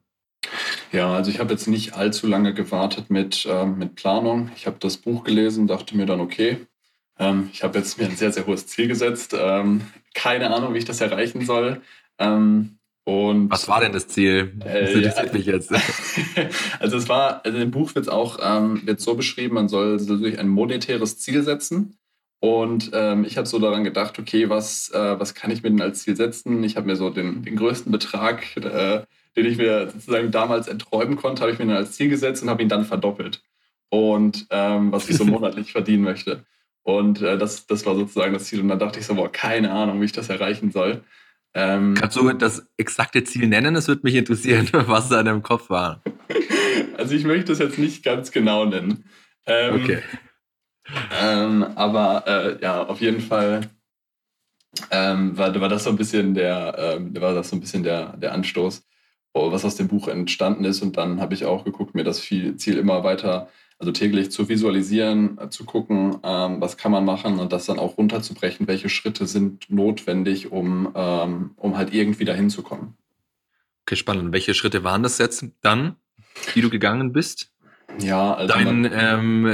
Ja, 0.92 1.12
also 1.12 1.30
ich 1.30 1.38
habe 1.38 1.52
jetzt 1.52 1.68
nicht 1.68 1.94
allzu 1.94 2.26
lange 2.26 2.54
gewartet 2.54 3.10
mit, 3.10 3.46
ähm, 3.48 3.78
mit 3.78 3.94
Planung. 3.94 4.50
Ich 4.56 4.66
habe 4.66 4.78
das 4.80 4.96
Buch 4.96 5.22
gelesen, 5.22 5.66
dachte 5.66 5.96
mir 5.96 6.06
dann, 6.06 6.20
okay, 6.20 6.66
ähm, 7.18 7.50
ich 7.52 7.62
habe 7.62 7.78
jetzt 7.78 7.98
mir 7.98 8.06
ein 8.06 8.16
sehr, 8.16 8.32
sehr 8.32 8.46
hohes 8.46 8.66
Ziel 8.66 8.88
gesetzt. 8.88 9.36
Ähm, 9.38 9.82
keine 10.14 10.52
Ahnung, 10.54 10.74
wie 10.74 10.78
ich 10.78 10.86
das 10.86 11.00
erreichen 11.00 11.44
soll. 11.44 11.82
Ähm, 12.18 12.79
und, 13.10 13.50
Was 13.50 13.66
war 13.66 13.80
denn 13.80 13.92
das 13.92 14.06
Ziel? 14.06 14.52
Das 14.58 14.72
äh, 14.72 15.00
ja, 15.00 15.32
mich 15.32 15.44
jetzt. 15.44 15.72
also 16.78 16.96
es 16.96 17.08
war, 17.08 17.44
also 17.44 17.58
im 17.58 17.72
Buch 17.72 17.92
wird 17.96 18.06
es 18.06 18.08
auch 18.08 18.38
ähm, 18.40 18.82
wird 18.86 19.00
so 19.00 19.16
beschrieben, 19.16 19.56
man 19.56 19.68
soll 19.68 19.98
sich 19.98 20.38
ein 20.38 20.46
monetäres 20.46 21.18
Ziel 21.18 21.42
setzen. 21.42 21.98
Und 22.38 22.92
ähm, 22.94 23.24
ich 23.24 23.36
habe 23.36 23.48
so 23.48 23.58
daran 23.58 23.82
gedacht, 23.82 24.16
okay, 24.20 24.48
was, 24.48 24.90
äh, 24.90 25.18
was 25.18 25.34
kann 25.34 25.50
ich 25.50 25.64
mir 25.64 25.70
denn 25.70 25.80
als 25.80 26.04
Ziel 26.04 26.14
setzen? 26.14 26.62
Ich 26.62 26.76
habe 26.76 26.86
mir 26.86 26.94
so 26.94 27.10
den, 27.10 27.42
den 27.42 27.56
größten 27.56 27.90
Betrag, 27.90 28.56
äh, 28.56 29.02
den 29.36 29.46
ich 29.46 29.58
mir 29.58 29.90
sozusagen 29.90 30.30
damals 30.30 30.68
erträumen 30.68 31.16
konnte, 31.16 31.42
habe 31.42 31.50
ich 31.50 31.58
mir 31.58 31.66
dann 31.66 31.76
als 31.76 31.92
Ziel 31.92 32.10
gesetzt 32.10 32.44
und 32.44 32.48
habe 32.48 32.62
ihn 32.62 32.68
dann 32.68 32.84
verdoppelt. 32.84 33.42
Und 33.88 34.46
ähm, 34.50 34.92
was 34.92 35.10
ich 35.10 35.16
so 35.16 35.24
monatlich 35.26 35.72
verdienen 35.72 36.04
möchte. 36.04 36.44
Und 36.84 37.22
äh, 37.22 37.36
das, 37.36 37.66
das 37.66 37.84
war 37.86 37.96
sozusagen 37.96 38.34
das 38.34 38.44
Ziel. 38.44 38.60
Und 38.60 38.68
dann 38.68 38.78
dachte 38.78 39.00
ich 39.00 39.06
so, 39.06 39.16
boah, 39.16 39.32
keine 39.32 39.72
Ahnung, 39.72 40.00
wie 40.00 40.04
ich 40.04 40.12
das 40.12 40.28
erreichen 40.28 40.70
soll. 40.70 41.02
Ähm, 41.54 41.94
Kannst 41.94 42.16
du 42.16 42.32
das 42.32 42.66
exakte 42.76 43.24
Ziel 43.24 43.48
nennen? 43.48 43.74
Es 43.74 43.88
würde 43.88 44.02
mich 44.04 44.14
interessieren, 44.14 44.68
was 44.72 45.08
da 45.08 45.20
in 45.20 45.26
deinem 45.26 45.42
Kopf 45.42 45.70
war. 45.70 46.02
Also 46.96 47.14
ich 47.14 47.24
möchte 47.24 47.52
es 47.52 47.58
jetzt 47.58 47.78
nicht 47.78 48.04
ganz 48.04 48.30
genau 48.30 48.64
nennen. 48.64 49.04
Ähm, 49.46 49.74
okay. 49.74 50.02
Ähm, 51.20 51.64
aber 51.74 52.24
äh, 52.26 52.62
ja, 52.62 52.82
auf 52.84 53.00
jeden 53.00 53.20
Fall 53.20 53.62
ähm, 54.90 55.36
war, 55.36 55.58
war 55.60 55.68
das 55.68 55.84
so 55.84 55.90
ein 55.90 55.96
bisschen 55.96 56.34
der, 56.34 56.78
äh, 56.78 57.20
war 57.20 57.34
das 57.34 57.50
so 57.50 57.56
ein 57.56 57.60
bisschen 57.60 57.82
der, 57.82 58.16
der 58.16 58.32
Anstoß, 58.32 58.86
was 59.32 59.64
aus 59.64 59.76
dem 59.76 59.88
Buch 59.88 60.08
entstanden 60.08 60.64
ist. 60.64 60.82
Und 60.82 60.96
dann 60.96 61.20
habe 61.20 61.34
ich 61.34 61.44
auch 61.44 61.64
geguckt, 61.64 61.94
mir 61.94 62.04
das 62.04 62.20
Ziel 62.20 62.78
immer 62.78 63.04
weiter 63.04 63.48
also 63.80 63.92
täglich 63.92 64.30
zu 64.30 64.50
visualisieren, 64.50 65.38
äh, 65.38 65.48
zu 65.48 65.64
gucken, 65.64 66.18
ähm, 66.22 66.60
was 66.60 66.76
kann 66.76 66.92
man 66.92 67.04
machen 67.04 67.38
und 67.38 67.52
das 67.52 67.64
dann 67.64 67.78
auch 67.78 67.96
runterzubrechen, 67.96 68.68
welche 68.68 68.90
Schritte 68.90 69.26
sind 69.26 69.70
notwendig, 69.70 70.52
um, 70.52 70.92
ähm, 70.94 71.52
um 71.56 71.78
halt 71.78 71.94
irgendwie 71.94 72.26
dahin 72.26 72.50
zu 72.50 72.62
kommen. 72.62 72.94
Okay, 73.86 73.96
spannend. 73.96 74.32
Welche 74.32 74.52
Schritte 74.52 74.84
waren 74.84 75.02
das 75.02 75.16
jetzt 75.16 75.46
dann, 75.62 75.96
die 76.54 76.60
du 76.60 76.68
gegangen 76.68 77.12
bist? 77.12 77.52
Ja, 77.98 78.34
also 78.34 78.52
Dein 78.52 78.88
ähm, 78.92 79.46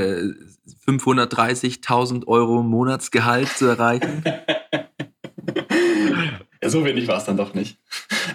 530.000 0.87 2.27
Euro 2.27 2.65
Monatsgehalt 2.65 3.49
zu 3.49 3.67
erreichen? 3.67 4.25
ja, 6.63 6.69
so 6.69 6.85
wenig 6.85 7.07
war 7.07 7.19
es 7.19 7.25
dann 7.25 7.37
doch 7.37 7.55
nicht. 7.55 7.79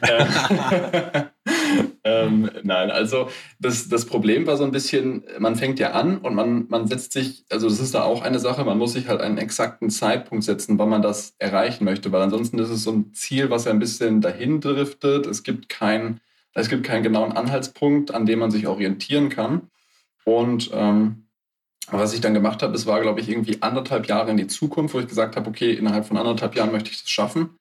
Ähm, 2.03 2.49
nein, 2.63 2.89
also 2.89 3.29
das, 3.59 3.87
das 3.87 4.05
Problem 4.05 4.47
war 4.47 4.57
so 4.57 4.63
ein 4.63 4.71
bisschen, 4.71 5.23
man 5.37 5.55
fängt 5.55 5.77
ja 5.77 5.91
an 5.91 6.17
und 6.17 6.33
man, 6.33 6.65
man 6.67 6.87
setzt 6.87 7.13
sich, 7.13 7.45
also 7.51 7.69
das 7.69 7.79
ist 7.79 7.93
da 7.93 8.03
auch 8.03 8.23
eine 8.23 8.39
Sache, 8.39 8.65
man 8.65 8.79
muss 8.79 8.93
sich 8.93 9.07
halt 9.07 9.21
einen 9.21 9.37
exakten 9.37 9.91
Zeitpunkt 9.91 10.43
setzen, 10.43 10.79
wann 10.79 10.89
man 10.89 11.03
das 11.03 11.35
erreichen 11.37 11.85
möchte, 11.85 12.11
weil 12.11 12.23
ansonsten 12.23 12.57
ist 12.57 12.69
es 12.69 12.83
so 12.83 12.91
ein 12.91 13.13
Ziel, 13.13 13.51
was 13.51 13.65
ja 13.65 13.71
ein 13.71 13.77
bisschen 13.77 14.19
dahin 14.19 14.61
driftet. 14.61 15.27
Es 15.27 15.43
gibt 15.43 15.69
kein, 15.69 16.21
es 16.55 16.69
gibt 16.69 16.83
keinen 16.83 17.03
genauen 17.03 17.33
Anhaltspunkt, 17.33 18.11
an 18.11 18.25
dem 18.25 18.39
man 18.39 18.49
sich 18.49 18.65
orientieren 18.65 19.29
kann. 19.29 19.69
Und 20.25 20.71
ähm, 20.73 21.27
was 21.91 22.13
ich 22.13 22.21
dann 22.21 22.33
gemacht 22.33 22.63
habe, 22.63 22.73
es 22.73 22.85
war, 22.85 23.01
glaube 23.01 23.19
ich, 23.19 23.29
irgendwie 23.29 23.61
anderthalb 23.61 24.07
Jahre 24.07 24.31
in 24.31 24.37
die 24.37 24.47
Zukunft, 24.47 24.95
wo 24.95 24.99
ich 24.99 25.07
gesagt 25.07 25.35
habe, 25.35 25.49
okay, 25.49 25.73
innerhalb 25.73 26.05
von 26.05 26.17
anderthalb 26.17 26.55
Jahren 26.55 26.71
möchte 26.71 26.89
ich 26.89 27.01
das 27.01 27.09
schaffen. 27.09 27.57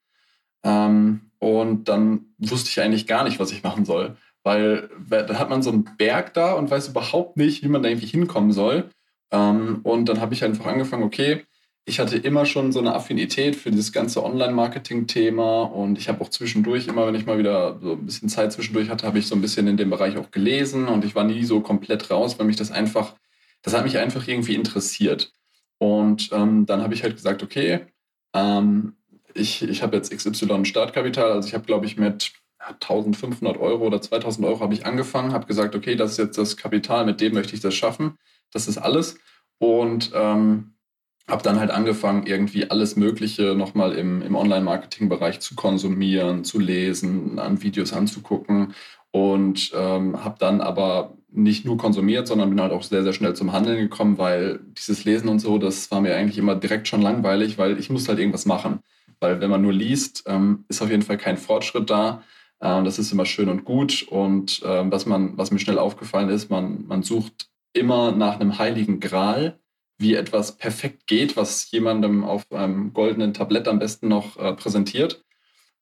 Ähm, 0.62 1.29
und 1.40 1.88
dann 1.88 2.26
wusste 2.38 2.68
ich 2.70 2.80
eigentlich 2.80 3.06
gar 3.08 3.24
nicht, 3.24 3.40
was 3.40 3.50
ich 3.50 3.64
machen 3.64 3.84
soll. 3.84 4.16
Weil 4.44 4.88
da 5.08 5.38
hat 5.38 5.50
man 5.50 5.62
so 5.62 5.70
einen 5.70 5.84
Berg 5.98 6.32
da 6.34 6.52
und 6.52 6.70
weiß 6.70 6.88
überhaupt 6.88 7.36
nicht, 7.36 7.62
wie 7.64 7.68
man 7.68 7.82
da 7.82 7.88
irgendwie 7.88 8.06
hinkommen 8.06 8.52
soll. 8.52 8.90
Ähm, 9.32 9.80
und 9.82 10.08
dann 10.08 10.20
habe 10.20 10.34
ich 10.34 10.44
einfach 10.44 10.66
angefangen, 10.66 11.02
okay, 11.02 11.44
ich 11.86 11.98
hatte 11.98 12.16
immer 12.16 12.46
schon 12.46 12.72
so 12.72 12.78
eine 12.78 12.94
Affinität 12.94 13.56
für 13.56 13.70
dieses 13.70 13.92
ganze 13.92 14.22
Online-Marketing-Thema 14.22 15.62
und 15.62 15.98
ich 15.98 16.08
habe 16.08 16.22
auch 16.22 16.28
zwischendurch, 16.28 16.86
immer 16.86 17.06
wenn 17.06 17.14
ich 17.14 17.26
mal 17.26 17.38
wieder 17.38 17.80
so 17.80 17.92
ein 17.92 18.06
bisschen 18.06 18.28
Zeit 18.28 18.52
zwischendurch 18.52 18.90
hatte, 18.90 19.06
habe 19.06 19.18
ich 19.18 19.26
so 19.26 19.34
ein 19.34 19.40
bisschen 19.40 19.66
in 19.66 19.76
dem 19.76 19.90
Bereich 19.90 20.16
auch 20.16 20.30
gelesen 20.30 20.88
und 20.88 21.04
ich 21.04 21.14
war 21.14 21.24
nie 21.24 21.44
so 21.44 21.60
komplett 21.60 22.10
raus, 22.10 22.38
weil 22.38 22.46
mich 22.46 22.56
das 22.56 22.70
einfach, 22.70 23.14
das 23.62 23.74
hat 23.74 23.84
mich 23.84 23.98
einfach 23.98 24.28
irgendwie 24.28 24.54
interessiert. 24.54 25.32
Und 25.78 26.30
ähm, 26.32 26.66
dann 26.66 26.82
habe 26.82 26.94
ich 26.94 27.02
halt 27.02 27.16
gesagt, 27.16 27.42
okay, 27.42 27.86
ähm, 28.34 28.94
ich, 29.34 29.62
ich 29.62 29.82
habe 29.82 29.96
jetzt 29.96 30.10
XY 30.10 30.64
Startkapital, 30.64 31.32
also 31.32 31.48
ich 31.48 31.54
habe, 31.54 31.64
glaube 31.64 31.86
ich, 31.86 31.96
mit 31.96 32.32
1500 32.58 33.58
Euro 33.58 33.86
oder 33.86 34.00
2000 34.02 34.46
Euro 34.46 34.60
habe 34.60 34.74
ich 34.74 34.86
angefangen, 34.86 35.32
habe 35.32 35.46
gesagt, 35.46 35.74
okay, 35.74 35.96
das 35.96 36.12
ist 36.12 36.18
jetzt 36.18 36.38
das 36.38 36.56
Kapital, 36.56 37.06
mit 37.06 37.20
dem 37.20 37.34
möchte 37.34 37.54
ich 37.54 37.60
das 37.60 37.74
schaffen. 37.74 38.18
Das 38.52 38.68
ist 38.68 38.78
alles. 38.78 39.18
Und 39.58 40.10
ähm, 40.14 40.74
habe 41.28 41.42
dann 41.42 41.60
halt 41.60 41.70
angefangen, 41.70 42.26
irgendwie 42.26 42.70
alles 42.70 42.96
Mögliche 42.96 43.54
nochmal 43.54 43.92
im, 43.92 44.20
im 44.22 44.34
Online-Marketing-Bereich 44.34 45.40
zu 45.40 45.54
konsumieren, 45.54 46.44
zu 46.44 46.58
lesen, 46.58 47.38
an 47.38 47.62
Videos 47.62 47.92
anzugucken 47.92 48.74
und 49.12 49.72
ähm, 49.74 50.24
habe 50.24 50.36
dann 50.38 50.60
aber 50.60 51.16
nicht 51.32 51.64
nur 51.64 51.76
konsumiert, 51.76 52.26
sondern 52.26 52.50
bin 52.50 52.60
halt 52.60 52.72
auch 52.72 52.82
sehr, 52.82 53.04
sehr 53.04 53.12
schnell 53.12 53.34
zum 53.34 53.52
Handeln 53.52 53.78
gekommen, 53.78 54.18
weil 54.18 54.60
dieses 54.76 55.04
Lesen 55.04 55.28
und 55.28 55.38
so, 55.38 55.58
das 55.58 55.90
war 55.90 56.00
mir 56.00 56.16
eigentlich 56.16 56.38
immer 56.38 56.56
direkt 56.56 56.88
schon 56.88 57.02
langweilig, 57.02 57.56
weil 57.56 57.78
ich 57.78 57.90
musste 57.90 58.10
halt 58.10 58.18
irgendwas 58.18 58.46
machen. 58.46 58.80
Weil 59.20 59.40
wenn 59.40 59.50
man 59.50 59.62
nur 59.62 59.72
liest, 59.72 60.24
ähm, 60.26 60.64
ist 60.68 60.82
auf 60.82 60.90
jeden 60.90 61.02
Fall 61.02 61.18
kein 61.18 61.36
Fortschritt 61.36 61.90
da. 61.90 62.22
Ähm, 62.60 62.84
das 62.84 62.98
ist 62.98 63.12
immer 63.12 63.26
schön 63.26 63.48
und 63.48 63.64
gut. 63.64 64.02
Und 64.08 64.62
ähm, 64.64 64.90
was, 64.90 65.06
man, 65.06 65.36
was 65.36 65.50
mir 65.50 65.58
schnell 65.58 65.78
aufgefallen 65.78 66.30
ist, 66.30 66.50
man, 66.50 66.86
man 66.86 67.02
sucht 67.02 67.50
immer 67.72 68.12
nach 68.12 68.40
einem 68.40 68.58
heiligen 68.58 69.00
Gral, 69.00 69.58
wie 69.98 70.14
etwas 70.14 70.56
perfekt 70.56 71.06
geht, 71.06 71.36
was 71.36 71.70
jemandem 71.70 72.24
auf 72.24 72.50
einem 72.50 72.92
goldenen 72.94 73.34
Tablett 73.34 73.68
am 73.68 73.78
besten 73.78 74.08
noch 74.08 74.38
äh, 74.38 74.54
präsentiert. 74.54 75.24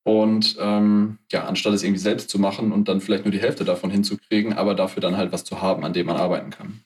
Und 0.03 0.57
ähm, 0.59 1.19
ja, 1.31 1.45
anstatt 1.45 1.75
es 1.75 1.83
irgendwie 1.83 2.01
selbst 2.01 2.31
zu 2.31 2.39
machen 2.39 2.73
und 2.73 2.89
dann 2.89 3.01
vielleicht 3.01 3.25
nur 3.25 3.33
die 3.33 3.41
Hälfte 3.41 3.65
davon 3.65 3.91
hinzukriegen, 3.91 4.55
aber 4.55 4.75
dafür 4.75 5.01
dann 5.03 5.17
halt 5.17 5.33
was 5.33 5.45
zu 5.45 5.61
haben, 5.61 5.85
an 5.85 5.93
dem 5.93 6.07
man 6.07 6.17
arbeiten 6.17 6.51
kann. 6.51 6.81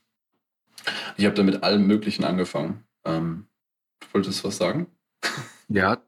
Ich 1.16 1.24
habe 1.24 1.34
da 1.34 1.42
mit 1.42 1.62
allem 1.62 1.86
Möglichen 1.86 2.24
angefangen. 2.24 2.84
Ähm, 3.04 3.46
du 4.00 4.06
wolltest 4.12 4.44
was 4.44 4.56
sagen? 4.56 4.88
Ja, 5.68 6.02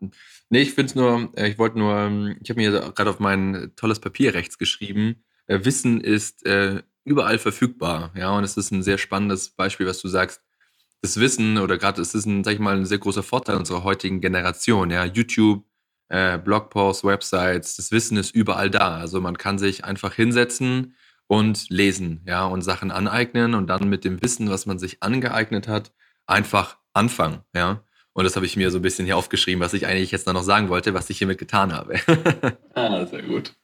nee, 0.51 0.63
ich 0.63 0.75
finde 0.75 0.91
es 0.91 0.95
nur, 0.95 1.33
äh, 1.37 1.49
ich 1.49 1.59
wollte 1.59 1.79
nur, 1.79 1.97
ähm, 1.97 2.37
ich 2.43 2.51
habe 2.51 2.61
mir 2.61 2.71
gerade 2.73 3.11
auf 3.11 3.21
mein 3.21 3.73
tolles 3.77 4.01
Papier 4.01 4.35
rechts 4.35 4.59
geschrieben, 4.59 5.25
äh, 5.47 5.65
Wissen 5.65 6.01
ist 6.01 6.45
äh, 6.47 6.83
überall 7.05 7.39
verfügbar. 7.39 8.13
Ja, 8.17 8.37
und 8.37 8.45
es 8.45 8.57
ist 8.57 8.71
ein 8.71 8.83
sehr 8.83 8.99
spannendes 8.99 9.51
Beispiel, 9.51 9.87
was 9.87 10.01
du 10.01 10.09
sagst. 10.09 10.43
Das 11.03 11.21
Wissen 11.21 11.59
oder 11.59 11.77
gerade 11.79 12.01
es 12.01 12.15
ist 12.15 12.25
ein, 12.27 12.45
sag 12.45 12.55
ich 12.55 12.61
mal, 12.61 12.77
ein 12.77 12.87
sehr 12.87 12.99
großer 12.99 13.23
Vorteil 13.23 13.57
unserer 13.57 13.85
heutigen 13.85 14.21
Generation. 14.21 14.91
Ja, 14.91 15.05
YouTube, 15.05 15.65
äh, 16.09 16.39
Blogposts, 16.39 17.05
Websites, 17.05 17.77
das 17.77 17.91
Wissen 17.91 18.17
ist 18.17 18.35
überall 18.35 18.71
da. 18.71 18.97
Also 18.97 19.21
man 19.21 19.37
kann 19.39 19.59
sich 19.59 19.85
einfach 19.85 20.15
hinsetzen 20.15 20.95
und 21.27 21.69
lesen, 21.71 22.23
ja, 22.27 22.47
und 22.47 22.63
Sachen 22.63 22.91
aneignen 22.91 23.55
und 23.55 23.67
dann 23.69 23.89
mit 23.89 24.05
dem 24.05 24.23
Wissen, 24.23 24.51
was 24.51 24.67
man 24.67 24.79
sich 24.79 25.03
angeeignet 25.03 25.69
hat, 25.69 25.93
einfach 26.27 26.79
anfangen, 26.93 27.41
ja. 27.55 27.83
Und 28.15 28.23
das 28.25 28.37
habe 28.37 28.47
ich 28.47 28.57
mir 28.57 28.71
so 28.71 28.79
ein 28.79 28.83
bisschen 28.83 29.05
hier 29.05 29.17
aufgeschrieben, 29.17 29.61
was 29.61 29.75
ich 29.75 29.87
eigentlich 29.87 30.13
jetzt 30.13 30.27
noch 30.27 30.43
sagen 30.43 30.69
wollte, 30.69 30.95
was 30.95 31.11
ich 31.11 31.19
hiermit 31.19 31.39
getan 31.39 31.73
habe. 31.73 31.95
ah, 32.75 33.05
sehr 33.07 33.23
gut. 33.23 33.55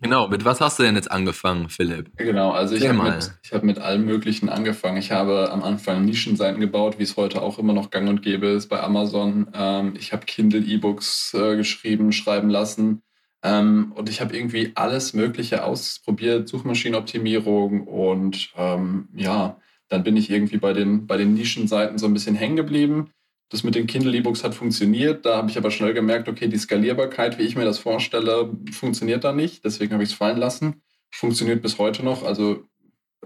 Genau, 0.00 0.28
mit 0.28 0.44
was 0.44 0.60
hast 0.60 0.78
du 0.78 0.84
denn 0.84 0.94
jetzt 0.94 1.10
angefangen, 1.10 1.70
Philipp? 1.70 2.10
Genau, 2.18 2.52
also 2.52 2.76
ich 2.76 2.86
habe 2.86 3.02
mit, 3.02 3.32
hab 3.50 3.62
mit 3.64 3.78
allem 3.80 4.04
Möglichen 4.04 4.48
angefangen. 4.48 4.98
Ich 4.98 5.10
habe 5.10 5.50
am 5.50 5.64
Anfang 5.64 6.04
Nischenseiten 6.04 6.60
gebaut, 6.60 6.98
wie 6.98 7.02
es 7.02 7.16
heute 7.16 7.42
auch 7.42 7.58
immer 7.58 7.72
noch 7.72 7.90
gang 7.90 8.08
und 8.08 8.22
gäbe 8.22 8.46
ist 8.48 8.68
bei 8.68 8.80
Amazon. 8.80 9.48
Ähm, 9.54 9.94
ich 9.98 10.12
habe 10.12 10.24
Kindle-E-Books 10.24 11.34
äh, 11.34 11.56
geschrieben, 11.56 12.12
schreiben 12.12 12.50
lassen. 12.50 13.02
Ähm, 13.42 13.92
und 13.96 14.08
ich 14.08 14.20
habe 14.20 14.36
irgendwie 14.36 14.72
alles 14.74 15.14
Mögliche 15.14 15.64
ausprobiert, 15.64 16.48
Suchmaschinenoptimierung 16.48 17.86
und 17.86 18.50
ähm, 18.56 19.08
ja, 19.14 19.56
dann 19.88 20.04
bin 20.04 20.16
ich 20.16 20.30
irgendwie 20.30 20.58
bei 20.58 20.74
den, 20.74 21.06
bei 21.06 21.16
den 21.16 21.34
Nischenseiten 21.34 21.98
so 21.98 22.06
ein 22.06 22.12
bisschen 22.12 22.34
hängen 22.36 22.56
geblieben 22.56 23.10
das 23.50 23.62
mit 23.62 23.74
den 23.74 23.86
Kindle-E-Books 23.86 24.44
hat 24.44 24.54
funktioniert. 24.54 25.24
Da 25.24 25.38
habe 25.38 25.50
ich 25.50 25.56
aber 25.56 25.70
schnell 25.70 25.94
gemerkt, 25.94 26.28
okay, 26.28 26.48
die 26.48 26.58
Skalierbarkeit, 26.58 27.38
wie 27.38 27.44
ich 27.44 27.56
mir 27.56 27.64
das 27.64 27.78
vorstelle, 27.78 28.50
funktioniert 28.72 29.24
da 29.24 29.32
nicht. 29.32 29.64
Deswegen 29.64 29.92
habe 29.92 30.02
ich 30.02 30.10
es 30.10 30.14
fallen 30.14 30.38
lassen. 30.38 30.82
Funktioniert 31.10 31.62
bis 31.62 31.78
heute 31.78 32.04
noch. 32.04 32.24
Also 32.24 32.64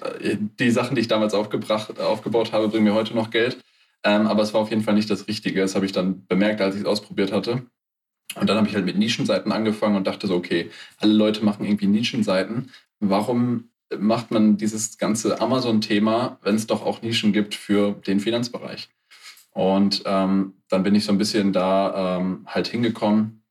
äh, 0.00 0.36
die 0.38 0.70
Sachen, 0.70 0.94
die 0.94 1.00
ich 1.00 1.08
damals 1.08 1.34
aufgebracht, 1.34 1.98
aufgebaut 2.00 2.52
habe, 2.52 2.68
bringen 2.68 2.84
mir 2.84 2.94
heute 2.94 3.14
noch 3.14 3.30
Geld. 3.30 3.58
Ähm, 4.04 4.26
aber 4.26 4.42
es 4.42 4.54
war 4.54 4.60
auf 4.60 4.70
jeden 4.70 4.82
Fall 4.82 4.94
nicht 4.94 5.10
das 5.10 5.26
Richtige. 5.26 5.60
Das 5.60 5.74
habe 5.74 5.86
ich 5.86 5.92
dann 5.92 6.26
bemerkt, 6.26 6.60
als 6.60 6.76
ich 6.76 6.82
es 6.82 6.86
ausprobiert 6.86 7.32
hatte. 7.32 7.66
Und 8.34 8.48
dann 8.48 8.56
habe 8.56 8.68
ich 8.68 8.74
halt 8.74 8.86
mit 8.86 8.96
Nischenseiten 8.96 9.52
angefangen 9.52 9.96
und 9.96 10.06
dachte 10.06 10.26
so, 10.26 10.36
okay, 10.36 10.70
alle 10.98 11.12
Leute 11.12 11.44
machen 11.44 11.66
irgendwie 11.66 11.86
Nischenseiten. 11.86 12.70
Warum 13.00 13.70
macht 13.98 14.30
man 14.30 14.56
dieses 14.56 14.96
ganze 14.96 15.40
Amazon-Thema, 15.40 16.38
wenn 16.42 16.54
es 16.54 16.66
doch 16.66 16.82
auch 16.86 17.02
Nischen 17.02 17.32
gibt 17.32 17.54
für 17.54 17.92
den 18.06 18.20
Finanzbereich? 18.20 18.88
Und 19.52 20.02
ähm, 20.06 20.54
dann 20.68 20.82
bin 20.82 20.94
ich 20.94 21.04
so 21.04 21.12
ein 21.12 21.18
bisschen 21.18 21.52
da 21.52 22.18
ähm, 22.18 22.46
halt 22.46 22.68
hingekommen, 22.68 23.44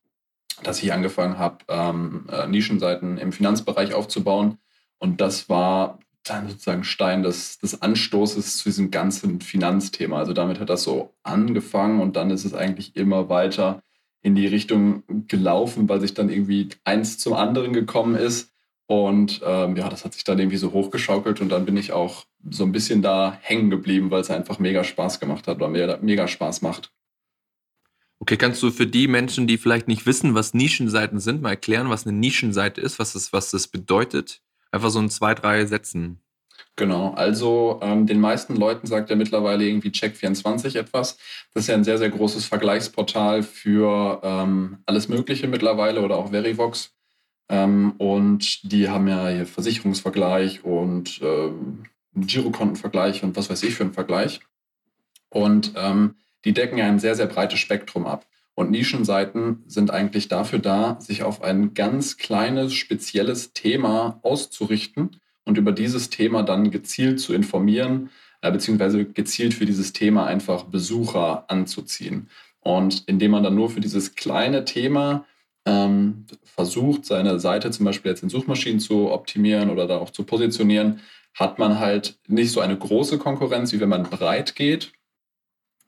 dass 0.64 0.82
ich 0.82 0.94
angefangen 0.94 1.38
habe, 1.38 1.58
ähm, 1.68 2.26
äh, 2.32 2.48
Nischenseiten 2.48 3.18
im 3.18 3.32
Finanzbereich 3.32 3.94
aufzubauen. 3.94 4.58
Und 4.98 5.22
das 5.22 5.50
war 5.50 6.00
dann 6.24 6.50
sozusagen 6.50 6.84
Stein 6.84 7.24
des, 7.24 7.58
des 7.60 7.82
Anstoßes 7.82 8.58
zu 8.58 8.66
diesem 8.66 8.92
ganzen 8.92 9.42
Finanzthema. 9.42 10.18
Also 10.18 10.34
damit 10.34 10.60
hat 10.60 10.70
das 10.70 10.84
so 10.84 11.14
angefangen 11.24 12.00
und 12.00 12.16
dann 12.16 12.30
ist 12.30 12.46
es 12.46 12.54
eigentlich 12.54 12.96
immer 12.96 13.30
weiter 13.30 13.82
in 14.22 14.36
die 14.36 14.48
Richtung 14.48 15.04
gelaufen, 15.28 15.90
weil 15.90 16.00
sich 16.00 16.14
dann 16.14 16.30
irgendwie 16.30 16.70
eins 16.84 17.18
zum 17.18 17.34
anderen 17.34 17.74
gekommen 17.74 18.16
ist. 18.16 18.52
Und 18.92 19.40
ähm, 19.46 19.78
ja, 19.78 19.88
das 19.88 20.04
hat 20.04 20.12
sich 20.12 20.26
dann 20.26 20.38
irgendwie 20.38 20.58
so 20.58 20.74
hochgeschaukelt 20.74 21.40
und 21.40 21.48
dann 21.48 21.64
bin 21.64 21.78
ich 21.78 21.94
auch 21.94 22.26
so 22.50 22.66
ein 22.66 22.74
bisschen 22.74 23.02
da 23.02 23.40
hängen 23.42 23.70
geblieben, 23.70 24.12
weil 24.12 24.20
es 24.20 24.30
einfach 24.30 24.60
mega 24.60 24.84
Spaß 24.84 25.22
gemacht 25.22 25.48
hat 25.48 25.56
oder 25.56 25.70
mega, 25.70 25.98
mega 26.02 26.28
Spaß 26.28 26.62
macht. 26.62 26.92
Okay, 28.20 28.36
kannst 28.36 28.62
du 28.62 28.70
für 28.70 28.88
die 28.88 29.08
Menschen, 29.08 29.48
die 29.48 29.58
vielleicht 29.58 29.88
nicht 29.88 30.06
wissen, 30.06 30.36
was 30.36 30.54
Nischenseiten 30.54 31.22
sind, 31.22 31.42
mal 31.42 31.52
erklären, 31.52 31.90
was 31.90 32.06
eine 32.06 32.18
Nischenseite 32.18 32.82
ist, 32.82 33.00
was 33.00 33.14
das, 33.14 33.32
was 33.32 33.52
das 33.52 33.70
bedeutet? 33.70 34.42
Einfach 34.74 34.90
so 34.90 35.00
in 35.00 35.10
zwei, 35.10 35.36
drei 35.36 35.66
Sätzen. 35.66 36.20
Genau, 36.76 37.14
also 37.14 37.80
ähm, 37.82 38.08
den 38.08 38.20
meisten 38.20 38.58
Leuten 38.58 38.88
sagt 38.88 39.10
ja 39.10 39.16
mittlerweile 39.16 39.64
irgendwie 39.64 39.92
Check24 39.92 40.78
etwas. 40.78 41.18
Das 41.54 41.64
ist 41.64 41.68
ja 41.68 41.76
ein 41.76 41.86
sehr, 41.86 41.98
sehr 41.98 42.10
großes 42.10 42.44
Vergleichsportal 42.44 43.42
für 43.42 44.20
ähm, 44.22 44.80
alles 44.86 45.08
Mögliche 45.08 45.48
mittlerweile 45.48 46.02
oder 46.02 46.18
auch 46.18 46.32
Verivox. 46.32 46.94
Ähm, 47.52 47.96
und 47.98 48.72
die 48.72 48.88
haben 48.90 49.10
ja 49.10 49.28
hier 49.28 49.46
Versicherungsvergleich 49.46 50.64
und 50.64 51.20
ähm, 51.22 51.84
Girokontenvergleich 52.16 53.24
und 53.24 53.36
was 53.36 53.50
weiß 53.50 53.62
ich 53.64 53.76
für 53.76 53.84
einen 53.84 53.94
Vergleich. 53.94 54.40
Und 55.30 55.74
ähm, 55.76 56.16
die 56.46 56.54
decken 56.54 56.78
ja 56.78 56.86
ein 56.86 57.00
sehr, 57.00 57.16
sehr 57.16 57.28
breites 57.28 57.60
Spektrum 57.60 58.08
ab. 58.08 58.26
Und 58.56 58.72
Nischenseiten 58.72 59.64
sind 59.68 59.92
eigentlich 59.92 60.30
dafür 60.30 60.60
da, 60.60 61.00
sich 61.02 61.24
auf 61.24 61.42
ein 61.42 61.74
ganz 61.74 62.18
kleines, 62.18 62.74
spezielles 62.74 63.52
Thema 63.54 64.20
auszurichten 64.24 65.18
und 65.44 65.58
über 65.58 65.74
dieses 65.74 66.10
Thema 66.10 66.44
dann 66.44 66.72
gezielt 66.72 67.20
zu 67.20 67.34
informieren, 67.34 68.12
äh, 68.42 68.52
beziehungsweise 68.52 69.04
gezielt 69.04 69.54
für 69.54 69.66
dieses 69.66 69.92
Thema 69.92 70.26
einfach 70.26 70.64
Besucher 70.64 71.50
anzuziehen. 71.50 72.30
Und 72.62 73.04
indem 73.08 73.32
man 73.32 73.44
dann 73.44 73.56
nur 73.56 73.70
für 73.70 73.82
dieses 73.82 74.16
kleine 74.16 74.64
Thema 74.64 75.26
ähm, 75.66 76.26
versucht, 76.44 77.06
seine 77.06 77.40
Seite 77.40 77.72
zum 77.72 77.86
Beispiel 77.86 78.12
jetzt 78.12 78.24
in 78.24 78.30
Suchmaschinen 78.30 78.80
zu 78.80 79.12
optimieren 79.12 79.70
oder 79.70 79.88
da 79.88 79.98
auch 79.98 80.10
zu 80.10 80.24
positionieren, 80.24 81.02
hat 81.34 81.60
man 81.60 81.80
halt 81.80 82.20
nicht 82.28 82.52
so 82.52 82.60
eine 82.60 82.78
große 82.78 83.18
Konkurrenz, 83.18 83.72
wie 83.72 83.80
wenn 83.80 83.90
man 83.90 84.04
breit 84.04 84.56
geht. 84.56 84.92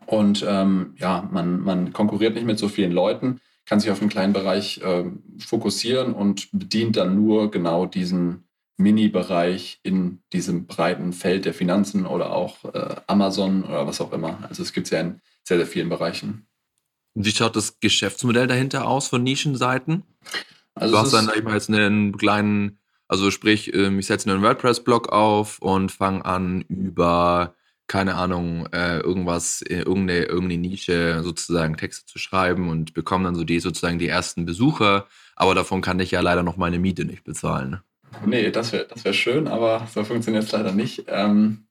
Und 0.06 0.46
ähm, 0.48 0.96
ja, 0.98 1.28
man, 1.32 1.62
man 1.62 1.94
konkurriert 1.94 2.36
nicht 2.36 2.46
mit 2.46 2.60
so 2.60 2.68
vielen 2.68 2.92
Leuten, 2.92 3.40
kann 3.66 3.80
sich 3.80 3.90
auf 3.90 4.02
einen 4.02 4.10
kleinen 4.10 4.34
Bereich 4.34 4.82
äh, 4.82 5.06
fokussieren 5.40 6.14
und 6.14 6.50
bedient 6.52 6.98
dann 6.98 7.16
nur 7.16 7.52
genau 7.52 7.86
diesen 7.86 8.44
Mini-Bereich 8.78 9.80
in 9.84 10.22
diesem 10.34 10.66
breiten 10.66 11.14
Feld 11.14 11.46
der 11.46 11.54
Finanzen 11.54 12.06
oder 12.06 12.34
auch 12.34 12.66
äh, 12.74 12.96
Amazon 13.08 13.64
oder 13.64 13.88
was 13.88 14.02
auch 14.02 14.12
immer. 14.12 14.40
Also 14.50 14.64
es 14.64 14.74
gibt 14.74 14.88
es 14.88 14.92
ja 14.92 15.00
in 15.00 15.22
sehr, 15.44 15.58
sehr 15.58 15.68
vielen 15.68 15.90
Bereichen. 15.90 16.48
Wie 17.16 17.32
schaut 17.32 17.56
das 17.56 17.80
Geschäftsmodell 17.80 18.48
dahinter 18.48 18.88
aus 18.88 19.08
von 19.08 19.24
Nischenseiten? 19.24 20.04
Also 20.76 20.96
du 20.96 21.00
hast 21.00 21.14
dann 21.14 21.30
ich 21.36 21.44
mal, 21.44 21.54
jetzt 21.54 21.70
einen 21.70 22.18
kleinen, 22.18 22.80
also 23.08 23.30
sprich, 23.30 23.74
ähm, 23.74 24.00
ich 24.00 24.08
setze 24.08 24.30
einen 24.30 24.42
WordPress-Blog 24.42 25.10
auf 25.10 25.60
und 25.60 25.92
fange 25.92 26.26
an 26.26 26.62
über, 26.62 27.54
keine 27.88 28.16
Ahnung, 28.16 28.68
äh, 28.74 29.00
irgendwas, 29.00 29.62
äh, 29.62 29.82
irgendeine, 29.82 30.24
irgendeine 30.24 30.62
Nische 30.62 31.22
sozusagen 31.24 31.78
Texte 31.78 32.06
zu 32.08 32.18
schreiben 32.18 32.70
und 32.70 32.94
bekomme 32.96 33.26
dann 33.26 33.36
so 33.36 33.44
die 33.44 33.60
sozusagen 33.60 34.00
die 34.00 34.08
ersten 34.08 34.46
Besucher, 34.46 35.08
aber 35.36 35.54
davon 35.54 35.82
kann 35.82 36.00
ich 36.00 36.12
ja 36.12 36.22
leider 36.22 36.42
noch 36.42 36.58
meine 36.58 36.80
Miete 36.80 37.06
nicht 37.06 37.24
bezahlen. 37.24 37.70
Ne? 37.70 37.84
Nee, 38.26 38.52
das 38.52 38.72
wäre 38.72 38.88
das 38.88 39.06
wär 39.06 39.14
schön, 39.14 39.48
aber 39.48 39.88
so 39.94 40.04
funktioniert 40.04 40.44
es 40.44 40.52
leider 40.52 40.72
nicht. 40.72 41.06
Ähm, 41.08 41.66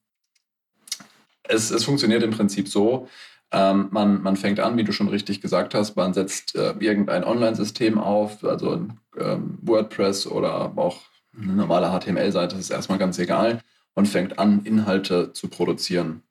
es, 1.43 1.71
es 1.71 1.85
funktioniert 1.85 2.23
im 2.23 2.31
Prinzip 2.31 2.69
so, 2.69 3.09
ähm, 3.53 3.89
man, 3.91 4.23
man 4.23 4.37
fängt 4.37 4.61
an, 4.61 4.77
wie 4.77 4.85
du 4.85 4.93
schon 4.93 5.09
richtig 5.09 5.41
gesagt 5.41 5.75
hast, 5.75 5.95
man 5.95 6.15
setzt 6.15 6.57
äh, 6.57 6.75
irgendein 6.79 7.23
Online-System 7.23 7.99
auf, 7.99 8.43
also 8.45 8.87
ähm, 9.19 9.59
WordPress 9.61 10.27
oder 10.27 10.73
auch 10.77 11.01
eine 11.37 11.53
normale 11.53 11.91
HTML-Seite, 11.91 12.57
ist 12.57 12.71
erstmal 12.71 12.99
ganz 12.99 13.19
egal, 13.19 13.61
und 13.95 14.09
fängt 14.09 14.39
an, 14.39 14.65
Inhalte 14.65 15.33
zu 15.35 15.49
produzieren, 15.49 16.23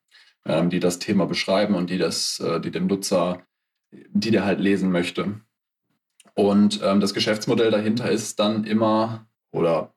ähm, 0.45 0.69
die 0.72 0.80
das 0.80 0.97
Thema 0.97 1.28
beschreiben 1.28 1.76
und 1.76 1.91
die, 1.91 1.99
das, 1.99 2.39
äh, 2.39 2.59
die 2.59 2.72
dem 2.72 2.88
Nutzer, 2.88 3.43
die 3.91 4.32
der 4.32 4.45
halt 4.45 4.59
lesen 4.59 4.91
möchte. 4.91 5.41
Und 6.34 6.82
ähm, 6.84 7.01
das 7.01 7.13
Geschäftsmodell 7.13 7.69
dahinter 7.69 8.09
ist 8.09 8.39
dann 8.39 8.63
immer 8.63 9.28
oder 9.51 9.93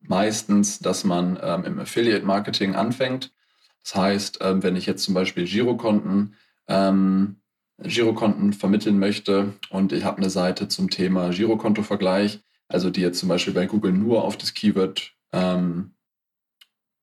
meistens, 0.00 0.78
dass 0.78 1.04
man 1.04 1.38
ähm, 1.42 1.64
im 1.64 1.78
Affiliate-Marketing 1.80 2.76
anfängt. 2.76 3.34
Das 3.82 3.94
heißt, 3.94 4.38
ähm, 4.40 4.62
wenn 4.62 4.76
ich 4.76 4.86
jetzt 4.86 5.04
zum 5.04 5.14
Beispiel 5.14 5.44
Girokonten, 5.44 6.34
ähm, 6.68 7.40
Girokonten 7.78 8.52
vermitteln 8.52 8.98
möchte 8.98 9.54
und 9.70 9.92
ich 9.92 10.04
habe 10.04 10.18
eine 10.18 10.30
Seite 10.30 10.68
zum 10.68 10.88
Thema 10.88 11.30
Girokonto-Vergleich, 11.30 12.40
also 12.68 12.90
die 12.90 13.02
jetzt 13.02 13.18
zum 13.18 13.28
Beispiel 13.28 13.52
bei 13.52 13.66
Google 13.66 13.92
nur 13.92 14.24
auf 14.24 14.36
das 14.36 14.54
Keyword 14.54 15.12
ähm, 15.32 15.94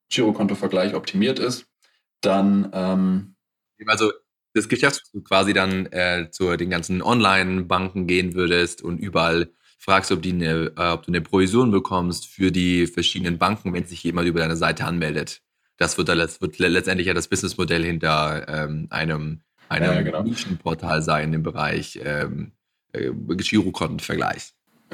Girokonto-Vergleich 0.09 0.95
optimiert 0.95 1.39
ist, 1.39 1.67
dann 2.21 2.69
ähm, 2.73 3.35
also 3.85 4.11
das 4.53 4.69
Geschäft 4.69 5.03
quasi 5.23 5.53
dann 5.53 5.87
äh, 5.87 6.29
zu 6.31 6.55
den 6.57 6.69
ganzen 6.69 7.01
Online-Banken 7.01 8.07
gehen 8.07 8.33
würdest 8.33 8.81
und 8.81 8.99
überall 8.99 9.51
fragst, 9.79 10.11
ob, 10.11 10.23
eine, 10.25 10.71
äh, 10.77 10.89
ob 10.91 11.03
du 11.03 11.11
eine 11.11 11.21
Provision 11.21 11.71
bekommst 11.71 12.27
für 12.27 12.51
die 12.51 12.87
verschiedenen 12.87 13.37
Banken, 13.37 13.73
wenn 13.73 13.85
sich 13.85 14.03
jemand 14.03 14.27
über 14.27 14.39
deine 14.39 14.55
Seite 14.55 14.85
anmeldet. 14.85 15.41
Das 15.77 15.97
wird, 15.97 16.07
dann, 16.09 16.19
das 16.19 16.39
wird 16.39 16.59
letztendlich 16.59 17.07
ja 17.07 17.13
das 17.13 17.27
Businessmodell 17.27 17.83
hinter 17.83 18.47
ähm, 18.47 18.87
einem, 18.91 19.41
einem 19.81 19.93
ja, 19.93 20.01
genau. 20.01 20.23
Nischenportal 20.23 21.01
sein 21.01 21.33
im 21.33 21.43
Bereich 21.43 21.99
ähm, 22.03 22.51
äh, 22.93 23.11
Girokontenvergleich. 23.11 24.53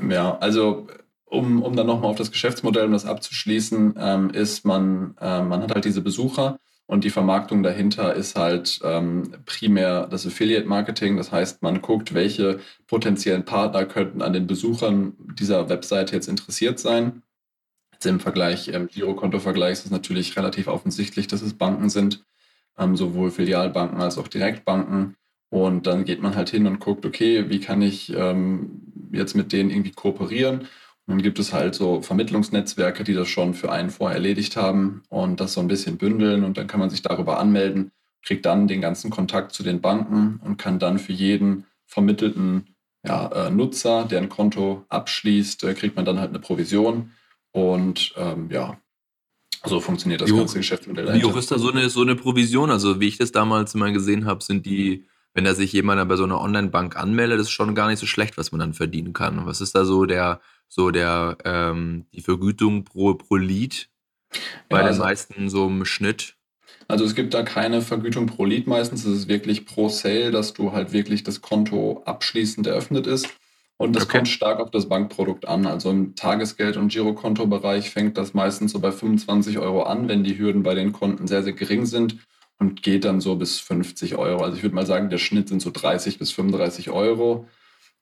Ja, 0.10 0.38
also 0.38 0.88
um, 1.26 1.62
um 1.62 1.76
dann 1.76 1.88
nochmal 1.88 2.10
auf 2.12 2.18
das 2.18 2.32
Geschäftsmodell, 2.32 2.86
um 2.86 2.94
das 2.94 3.06
abzuschließen, 3.06 3.96
ähm, 3.98 4.30
ist 4.32 4.66
man, 4.66 5.16
äh, 5.20 5.42
man 5.44 5.62
hat 5.62 5.74
halt 5.74 5.86
diese 5.86 6.02
Besucher 6.02 6.60
und 6.90 7.04
die 7.04 7.12
Vermarktung 7.12 7.62
dahinter 7.62 8.16
ist 8.16 8.36
halt 8.36 8.80
ähm, 8.84 9.32
primär 9.46 10.08
das 10.08 10.26
Affiliate-Marketing. 10.26 11.18
Das 11.18 11.32
heißt, 11.32 11.62
man 11.62 11.84
guckt, 11.84 12.16
welche 12.16 12.60
potenziellen 12.88 13.46
Partner 13.46 13.86
könnten 13.86 14.24
an 14.24 14.34
den 14.34 14.48
Besuchern 14.48 15.14
dieser 15.40 15.70
Webseite 15.70 16.16
jetzt 16.16 16.28
interessiert 16.28 16.80
sein. 16.80 17.22
Jetzt 17.94 18.08
im 18.08 18.20
Vergleich, 18.20 18.70
im 18.70 18.88
Girokonto-Vergleich 18.88 19.74
ist 19.74 19.86
es 19.86 19.92
natürlich 19.92 20.36
relativ 20.36 20.68
offensichtlich, 20.68 21.28
dass 21.28 21.44
es 21.44 21.54
Banken 21.54 21.90
sind, 21.90 22.24
ähm, 22.80 22.96
sowohl 22.96 23.32
Filialbanken 23.32 24.02
als 24.02 24.18
auch 24.18 24.28
Direktbanken. 24.28 25.16
Und 25.52 25.88
dann 25.88 26.06
geht 26.06 26.22
man 26.22 26.36
halt 26.36 26.50
hin 26.50 26.68
und 26.68 26.80
guckt, 26.80 27.06
okay, 27.06 27.50
wie 27.50 27.60
kann 27.60 27.82
ich 27.82 28.14
ähm, 28.16 28.82
jetzt 29.12 29.36
mit 29.36 29.52
denen 29.52 29.72
irgendwie 29.72 29.92
kooperieren? 29.92 30.68
Dann 31.08 31.24
gibt 31.24 31.40
es 31.40 31.54
halt 31.54 31.74
so 31.74 32.04
Vermittlungsnetzwerke, 32.04 33.04
die 33.04 33.16
das 33.16 33.28
schon 33.28 33.56
für 33.56 33.72
einen 33.72 33.90
vorher 33.90 34.18
erledigt 34.18 34.56
haben 34.56 35.02
und 35.10 35.40
das 35.40 35.54
so 35.54 35.60
ein 35.60 35.68
bisschen 35.68 35.98
bündeln 35.98 36.44
und 36.44 36.58
dann 36.58 36.68
kann 36.68 36.80
man 36.80 36.92
sich 36.92 37.02
darüber 37.02 37.40
anmelden, 37.40 37.92
kriegt 38.22 38.46
dann 38.46 38.68
den 38.68 38.80
ganzen 38.80 39.10
Kontakt 39.10 39.54
zu 39.54 39.64
den 39.64 39.82
Banken 39.82 40.40
und 40.46 40.58
kann 40.58 40.78
dann 40.78 41.00
für 41.00 41.14
jeden 41.14 41.66
vermittelten 41.88 42.76
ja, 43.04 43.48
äh, 43.48 43.50
Nutzer, 43.50 44.06
der 44.06 44.20
ein 44.22 44.30
Konto 44.30 44.86
abschließt, 44.90 45.64
äh, 45.64 45.74
kriegt 45.74 45.96
man 45.96 46.06
dann 46.06 46.20
halt 46.20 46.30
eine 46.30 46.40
Provision 46.40 47.12
und 47.52 48.14
ähm, 48.16 48.50
ja, 48.52 48.78
so 49.66 49.80
funktioniert 49.80 50.22
das 50.22 50.32
wie 50.32 50.38
ganze 50.38 50.58
Geschäftsmodell. 50.58 51.14
Wie 51.14 51.24
hoch 51.24 51.36
ist 51.36 51.52
da 51.52 51.58
so 51.58 51.72
eine, 51.72 51.90
so 51.90 52.02
eine 52.02 52.16
Provision? 52.16 52.72
Also 52.72 53.00
wie 53.00 53.08
ich 53.08 53.18
das 53.18 53.32
damals 53.32 53.74
mal 53.76 53.92
gesehen 53.92 54.26
habe, 54.26 54.44
sind 54.44 54.66
die 54.66 55.06
wenn 55.34 55.44
da 55.44 55.54
sich 55.54 55.72
jemand 55.74 56.08
bei 56.10 56.16
so 56.16 56.24
einer 56.24 56.42
Online-Bank 56.42 56.96
anmeldet, 56.96 57.40
ist 57.40 57.52
schon 57.52 57.76
gar 57.76 57.88
nicht 57.88 58.00
so 58.00 58.06
schlecht, 58.06 58.38
was 58.38 58.52
man 58.52 58.60
dann 58.60 58.74
verdienen 58.74 59.14
kann. 59.14 59.46
Was 59.46 59.62
ist 59.62 59.76
da 59.76 59.86
so 59.86 60.06
der, 60.06 60.42
so 60.68 60.92
der, 60.92 61.38
ähm, 61.46 62.06
die 62.14 62.22
Vergütung 62.22 62.84
pro, 62.84 63.14
pro 63.14 63.36
Lead 63.36 63.90
bei 64.70 64.78
ja, 64.78 64.84
den 64.84 64.88
also, 64.88 65.04
meisten 65.04 65.50
so 65.50 65.68
im 65.68 65.86
Schnitt? 65.86 66.36
Also 66.88 67.06
es 67.06 67.14
gibt 67.14 67.36
da 67.36 67.44
keine 67.44 67.82
Vergütung 67.82 68.26
pro 68.26 68.46
Lead 68.46 68.66
meistens, 68.66 69.06
es 69.06 69.20
ist 69.20 69.28
wirklich 69.28 69.66
pro 69.66 69.90
Sale, 69.90 70.32
dass 70.32 70.54
du 70.54 70.72
halt 70.72 70.92
wirklich 70.92 71.24
das 71.24 71.42
Konto 71.42 72.02
abschließend 72.06 72.66
eröffnet 72.66 73.06
ist. 73.06 73.30
Und 73.80 73.96
das 73.96 74.04
okay. 74.04 74.18
kommt 74.18 74.28
stark 74.28 74.60
auf 74.60 74.72
das 74.72 74.90
Bankprodukt 74.90 75.48
an. 75.48 75.66
Also 75.66 75.90
im 75.90 76.14
Tagesgeld- 76.14 76.76
und 76.76 76.90
Girokontobereich 76.90 77.92
fängt 77.92 78.18
das 78.18 78.34
meistens 78.34 78.74
so 78.74 78.80
bei 78.82 78.92
25 78.92 79.58
Euro 79.58 79.84
an, 79.84 80.10
wenn 80.10 80.26
die 80.26 80.38
Hürden 80.38 80.64
bei 80.64 80.76
den 80.76 80.92
Konten 80.92 81.28
sehr, 81.28 81.44
sehr 81.44 81.54
gering 81.54 81.86
sind 81.86 82.18
und 82.58 82.84
geht 82.84 83.06
dann 83.06 83.22
so 83.22 83.38
bis 83.38 83.62
50 83.62 84.18
Euro. 84.18 84.44
Also 84.44 84.58
ich 84.58 84.64
würde 84.64 84.76
mal 84.76 84.86
sagen, 84.86 85.10
der 85.10 85.18
Schnitt 85.18 85.48
sind 85.48 85.62
so 85.62 85.72
30 85.72 86.20
bis 86.20 86.34
35 86.34 86.90
Euro. 86.90 87.48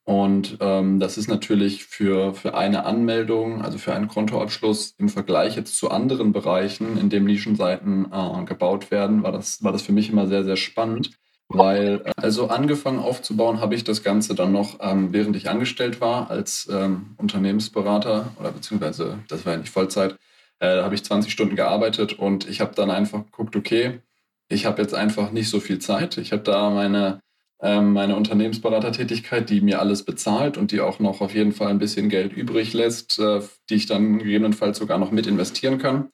Und 0.04 0.58
ähm, 0.62 1.00
das 1.00 1.16
ist 1.16 1.28
natürlich 1.28 1.86
für, 1.86 2.34
für 2.34 2.56
eine 2.56 2.86
Anmeldung, 2.86 3.62
also 3.62 3.78
für 3.78 3.94
einen 3.94 4.08
Kontoabschluss 4.08 4.96
im 4.98 5.10
Vergleich 5.10 5.56
jetzt 5.58 5.78
zu 5.78 5.92
anderen 5.92 6.32
Bereichen, 6.32 6.98
in 6.98 7.12
dem 7.12 7.26
Nischenseiten 7.26 8.12
äh, 8.12 8.46
gebaut 8.46 8.90
werden, 8.90 9.22
war 9.22 9.32
das, 9.32 9.64
war 9.64 9.74
das 9.74 9.84
für 9.84 9.92
mich 9.92 10.10
immer 10.10 10.26
sehr, 10.26 10.44
sehr 10.44 10.56
spannend. 10.56 11.12
Weil, 11.50 12.02
äh, 12.06 12.12
also 12.18 12.48
angefangen 12.50 13.00
aufzubauen 13.00 13.62
habe 13.62 13.76
ich 13.76 13.84
das 13.84 14.04
Ganze 14.04 14.36
dann 14.36 14.52
noch, 14.52 14.80
ähm, 14.82 15.14
während 15.14 15.36
ich 15.36 15.50
angestellt 15.50 16.02
war 16.02 16.30
als 16.30 16.68
ähm, 16.72 17.16
Unternehmensberater 17.18 18.32
oder 18.40 18.52
beziehungsweise, 18.52 19.20
das 19.30 19.46
war 19.46 19.54
ja 19.54 19.60
nicht 19.60 19.70
Vollzeit, 19.72 20.18
äh, 20.60 20.82
habe 20.82 20.96
ich 20.96 21.04
20 21.04 21.32
Stunden 21.32 21.56
gearbeitet 21.56 22.14
und 22.14 22.48
ich 22.50 22.62
habe 22.62 22.76
dann 22.76 22.92
einfach 22.92 23.24
geguckt, 23.26 23.56
okay, 23.56 24.02
ich 24.50 24.66
habe 24.66 24.82
jetzt 24.82 24.94
einfach 24.94 25.32
nicht 25.32 25.50
so 25.50 25.60
viel 25.60 25.80
Zeit. 25.80 26.18
Ich 26.18 26.32
habe 26.32 26.44
da 26.44 26.70
meine 26.70 27.22
ähm, 27.62 27.94
meine 27.94 28.16
Unternehmensberatertätigkeit, 28.16 29.50
die 29.50 29.62
mir 29.62 29.80
alles 29.80 30.04
bezahlt 30.04 30.58
und 30.58 30.72
die 30.72 30.82
auch 30.82 31.00
noch 31.00 31.22
auf 31.22 31.34
jeden 31.34 31.54
Fall 31.54 31.70
ein 31.70 31.80
bisschen 31.80 32.10
Geld 32.10 32.34
übrig 32.34 32.74
lässt, 32.74 33.20
äh, 33.20 33.42
die 33.70 33.76
ich 33.76 33.88
dann 33.88 34.20
gegebenenfalls 34.20 34.78
sogar 34.78 35.00
noch 35.00 35.12
mit 35.12 35.28
investieren 35.28 35.80
kann. 35.80 36.12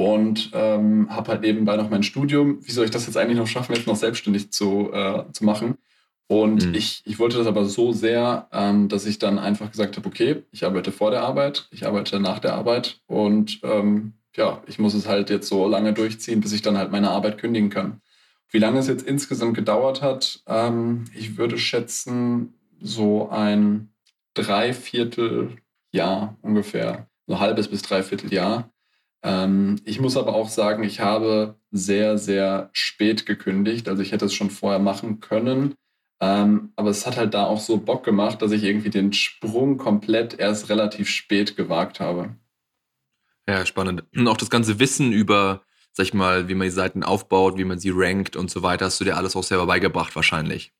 Und 0.00 0.50
ähm, 0.54 1.14
habe 1.14 1.30
halt 1.30 1.42
nebenbei 1.42 1.76
noch 1.76 1.90
mein 1.90 2.02
Studium. 2.02 2.66
Wie 2.66 2.70
soll 2.70 2.86
ich 2.86 2.90
das 2.90 3.04
jetzt 3.04 3.18
eigentlich 3.18 3.36
noch 3.36 3.46
schaffen, 3.46 3.74
jetzt 3.74 3.86
noch 3.86 3.96
selbstständig 3.96 4.50
zu, 4.50 4.90
äh, 4.94 5.24
zu 5.30 5.44
machen? 5.44 5.76
Und 6.26 6.68
mhm. 6.68 6.74
ich, 6.74 7.02
ich 7.04 7.18
wollte 7.18 7.36
das 7.36 7.46
aber 7.46 7.66
so 7.66 7.92
sehr, 7.92 8.48
ähm, 8.50 8.88
dass 8.88 9.04
ich 9.04 9.18
dann 9.18 9.38
einfach 9.38 9.70
gesagt 9.70 9.98
habe, 9.98 10.08
okay, 10.08 10.42
ich 10.52 10.64
arbeite 10.64 10.90
vor 10.90 11.10
der 11.10 11.20
Arbeit, 11.20 11.68
ich 11.70 11.86
arbeite 11.86 12.18
nach 12.18 12.38
der 12.38 12.54
Arbeit 12.54 13.02
und 13.08 13.60
ähm, 13.62 14.14
ja, 14.34 14.62
ich 14.66 14.78
muss 14.78 14.94
es 14.94 15.06
halt 15.06 15.28
jetzt 15.28 15.48
so 15.48 15.68
lange 15.68 15.92
durchziehen, 15.92 16.40
bis 16.40 16.54
ich 16.54 16.62
dann 16.62 16.78
halt 16.78 16.90
meine 16.90 17.10
Arbeit 17.10 17.36
kündigen 17.36 17.68
kann. 17.68 18.00
Wie 18.48 18.58
lange 18.58 18.78
es 18.78 18.88
jetzt 18.88 19.06
insgesamt 19.06 19.54
gedauert 19.54 20.00
hat, 20.00 20.40
ähm, 20.46 21.04
ich 21.14 21.36
würde 21.36 21.58
schätzen, 21.58 22.54
so 22.80 23.28
ein 23.28 23.90
Dreivierteljahr 24.32 26.38
ungefähr, 26.40 27.06
so 27.26 27.34
ein 27.34 27.40
halbes 27.40 27.68
bis 27.68 27.82
Dreivierteljahr. 27.82 28.70
Ähm, 29.22 29.76
ich 29.84 30.00
muss 30.00 30.16
aber 30.16 30.34
auch 30.34 30.48
sagen, 30.48 30.82
ich 30.82 31.00
habe 31.00 31.56
sehr, 31.70 32.18
sehr 32.18 32.70
spät 32.72 33.26
gekündigt. 33.26 33.88
Also 33.88 34.02
ich 34.02 34.12
hätte 34.12 34.24
es 34.24 34.34
schon 34.34 34.50
vorher 34.50 34.80
machen 34.80 35.20
können. 35.20 35.74
Ähm, 36.20 36.72
aber 36.76 36.90
es 36.90 37.06
hat 37.06 37.16
halt 37.16 37.34
da 37.34 37.44
auch 37.44 37.60
so 37.60 37.78
Bock 37.78 38.04
gemacht, 38.04 38.42
dass 38.42 38.52
ich 38.52 38.62
irgendwie 38.62 38.90
den 38.90 39.12
Sprung 39.12 39.78
komplett 39.78 40.38
erst 40.38 40.68
relativ 40.68 41.08
spät 41.08 41.56
gewagt 41.56 42.00
habe. 42.00 42.36
Ja, 43.48 43.64
spannend. 43.64 44.04
Und 44.14 44.28
auch 44.28 44.36
das 44.36 44.50
ganze 44.50 44.78
Wissen 44.78 45.12
über 45.12 45.62
sag 45.92 46.06
ich 46.06 46.14
mal, 46.14 46.48
wie 46.48 46.54
man 46.54 46.66
die 46.66 46.72
Seiten 46.72 47.02
aufbaut, 47.02 47.58
wie 47.58 47.64
man 47.64 47.78
sie 47.78 47.90
rankt 47.92 48.36
und 48.36 48.50
so 48.50 48.62
weiter, 48.62 48.86
hast 48.86 49.00
du 49.00 49.04
dir 49.04 49.16
alles 49.16 49.36
auch 49.36 49.42
selber 49.42 49.66
beigebracht 49.66 50.14
wahrscheinlich. 50.14 50.72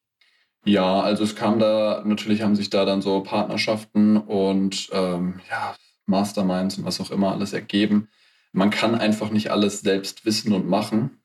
Ja, 0.64 1.00
also 1.00 1.24
es 1.24 1.36
kam 1.36 1.58
da, 1.58 2.02
natürlich 2.04 2.42
haben 2.42 2.54
sich 2.54 2.70
da 2.70 2.84
dann 2.84 3.00
so 3.02 3.22
Partnerschaften 3.22 4.18
und 4.18 4.90
ähm, 4.92 5.40
ja, 5.50 5.74
Masterminds 6.06 6.78
und 6.78 6.84
was 6.84 7.00
auch 7.00 7.10
immer 7.10 7.32
alles 7.32 7.52
ergeben. 7.52 8.08
Man 8.52 8.70
kann 8.70 8.94
einfach 8.94 9.30
nicht 9.30 9.50
alles 9.50 9.80
selbst 9.80 10.24
wissen 10.24 10.52
und 10.52 10.68
machen. 10.68 11.20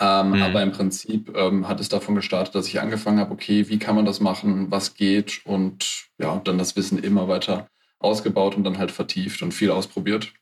Ähm, 0.00 0.30
mhm. 0.30 0.42
Aber 0.42 0.62
im 0.62 0.72
Prinzip 0.72 1.34
ähm, 1.36 1.68
hat 1.68 1.80
es 1.80 1.88
davon 1.88 2.14
gestartet, 2.14 2.54
dass 2.54 2.68
ich 2.68 2.80
angefangen 2.80 3.18
habe, 3.18 3.32
okay, 3.32 3.68
wie 3.68 3.78
kann 3.78 3.94
man 3.94 4.06
das 4.06 4.20
machen, 4.20 4.70
was 4.70 4.94
geht 4.94 5.42
und 5.44 6.06
ja, 6.18 6.40
dann 6.44 6.58
das 6.58 6.74
Wissen 6.76 6.98
immer 6.98 7.28
weiter 7.28 7.68
ausgebaut 7.98 8.56
und 8.56 8.64
dann 8.64 8.78
halt 8.78 8.90
vertieft 8.90 9.42
und 9.42 9.52
viel 9.52 9.70
ausprobiert. 9.70 10.32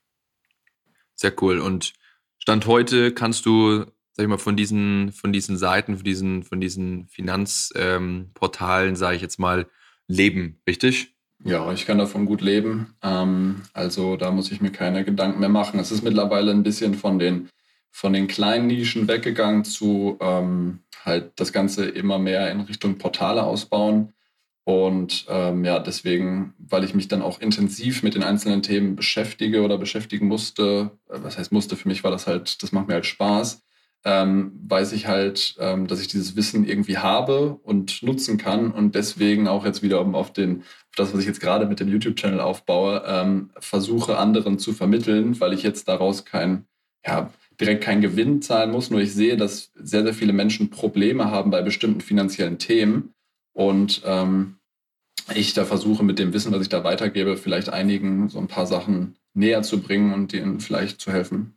Sehr 1.15 1.33
cool. 1.43 1.59
Und 1.59 1.95
Stand 2.39 2.67
heute 2.67 3.13
kannst 3.13 3.47
du, 3.47 3.85
sag 4.13 4.25
ich 4.25 4.29
mal, 4.29 4.39
von 4.39 4.57
diesen, 4.57 5.13
von 5.13 5.33
diesen 5.33 5.57
Seiten, 5.57 5.97
von 5.97 6.05
diesen, 6.05 6.43
von 6.43 6.61
diesen 6.61 7.07
Finanzportalen, 7.09 8.89
ähm, 8.91 8.97
sage 8.97 9.17
ich 9.17 9.23
jetzt 9.23 9.39
mal, 9.39 9.69
leben, 10.09 10.61
richtig? 10.67 11.15
Ja, 11.45 11.73
ich 11.73 11.87
kann 11.87 11.99
davon 11.99 12.27
gut 12.27 12.41
leben. 12.41 12.95
Ähm, 13.03 13.63
also 13.73 14.17
da 14.17 14.31
muss 14.31 14.53
ich 14.53 14.61
mir 14.61 14.71
keine 14.71 15.05
Gedanken 15.05 15.41
mehr 15.41 15.49
machen. 15.49 15.81
Es 15.81 15.91
ist 15.91 16.05
mittlerweile 16.05 16.53
ein 16.53 16.63
bisschen 16.63 16.95
von 16.95 17.19
den, 17.19 17.49
von 17.91 18.13
den 18.13 18.29
kleinen 18.29 18.69
Nischen 18.69 19.09
weggegangen 19.09 19.65
zu 19.65 20.19
ähm, 20.21 20.81
halt 21.05 21.33
das 21.37 21.53
Ganze 21.53 21.87
immer 21.87 22.19
mehr 22.19 22.51
in 22.51 22.61
Richtung 22.61 22.99
Portale 22.99 23.43
ausbauen. 23.43 24.13
Und 24.65 25.27
ähm, 25.29 25.65
ja, 25.65 25.81
deswegen, 25.81 26.55
weil 26.59 26.85
ich 26.85 26.95
mich 26.95 27.09
dann 27.09 27.23
auch 27.23 27.41
intensiv 27.41 28.05
mit 28.05 28.15
den 28.15 28.23
einzelnen 28.23 28.63
Themen 28.63 28.95
beschäftige 28.95 29.63
oder 29.63 29.77
beschäftigen 29.77 30.29
musste, 30.29 30.93
äh, 31.09 31.19
was 31.23 31.37
heißt 31.39 31.51
musste, 31.51 31.75
für 31.75 31.89
mich 31.89 32.05
war 32.05 32.13
das 32.13 32.29
halt, 32.29 32.63
das 32.63 32.71
macht 32.71 32.87
mir 32.87 32.95
halt 32.95 33.07
Spaß, 33.07 33.65
ähm, 34.05 34.53
weiß 34.67 34.93
ich 34.93 35.07
halt, 35.07 35.55
ähm, 35.59 35.87
dass 35.87 36.01
ich 36.01 36.09
dieses 36.09 36.35
Wissen 36.35 36.65
irgendwie 36.65 36.99
habe 36.99 37.61
und 37.63 38.03
nutzen 38.03 38.37
kann 38.37 38.73
und 38.73 38.95
deswegen 38.95 39.47
auch 39.47 39.65
jetzt 39.65 39.83
wieder 39.83 40.01
auf, 40.01 40.33
den, 40.33 40.61
auf 40.61 40.97
das, 40.97 41.13
was 41.13 41.21
ich 41.21 41.27
jetzt 41.27 41.41
gerade 41.41 41.67
mit 41.67 41.81
dem 41.81 41.89
YouTube-Channel 41.89 42.41
aufbaue, 42.41 43.03
ähm, 43.07 43.51
versuche 43.59 44.19
anderen 44.19 44.59
zu 44.59 44.73
vermitteln, 44.73 45.39
weil 45.41 45.53
ich 45.53 45.63
jetzt 45.63 45.89
daraus 45.89 46.25
kein, 46.25 46.67
ja, 47.07 47.33
direkt 47.61 47.85
keinen 47.85 48.03
Gewinn 48.03 48.43
zahlen 48.43 48.73
muss, 48.73 48.91
nur 48.91 49.01
ich 49.01 49.15
sehe, 49.15 49.37
dass 49.37 49.71
sehr, 49.75 50.03
sehr 50.03 50.15
viele 50.15 50.33
Menschen 50.33 50.71
Probleme 50.71 51.31
haben 51.31 51.51
bei 51.51 51.63
bestimmten 51.63 52.01
finanziellen 52.01 52.59
Themen 52.59 53.15
und 53.53 54.03
ähm, 54.05 54.57
ich 55.35 55.55
da 55.55 55.65
versuche 55.65 56.03
mit 56.03 56.19
dem 56.19 56.33
Wissen, 56.33 56.53
was 56.53 56.63
ich 56.63 56.69
da 56.69 56.83
weitergebe, 56.83 57.37
vielleicht 57.37 57.69
einigen 57.69 58.29
so 58.29 58.39
ein 58.39 58.49
paar 58.49 58.67
Sachen 58.67 59.17
näher 59.35 59.63
zu 59.63 59.81
bringen 59.81 60.13
und 60.13 60.33
denen 60.33 60.59
vielleicht 60.61 61.01
zu 61.01 61.13
helfen. 61.13 61.57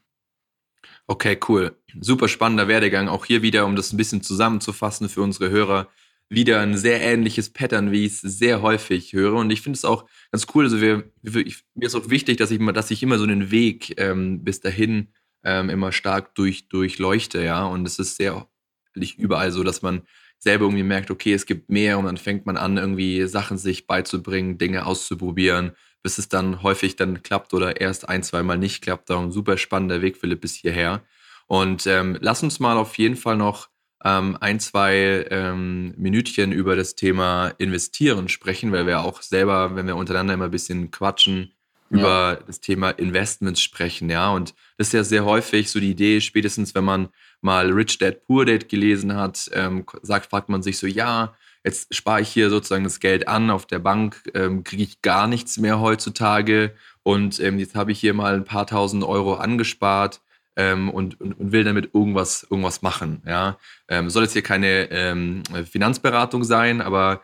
Okay, 1.08 1.38
cool. 1.47 1.78
Super 1.99 2.28
spannender 2.28 2.68
Werdegang. 2.68 3.08
Auch 3.10 3.26
hier 3.26 3.41
wieder, 3.41 3.66
um 3.66 3.76
das 3.76 3.93
ein 3.93 3.97
bisschen 3.97 4.24
zusammenzufassen 4.24 5.08
für 5.08 5.22
unsere 5.22 5.49
Hörer, 5.51 5.88
wieder 6.30 6.62
ein 6.62 6.76
sehr 6.78 6.99
ähnliches 7.01 7.51
Pattern, 7.51 7.91
wie 7.91 8.06
ich 8.06 8.14
es 8.14 8.22
sehr 8.22 8.64
häufig 8.64 9.14
höre. 9.14 9.36
Und 9.36 9.51
ich 9.51 9.62
finde 9.62 9.78
es 9.78 9.86
auch 9.86 10.06
ganz 10.32 10.47
cool. 10.56 10.64
Also 10.66 10.82
wir, 10.82 11.12
ich, 11.22 11.64
mir 11.76 11.86
ist 11.86 11.95
auch 11.95 12.10
wichtig, 12.10 12.38
dass 12.38 12.49
ich 12.49 12.60
immer, 12.60 12.74
dass 12.74 12.89
ich 12.89 13.03
immer 13.03 13.20
so 13.20 13.24
einen 13.24 13.51
Weg 13.51 13.99
ähm, 13.99 14.43
bis 14.43 14.62
dahin 14.62 15.14
ähm, 15.43 15.70
immer 15.70 15.91
stark 15.91 16.34
durch, 16.34 16.68
durchleuchte, 16.70 17.43
ja. 17.43 17.66
Und 17.66 17.86
es 17.86 17.99
ist 17.99 18.18
sehr 18.18 18.47
überall 18.95 19.51
so, 19.51 19.64
dass 19.64 19.84
man 19.84 20.01
selber 20.39 20.66
irgendwie 20.66 20.84
merkt, 20.84 21.12
okay, 21.12 21.34
es 21.34 21.45
gibt 21.45 21.70
mehr 21.70 21.99
und 21.99 22.06
dann 22.06 22.18
fängt 22.18 22.47
man 22.47 22.58
an, 22.58 22.78
irgendwie 22.78 23.28
Sachen 23.28 23.58
sich 23.60 23.86
beizubringen, 23.86 24.58
Dinge 24.58 24.86
auszuprobieren, 24.86 25.74
bis 26.06 26.20
es 26.20 26.30
dann 26.30 26.62
häufig 26.62 26.95
dann 26.97 27.24
klappt 27.24 27.51
oder 27.56 27.82
erst 27.82 28.08
ein, 28.08 28.22
zweimal 28.22 28.60
nicht 28.60 28.84
klappt. 28.84 29.10
Darum 29.10 29.32
super 29.32 29.58
spannender 29.58 30.03
Weg, 30.03 30.18
Philipp, 30.18 30.39
bis 30.39 30.53
hierher. 30.53 31.01
Und 31.47 31.88
ähm, 31.88 32.16
lass 32.22 32.43
uns 32.43 32.60
mal 32.60 32.78
auf 32.78 32.99
jeden 32.99 33.16
Fall 33.16 33.38
noch 33.38 33.70
ähm, 34.03 34.38
ein, 34.39 34.60
zwei 34.60 35.26
ähm, 35.32 35.95
Minütchen 35.97 36.51
über 36.51 36.76
das 36.76 36.93
Thema 36.93 37.47
Investieren 37.58 38.30
sprechen, 38.30 38.72
weil 38.72 38.86
wir 38.86 38.99
auch 38.99 39.24
selber, 39.24 39.76
wenn 39.76 39.88
wir 39.88 39.95
untereinander 39.95 40.36
immer 40.36 40.45
ein 40.45 40.51
bisschen 40.51 40.91
quatschen, 40.91 41.56
ja. 41.89 41.97
über 41.97 42.39
das 42.45 42.60
Thema 42.60 42.91
Investments 42.91 43.64
sprechen, 43.64 44.08
ja. 44.12 44.30
Und 44.30 44.53
das 44.78 44.89
ist 44.89 44.93
ja 44.93 45.03
sehr 45.03 45.26
häufig 45.26 45.72
so 45.72 45.80
die 45.80 45.89
Idee, 45.89 46.22
spätestens 46.22 46.76
wenn 46.76 46.84
man 46.84 47.10
mal 47.41 47.72
Rich 47.72 47.97
Dad 47.97 48.22
Poor 48.28 48.45
Dad 48.45 48.70
gelesen 48.70 49.16
hat, 49.16 49.49
ähm, 49.53 49.88
sagt, 50.03 50.30
fragt 50.30 50.49
man 50.49 50.62
sich 50.62 50.78
so, 50.78 50.86
ja, 50.86 51.34
jetzt 51.66 51.93
spare 51.93 52.22
ich 52.22 52.30
hier 52.30 52.49
sozusagen 52.49 52.84
das 52.84 52.99
Geld 52.99 53.28
an 53.28 53.49
auf 53.49 53.66
der 53.66 53.80
Bank, 53.80 54.22
ähm, 54.34 54.63
kriege 54.63 54.84
ich 54.84 55.01
gar 55.01 55.28
nichts 55.28 55.57
mehr 55.57 55.80
heutzutage 55.80 56.76
und 57.03 57.39
ähm, 57.39 57.59
jetzt 57.59 57.76
habe 57.76 57.91
ich 57.91 57.99
hier 57.99 58.13
mal 58.13 58.36
ein 58.36 58.45
paar 58.45 58.68
tausend 58.68 59.03
Euro 59.03 59.36
angespart 59.36 60.22
ähm, 60.55 60.89
und, 60.89 61.20
und, 61.20 61.34
und, 61.39 61.51
will 61.51 61.63
damit 61.63 61.93
irgendwas, 61.93 62.45
irgendwas 62.49 62.82
machen. 62.82 63.22
Ja? 63.26 63.57
Ähm, 63.88 64.09
soll 64.09 64.24
jetzt 64.24 64.34
hier 64.34 64.41
keine 64.41 64.89
ähm, 64.91 65.43
Finanzberatung 65.70 66.43
sein, 66.43 66.82
aber 66.82 67.22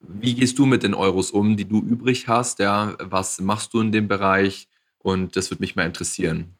wie 0.00 0.34
gehst 0.34 0.58
du 0.58 0.66
mit 0.66 0.82
den 0.82 0.94
Euros 0.94 1.30
um, 1.30 1.56
die 1.56 1.66
du 1.66 1.80
übrig 1.80 2.28
hast? 2.28 2.58
Ja? 2.58 2.94
Was 2.98 3.40
machst 3.40 3.72
du 3.72 3.80
in 3.80 3.92
dem 3.92 4.08
Bereich? 4.08 4.68
Und 5.02 5.36
das 5.36 5.50
würde 5.50 5.62
mich 5.62 5.76
mal 5.76 5.86
interessieren. 5.86 6.54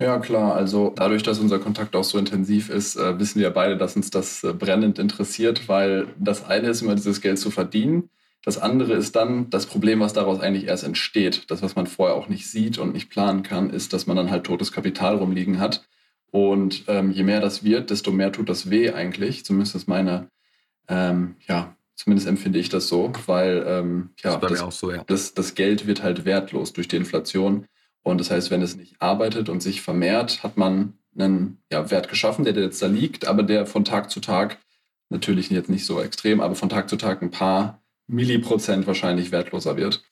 Ja, 0.00 0.18
klar. 0.18 0.54
Also 0.54 0.92
dadurch, 0.94 1.22
dass 1.22 1.38
unser 1.38 1.58
Kontakt 1.58 1.94
auch 1.94 2.04
so 2.04 2.18
intensiv 2.18 2.68
ist, 2.68 2.96
äh, 2.96 3.18
wissen 3.18 3.40
wir 3.40 3.50
beide, 3.50 3.76
dass 3.76 3.96
uns 3.96 4.10
das 4.10 4.42
äh, 4.42 4.52
brennend 4.52 4.98
interessiert, 4.98 5.68
weil 5.68 6.08
das 6.18 6.44
eine 6.44 6.68
ist 6.68 6.82
immer 6.82 6.94
dieses 6.94 7.20
Geld 7.20 7.38
zu 7.38 7.50
verdienen. 7.50 8.10
Das 8.44 8.58
andere 8.58 8.92
ist 8.94 9.16
dann 9.16 9.48
das 9.48 9.66
Problem, 9.66 10.00
was 10.00 10.12
daraus 10.12 10.40
eigentlich 10.40 10.66
erst 10.66 10.84
entsteht. 10.84 11.50
Das, 11.50 11.62
was 11.62 11.76
man 11.76 11.86
vorher 11.86 12.16
auch 12.16 12.28
nicht 12.28 12.46
sieht 12.46 12.76
und 12.78 12.92
nicht 12.92 13.08
planen 13.08 13.42
kann, 13.42 13.70
ist, 13.70 13.92
dass 13.92 14.06
man 14.06 14.16
dann 14.16 14.30
halt 14.30 14.44
totes 14.44 14.70
Kapital 14.70 15.16
rumliegen 15.16 15.60
hat. 15.60 15.86
Und 16.30 16.84
ähm, 16.88 17.12
je 17.12 17.22
mehr 17.22 17.40
das 17.40 17.64
wird, 17.64 17.90
desto 17.90 18.10
mehr 18.10 18.32
tut 18.32 18.48
das 18.48 18.68
weh 18.68 18.90
eigentlich. 18.90 19.44
Zumindest 19.44 19.76
ist 19.76 19.88
meine, 19.88 20.28
ähm, 20.88 21.36
ja, 21.46 21.76
zumindest 21.94 22.26
empfinde 22.26 22.58
ich 22.58 22.68
das 22.68 22.88
so, 22.88 23.12
weil 23.26 23.64
ähm, 23.66 24.10
ja, 24.22 24.36
das, 24.36 24.60
das, 24.60 24.78
so, 24.78 24.90
ja. 24.90 25.04
Das, 25.06 25.32
das 25.32 25.54
Geld 25.54 25.86
wird 25.86 26.02
halt 26.02 26.24
wertlos 26.24 26.72
durch 26.72 26.88
die 26.88 26.96
Inflation. 26.96 27.66
Und 28.04 28.18
das 28.20 28.30
heißt, 28.30 28.50
wenn 28.50 28.62
es 28.62 28.76
nicht 28.76 29.00
arbeitet 29.00 29.48
und 29.48 29.62
sich 29.62 29.82
vermehrt, 29.82 30.44
hat 30.44 30.56
man 30.56 30.92
einen 31.16 31.58
ja, 31.72 31.90
Wert 31.90 32.08
geschaffen, 32.08 32.44
der 32.44 32.54
jetzt 32.54 32.80
da 32.82 32.86
liegt, 32.86 33.26
aber 33.26 33.42
der 33.42 33.66
von 33.66 33.84
Tag 33.84 34.10
zu 34.10 34.20
Tag, 34.20 34.58
natürlich 35.08 35.50
jetzt 35.50 35.70
nicht 35.70 35.86
so 35.86 36.00
extrem, 36.00 36.40
aber 36.40 36.54
von 36.54 36.68
Tag 36.68 36.88
zu 36.88 36.96
Tag 36.96 37.22
ein 37.22 37.30
paar 37.30 37.82
Milliprozent 38.06 38.86
wahrscheinlich 38.86 39.32
wertloser 39.32 39.76
wird. 39.76 40.02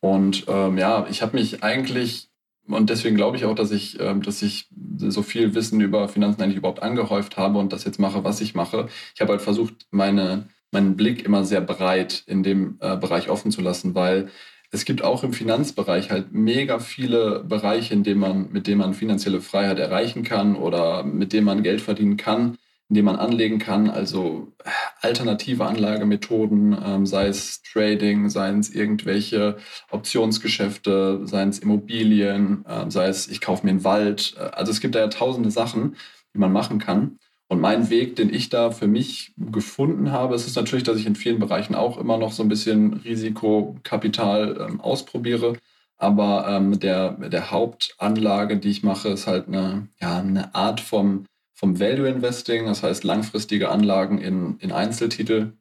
Und 0.00 0.44
ähm, 0.46 0.78
ja, 0.78 1.06
ich 1.10 1.22
habe 1.22 1.36
mich 1.36 1.64
eigentlich, 1.64 2.28
und 2.68 2.90
deswegen 2.90 3.16
glaube 3.16 3.36
ich 3.36 3.44
auch, 3.44 3.54
dass 3.54 3.72
ich, 3.72 3.98
ähm, 3.98 4.22
dass 4.22 4.42
ich 4.42 4.68
so 4.98 5.22
viel 5.22 5.54
Wissen 5.54 5.80
über 5.80 6.08
Finanzen 6.08 6.42
eigentlich 6.42 6.58
überhaupt 6.58 6.82
angehäuft 6.82 7.36
habe 7.36 7.58
und 7.58 7.72
das 7.72 7.84
jetzt 7.84 7.98
mache, 7.98 8.22
was 8.22 8.40
ich 8.40 8.54
mache. 8.54 8.88
Ich 9.14 9.20
habe 9.20 9.32
halt 9.32 9.42
versucht, 9.42 9.86
meine, 9.90 10.48
meinen 10.70 10.96
Blick 10.96 11.24
immer 11.24 11.44
sehr 11.44 11.60
breit 11.60 12.22
in 12.26 12.44
dem 12.44 12.76
äh, 12.80 12.96
Bereich 12.96 13.30
offen 13.30 13.50
zu 13.50 13.62
lassen, 13.62 13.94
weil 13.96 14.28
es 14.76 14.84
gibt 14.84 15.02
auch 15.02 15.24
im 15.24 15.32
Finanzbereich 15.32 16.10
halt 16.10 16.32
mega 16.32 16.78
viele 16.78 17.42
Bereiche, 17.42 17.94
in 17.94 18.04
denen 18.04 18.20
man, 18.20 18.52
mit 18.52 18.66
denen 18.66 18.78
man 18.78 18.92
finanzielle 18.92 19.40
Freiheit 19.40 19.78
erreichen 19.78 20.22
kann 20.22 20.54
oder 20.54 21.02
mit 21.02 21.32
denen 21.32 21.46
man 21.46 21.62
Geld 21.62 21.80
verdienen 21.80 22.18
kann, 22.18 22.58
in 22.90 22.94
denen 22.96 23.06
man 23.06 23.16
anlegen 23.16 23.58
kann. 23.58 23.88
Also 23.88 24.52
äh, 24.64 24.70
alternative 25.00 25.64
Anlagemethoden, 25.64 26.76
ähm, 26.84 27.06
sei 27.06 27.28
es 27.28 27.62
Trading, 27.62 28.28
seien 28.28 28.58
es 28.58 28.68
irgendwelche 28.68 29.56
Optionsgeschäfte, 29.90 31.26
seien 31.26 31.48
es 31.48 31.58
Immobilien, 31.58 32.62
äh, 32.66 32.90
sei 32.90 33.08
es 33.08 33.28
ich 33.28 33.40
kaufe 33.40 33.64
mir 33.64 33.70
einen 33.70 33.84
Wald. 33.84 34.34
Äh, 34.38 34.42
also 34.42 34.72
es 34.72 34.80
gibt 34.80 34.94
da 34.94 34.98
ja 34.98 35.08
tausende 35.08 35.50
Sachen, 35.50 35.96
die 36.34 36.38
man 36.38 36.52
machen 36.52 36.78
kann. 36.78 37.18
Und 37.48 37.60
mein 37.60 37.90
Weg, 37.90 38.16
den 38.16 38.32
ich 38.32 38.48
da 38.48 38.70
für 38.72 38.88
mich 38.88 39.32
gefunden 39.36 40.10
habe, 40.10 40.34
ist 40.34 40.46
es 40.46 40.56
natürlich, 40.56 40.82
dass 40.82 40.98
ich 40.98 41.06
in 41.06 41.14
vielen 41.14 41.38
Bereichen 41.38 41.76
auch 41.76 41.96
immer 41.96 42.18
noch 42.18 42.32
so 42.32 42.42
ein 42.42 42.48
bisschen 42.48 42.94
Risikokapital 42.94 44.66
ähm, 44.68 44.80
ausprobiere. 44.80 45.56
Aber 45.96 46.46
ähm, 46.48 46.78
der, 46.80 47.12
der 47.12 47.50
Hauptanlage, 47.50 48.58
die 48.58 48.70
ich 48.70 48.82
mache, 48.82 49.08
ist 49.08 49.26
halt 49.26 49.46
eine, 49.48 49.88
ja, 50.00 50.18
eine 50.18 50.54
Art 50.54 50.80
vom, 50.80 51.24
vom 51.54 51.78
Value 51.80 52.08
Investing, 52.08 52.66
das 52.66 52.82
heißt 52.82 53.04
langfristige 53.04 53.70
Anlagen 53.70 54.18
in, 54.18 54.58
in 54.58 54.72
Einzeltitel 54.72 55.52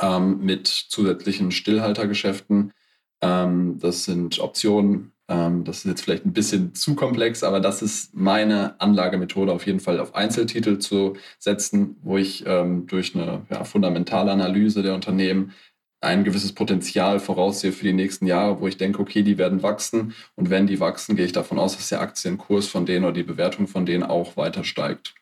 ähm, 0.00 0.40
mit 0.40 0.68
zusätzlichen 0.68 1.50
Stillhaltergeschäften. 1.50 2.72
Ähm, 3.20 3.78
das 3.80 4.04
sind 4.04 4.38
Optionen, 4.38 5.12
das 5.28 5.78
ist 5.78 5.84
jetzt 5.84 6.00
vielleicht 6.00 6.24
ein 6.24 6.32
bisschen 6.32 6.74
zu 6.74 6.94
komplex, 6.94 7.42
aber 7.42 7.60
das 7.60 7.82
ist 7.82 8.14
meine 8.14 8.80
Anlagemethode 8.80 9.52
auf 9.52 9.66
jeden 9.66 9.80
Fall 9.80 10.00
auf 10.00 10.14
Einzeltitel 10.14 10.78
zu 10.78 11.16
setzen, 11.38 11.96
wo 12.02 12.16
ich 12.16 12.44
ähm, 12.46 12.86
durch 12.86 13.14
eine 13.14 13.42
ja, 13.50 13.64
fundamentale 13.64 14.32
Analyse 14.32 14.82
der 14.82 14.94
Unternehmen 14.94 15.52
ein 16.00 16.24
gewisses 16.24 16.54
Potenzial 16.54 17.20
voraussehe 17.20 17.72
für 17.72 17.84
die 17.84 17.92
nächsten 17.92 18.26
Jahre, 18.26 18.60
wo 18.60 18.68
ich 18.68 18.76
denke, 18.76 19.00
okay, 19.00 19.22
die 19.22 19.36
werden 19.36 19.62
wachsen. 19.62 20.14
Und 20.36 20.48
wenn 20.48 20.66
die 20.66 20.80
wachsen, 20.80 21.16
gehe 21.16 21.26
ich 21.26 21.32
davon 21.32 21.58
aus, 21.58 21.76
dass 21.76 21.88
der 21.88 22.00
Aktienkurs 22.00 22.68
von 22.68 22.86
denen 22.86 23.04
oder 23.04 23.14
die 23.14 23.24
Bewertung 23.24 23.66
von 23.66 23.84
denen 23.84 24.04
auch 24.04 24.36
weiter 24.36 24.64
steigt. 24.64 25.14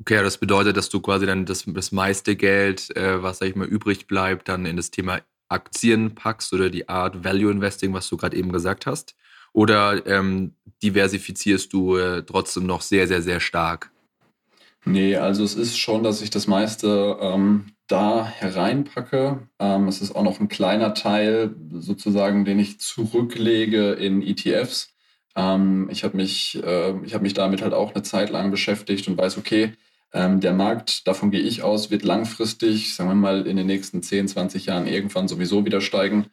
Okay, 0.00 0.22
das 0.22 0.38
bedeutet, 0.38 0.76
dass 0.76 0.88
du 0.88 1.00
quasi 1.00 1.26
dann 1.26 1.44
das, 1.44 1.64
das 1.66 1.92
meiste 1.92 2.36
Geld, 2.36 2.96
äh, 2.96 3.22
was, 3.22 3.38
sag 3.38 3.48
ich 3.48 3.56
mal, 3.56 3.66
übrig 3.66 4.06
bleibt, 4.06 4.48
dann 4.48 4.64
in 4.64 4.76
das 4.76 4.90
Thema 4.90 5.20
Aktien 5.50 6.14
packst 6.14 6.52
oder 6.52 6.70
die 6.70 6.88
Art 6.88 7.24
Value 7.24 7.50
Investing, 7.50 7.92
was 7.92 8.08
du 8.08 8.16
gerade 8.16 8.36
eben 8.36 8.52
gesagt 8.52 8.86
hast? 8.86 9.14
Oder 9.52 10.06
ähm, 10.06 10.54
diversifizierst 10.82 11.72
du 11.72 11.96
äh, 11.96 12.22
trotzdem 12.22 12.66
noch 12.66 12.82
sehr, 12.82 13.08
sehr, 13.08 13.22
sehr 13.22 13.40
stark? 13.40 13.90
Nee, 14.84 15.16
also 15.16 15.44
es 15.44 15.54
ist 15.54 15.76
schon, 15.78 16.02
dass 16.02 16.22
ich 16.22 16.30
das 16.30 16.46
meiste 16.46 17.18
ähm, 17.20 17.66
da 17.86 18.24
hereinpacke. 18.26 19.48
Ähm, 19.58 19.88
es 19.88 20.00
ist 20.00 20.14
auch 20.14 20.22
noch 20.22 20.40
ein 20.40 20.48
kleiner 20.48 20.94
Teil 20.94 21.54
sozusagen, 21.72 22.44
den 22.44 22.58
ich 22.58 22.80
zurücklege 22.80 23.92
in 23.92 24.22
ETFs. 24.22 24.94
Ähm, 25.36 25.88
ich 25.90 26.04
habe 26.04 26.16
mich, 26.16 26.62
äh, 26.62 26.94
hab 27.12 27.22
mich 27.22 27.34
damit 27.34 27.62
halt 27.62 27.74
auch 27.74 27.94
eine 27.94 28.02
Zeit 28.02 28.30
lang 28.30 28.50
beschäftigt 28.50 29.06
und 29.08 29.18
weiß, 29.18 29.36
okay, 29.38 29.74
ähm, 30.12 30.40
der 30.40 30.52
Markt, 30.52 31.06
davon 31.06 31.30
gehe 31.30 31.40
ich 31.40 31.62
aus, 31.62 31.90
wird 31.90 32.02
langfristig, 32.02 32.94
sagen 32.94 33.10
wir 33.10 33.14
mal, 33.14 33.46
in 33.46 33.56
den 33.56 33.66
nächsten 33.66 34.02
10, 34.02 34.28
20 34.28 34.66
Jahren 34.66 34.86
irgendwann 34.86 35.28
sowieso 35.28 35.64
wieder 35.64 35.80
steigen. 35.80 36.26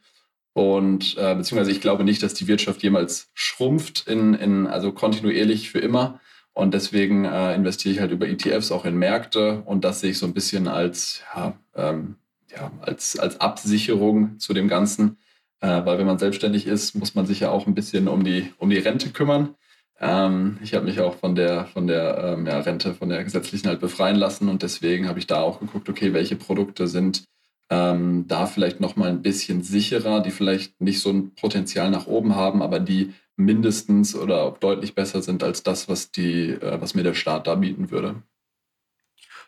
Und 0.54 1.16
äh, 1.18 1.36
beziehungsweise 1.36 1.72
ich 1.72 1.82
glaube 1.82 2.04
nicht, 2.04 2.24
dass 2.24 2.34
die 2.34 2.48
Wirtschaft 2.48 2.82
jemals 2.82 3.30
schrumpft, 3.36 4.08
in, 4.08 4.34
in, 4.34 4.66
also 4.66 4.92
kontinuierlich 4.92 5.70
für 5.70 5.80
immer. 5.80 6.20
Und 6.54 6.74
deswegen 6.74 7.26
äh, 7.26 7.54
investiere 7.54 7.94
ich 7.94 8.02
halt 8.02 8.12
über 8.12 8.28
ETFs 8.28 8.72
auch 8.72 8.86
in 8.86 8.98
Märkte 8.98 9.62
und 9.66 9.84
das 9.84 10.00
sehe 10.00 10.10
ich 10.10 10.18
so 10.18 10.26
ein 10.26 10.34
bisschen 10.34 10.68
als, 10.68 11.22
ja, 11.36 11.60
ähm, 11.76 12.16
ja, 12.50 12.72
als, 12.82 13.20
als 13.20 13.40
Absicherung 13.40 14.40
zu 14.40 14.56
dem 14.56 14.68
Ganzen. 14.68 15.18
Äh, 15.60 15.86
weil 15.86 16.00
wenn 16.00 16.08
man 16.08 16.18
selbstständig 16.18 16.66
ist, 16.66 16.96
muss 16.96 17.14
man 17.14 17.28
sich 17.28 17.42
ja 17.42 17.52
auch 17.52 17.68
ein 17.68 17.76
bisschen 17.76 18.08
um 18.08 18.24
die, 18.24 18.52
um 18.58 18.72
die 18.72 18.80
Rente 18.80 19.12
kümmern. 19.12 19.54
Ähm, 20.00 20.60
ich 20.62 20.74
habe 20.74 20.86
mich 20.86 21.00
auch 21.00 21.16
von 21.16 21.36
der, 21.36 21.66
von 21.66 21.88
der 21.88 22.18
ähm, 22.24 22.46
ja, 22.46 22.60
Rente, 22.60 22.94
von 22.94 23.10
der 23.10 23.24
gesetzlichen 23.24 23.68
halt 23.68 23.80
befreien 23.80 24.16
lassen 24.16 24.48
und 24.50 24.62
deswegen 24.62 25.08
habe 25.08 25.20
ich 25.20 25.28
da 25.28 25.42
auch 25.42 25.60
geguckt, 25.60 25.90
okay, 25.90 26.14
welche 26.14 26.36
Produkte 26.36 26.88
sind 26.88 27.24
ähm, 27.70 28.26
da 28.28 28.46
vielleicht 28.46 28.80
nochmal 28.80 29.10
ein 29.10 29.22
bisschen 29.22 29.62
sicherer, 29.62 30.22
die 30.22 30.32
vielleicht 30.32 30.80
nicht 30.80 31.02
so 31.02 31.10
ein 31.10 31.34
Potenzial 31.36 31.90
nach 31.90 32.08
oben 32.08 32.36
haben, 32.36 32.62
aber 32.62 32.80
die 32.80 33.14
mindestens 33.36 34.16
oder 34.16 34.44
auch 34.44 34.58
deutlich 34.58 34.96
besser 34.96 35.22
sind 35.22 35.44
als 35.44 35.64
das, 35.64 35.90
was, 35.90 36.12
die, 36.12 36.52
äh, 36.52 36.82
was 36.82 36.94
mir 36.94 37.04
der 37.04 37.14
Staat 37.14 37.48
da 37.48 37.56
bieten 37.56 37.92
würde. 37.92 38.24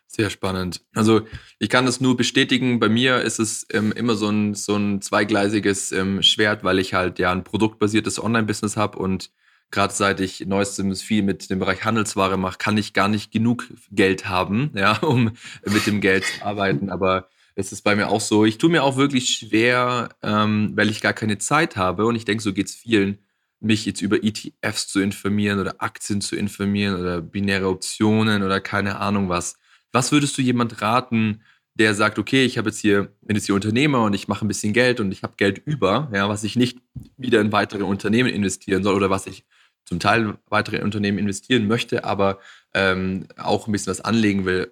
Sehr 0.05 0.31
spannend. 0.31 0.81
Also 0.93 1.21
ich 1.59 1.69
kann 1.69 1.85
das 1.85 2.01
nur 2.01 2.17
bestätigen. 2.17 2.79
Bei 2.79 2.89
mir 2.89 3.21
ist 3.21 3.39
es 3.39 3.67
ähm, 3.71 3.91
immer 3.91 4.15
so 4.15 4.27
ein, 4.29 4.55
so 4.55 4.75
ein 4.75 5.01
zweigleisiges 5.01 5.91
ähm, 5.91 6.23
Schwert, 6.23 6.63
weil 6.63 6.79
ich 6.79 6.95
halt 6.95 7.19
ja 7.19 7.31
ein 7.31 7.43
produktbasiertes 7.43 8.21
Online-Business 8.21 8.75
habe 8.75 8.97
und 8.97 9.31
gerade 9.71 9.93
seit 9.93 10.19
ich 10.19 10.45
neuestens 10.45 11.01
viel 11.01 11.23
mit 11.23 11.49
dem 11.49 11.59
Bereich 11.59 11.83
Handelsware 11.83 12.37
mache, 12.37 12.57
kann 12.57 12.77
ich 12.77 12.93
gar 12.93 13.07
nicht 13.07 13.31
genug 13.31 13.67
Geld 13.91 14.27
haben, 14.27 14.71
ja, 14.75 14.97
um 14.97 15.31
mit 15.65 15.85
dem 15.87 16.01
Geld 16.01 16.25
zu 16.25 16.45
arbeiten. 16.45 16.89
Aber 16.89 17.29
es 17.55 17.71
ist 17.71 17.83
bei 17.83 17.95
mir 17.95 18.09
auch 18.09 18.21
so. 18.21 18.45
Ich 18.45 18.57
tue 18.57 18.69
mir 18.69 18.83
auch 18.83 18.97
wirklich 18.97 19.29
schwer, 19.29 20.09
ähm, 20.23 20.71
weil 20.75 20.89
ich 20.89 21.01
gar 21.01 21.13
keine 21.13 21.37
Zeit 21.37 21.75
habe. 21.75 22.05
Und 22.05 22.15
ich 22.15 22.25
denke, 22.25 22.43
so 22.43 22.53
geht 22.53 22.67
es 22.67 22.75
vielen, 22.75 23.19
mich 23.59 23.85
jetzt 23.85 24.01
über 24.01 24.23
ETFs 24.23 24.87
zu 24.87 25.01
informieren 25.01 25.59
oder 25.59 25.75
Aktien 25.79 26.21
zu 26.21 26.35
informieren 26.35 26.99
oder 26.99 27.21
binäre 27.21 27.67
Optionen 27.67 28.43
oder 28.43 28.61
keine 28.61 28.99
Ahnung 28.99 29.29
was. 29.29 29.57
Was 29.91 30.11
würdest 30.11 30.37
du 30.37 30.41
jemand 30.41 30.81
raten, 30.81 31.41
der 31.75 31.95
sagt, 31.95 32.19
okay, 32.19 32.45
ich 32.45 32.57
habe 32.57 32.69
jetzt 32.69 32.79
hier, 32.79 33.13
bin 33.21 33.35
jetzt 33.35 33.45
hier 33.45 33.55
Unternehmer 33.55 34.03
und 34.03 34.13
ich 34.13 34.27
mache 34.27 34.45
ein 34.45 34.47
bisschen 34.47 34.73
Geld 34.73 34.99
und 34.99 35.11
ich 35.11 35.23
habe 35.23 35.33
Geld 35.37 35.61
über, 35.65 36.09
ja, 36.13 36.27
was 36.29 36.43
ich 36.43 36.55
nicht 36.55 36.79
wieder 37.17 37.41
in 37.41 37.51
weitere 37.51 37.83
Unternehmen 37.83 38.29
investieren 38.29 38.83
soll 38.83 38.95
oder 38.95 39.09
was 39.09 39.27
ich 39.27 39.45
zum 39.89 39.99
Teil 39.99 40.37
weitere 40.49 40.83
Unternehmen 40.83 41.17
investieren 41.17 41.67
möchte, 41.67 42.03
aber 42.03 42.37
ähm, 42.75 43.27
auch 43.37 43.67
ein 43.67 43.71
bisschen 43.71 43.89
was 43.89 44.01
anlegen 44.01 44.45
will. 44.45 44.71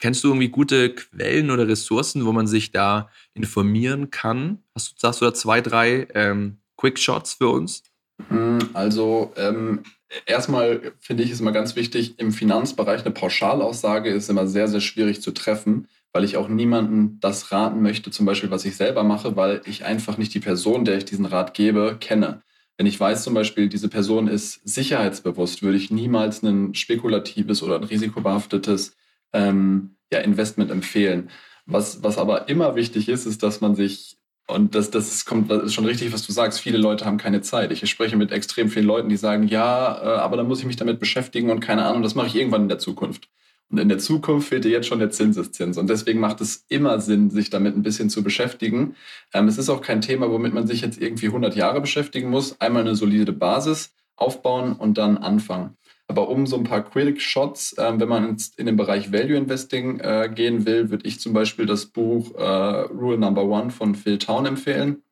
Kennst 0.00 0.24
du 0.24 0.28
irgendwie 0.28 0.48
gute 0.48 0.94
Quellen 0.94 1.50
oder 1.50 1.68
Ressourcen, 1.68 2.26
wo 2.26 2.32
man 2.32 2.48
sich 2.48 2.72
da 2.72 3.08
informieren 3.34 4.10
kann? 4.10 4.58
Hast 4.74 5.00
du, 5.00 5.08
hast 5.08 5.20
du 5.20 5.26
da 5.26 5.34
zwei, 5.34 5.60
drei 5.60 6.08
ähm, 6.14 6.58
Quick 6.76 6.98
Shots 6.98 7.34
für 7.34 7.50
uns? 7.50 7.84
Hm, 8.28 8.58
also 8.72 9.32
ähm, 9.36 9.84
erstmal 10.26 10.92
finde 10.98 11.22
ich 11.22 11.30
es 11.30 11.40
immer 11.40 11.52
ganz 11.52 11.76
wichtig, 11.76 12.18
im 12.18 12.32
Finanzbereich 12.32 13.02
eine 13.02 13.14
Pauschalaussage 13.14 14.10
ist 14.10 14.28
immer 14.28 14.48
sehr, 14.48 14.66
sehr 14.66 14.80
schwierig 14.80 15.22
zu 15.22 15.30
treffen, 15.30 15.86
weil 16.12 16.24
ich 16.24 16.36
auch 16.36 16.48
niemandem 16.48 17.18
das 17.20 17.52
raten 17.52 17.80
möchte, 17.80 18.10
zum 18.10 18.26
Beispiel, 18.26 18.50
was 18.50 18.64
ich 18.64 18.74
selber 18.74 19.04
mache, 19.04 19.36
weil 19.36 19.60
ich 19.66 19.84
einfach 19.84 20.18
nicht 20.18 20.34
die 20.34 20.40
Person, 20.40 20.84
der 20.84 20.96
ich 20.96 21.04
diesen 21.04 21.26
Rat 21.26 21.54
gebe, 21.54 21.96
kenne. 22.00 22.42
Wenn 22.78 22.86
ich 22.86 22.98
weiß 22.98 23.24
zum 23.24 23.34
Beispiel, 23.34 23.68
diese 23.68 23.88
Person 23.88 24.28
ist 24.28 24.60
sicherheitsbewusst, 24.66 25.62
würde 25.62 25.76
ich 25.76 25.90
niemals 25.90 26.44
ein 26.44 26.74
spekulatives 26.74 27.62
oder 27.64 27.74
ein 27.74 27.84
risikobehaftetes 27.84 28.96
ähm, 29.32 29.96
ja, 30.12 30.20
Investment 30.20 30.70
empfehlen. 30.70 31.28
Was, 31.66 32.04
was 32.04 32.18
aber 32.18 32.48
immer 32.48 32.76
wichtig 32.76 33.08
ist, 33.08 33.26
ist, 33.26 33.42
dass 33.42 33.60
man 33.60 33.74
sich, 33.74 34.16
und 34.46 34.76
das, 34.76 34.92
das 34.92 35.24
kommt, 35.24 35.50
ist 35.50 35.74
schon 35.74 35.86
richtig, 35.86 36.12
was 36.12 36.24
du 36.24 36.32
sagst, 36.32 36.60
viele 36.60 36.78
Leute 36.78 37.04
haben 37.04 37.18
keine 37.18 37.42
Zeit. 37.42 37.72
Ich 37.72 37.90
spreche 37.90 38.16
mit 38.16 38.30
extrem 38.30 38.68
vielen 38.68 38.86
Leuten, 38.86 39.08
die 39.08 39.16
sagen, 39.16 39.48
ja, 39.48 40.00
äh, 40.00 40.18
aber 40.20 40.36
dann 40.36 40.46
muss 40.46 40.60
ich 40.60 40.66
mich 40.66 40.76
damit 40.76 41.00
beschäftigen 41.00 41.50
und 41.50 41.58
keine 41.58 41.84
Ahnung, 41.84 42.02
das 42.02 42.14
mache 42.14 42.28
ich 42.28 42.36
irgendwann 42.36 42.62
in 42.62 42.68
der 42.68 42.78
Zukunft. 42.78 43.28
Und 43.70 43.78
in 43.78 43.88
der 43.88 43.98
Zukunft 43.98 44.48
fehlt 44.48 44.64
dir 44.64 44.70
jetzt 44.70 44.86
schon 44.86 44.98
der 44.98 45.10
Zinseszins. 45.10 45.76
Und 45.76 45.90
deswegen 45.90 46.20
macht 46.20 46.40
es 46.40 46.64
immer 46.68 47.00
Sinn, 47.00 47.30
sich 47.30 47.50
damit 47.50 47.76
ein 47.76 47.82
bisschen 47.82 48.08
zu 48.08 48.22
beschäftigen. 48.22 48.96
Ähm, 49.34 49.46
es 49.46 49.58
ist 49.58 49.68
auch 49.68 49.82
kein 49.82 50.00
Thema, 50.00 50.30
womit 50.30 50.54
man 50.54 50.66
sich 50.66 50.80
jetzt 50.80 51.00
irgendwie 51.00 51.26
100 51.26 51.54
Jahre 51.54 51.80
beschäftigen 51.80 52.30
muss. 52.30 52.58
Einmal 52.60 52.82
eine 52.82 52.94
solide 52.94 53.32
Basis 53.32 53.94
aufbauen 54.16 54.72
und 54.72 54.96
dann 54.96 55.18
anfangen. 55.18 55.76
Aber 56.06 56.30
um 56.30 56.46
so 56.46 56.56
ein 56.56 56.64
paar 56.64 56.82
Quick 56.82 57.20
Shots, 57.20 57.74
äh, 57.74 57.92
wenn 57.98 58.08
man 58.08 58.38
in 58.56 58.66
den 58.66 58.76
Bereich 58.76 59.12
Value 59.12 59.36
Investing 59.36 60.00
äh, 60.00 60.30
gehen 60.34 60.64
will, 60.64 60.90
würde 60.90 61.06
ich 61.06 61.20
zum 61.20 61.34
Beispiel 61.34 61.66
das 61.66 61.84
Buch 61.86 62.34
äh, 62.36 62.42
Rule 62.42 63.18
Number 63.18 63.44
One 63.44 63.70
von 63.70 63.94
Phil 63.94 64.16
Town 64.16 64.46
empfehlen. 64.46 65.02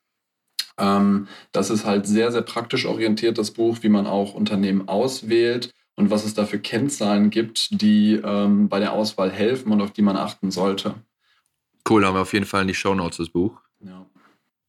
Ähm, 0.79 1.29
das 1.53 1.69
ist 1.69 1.85
halt 1.85 2.07
sehr, 2.07 2.33
sehr 2.33 2.43
praktisch 2.43 2.87
orientiert, 2.87 3.37
das 3.37 3.51
Buch, 3.51 3.79
wie 3.83 3.91
man 3.91 4.07
auch 4.07 4.33
Unternehmen 4.33 4.89
auswählt 4.89 5.75
und 5.97 6.11
was 6.11 6.25
es 6.25 6.35
da 6.35 6.45
für 6.45 6.61
Kennzahlen 6.61 7.31
gibt, 7.31 7.81
die 7.81 8.21
ähm, 8.23 8.69
bei 8.69 8.79
der 8.79 8.93
Auswahl 8.93 9.31
helfen 9.31 9.73
und 9.73 9.81
auf 9.81 9.91
die 9.91 10.03
man 10.03 10.17
achten 10.17 10.51
sollte. 10.51 10.95
Cool, 11.89 12.05
haben 12.05 12.15
wir 12.15 12.23
auf 12.23 12.33
jeden 12.33 12.47
Fall 12.47 12.63
in 12.63 12.69
die 12.69 12.75
Show 12.75 12.95
Notes 12.95 13.17
das 13.17 13.31
Buch. 13.31 13.61
Ja. 13.81 14.07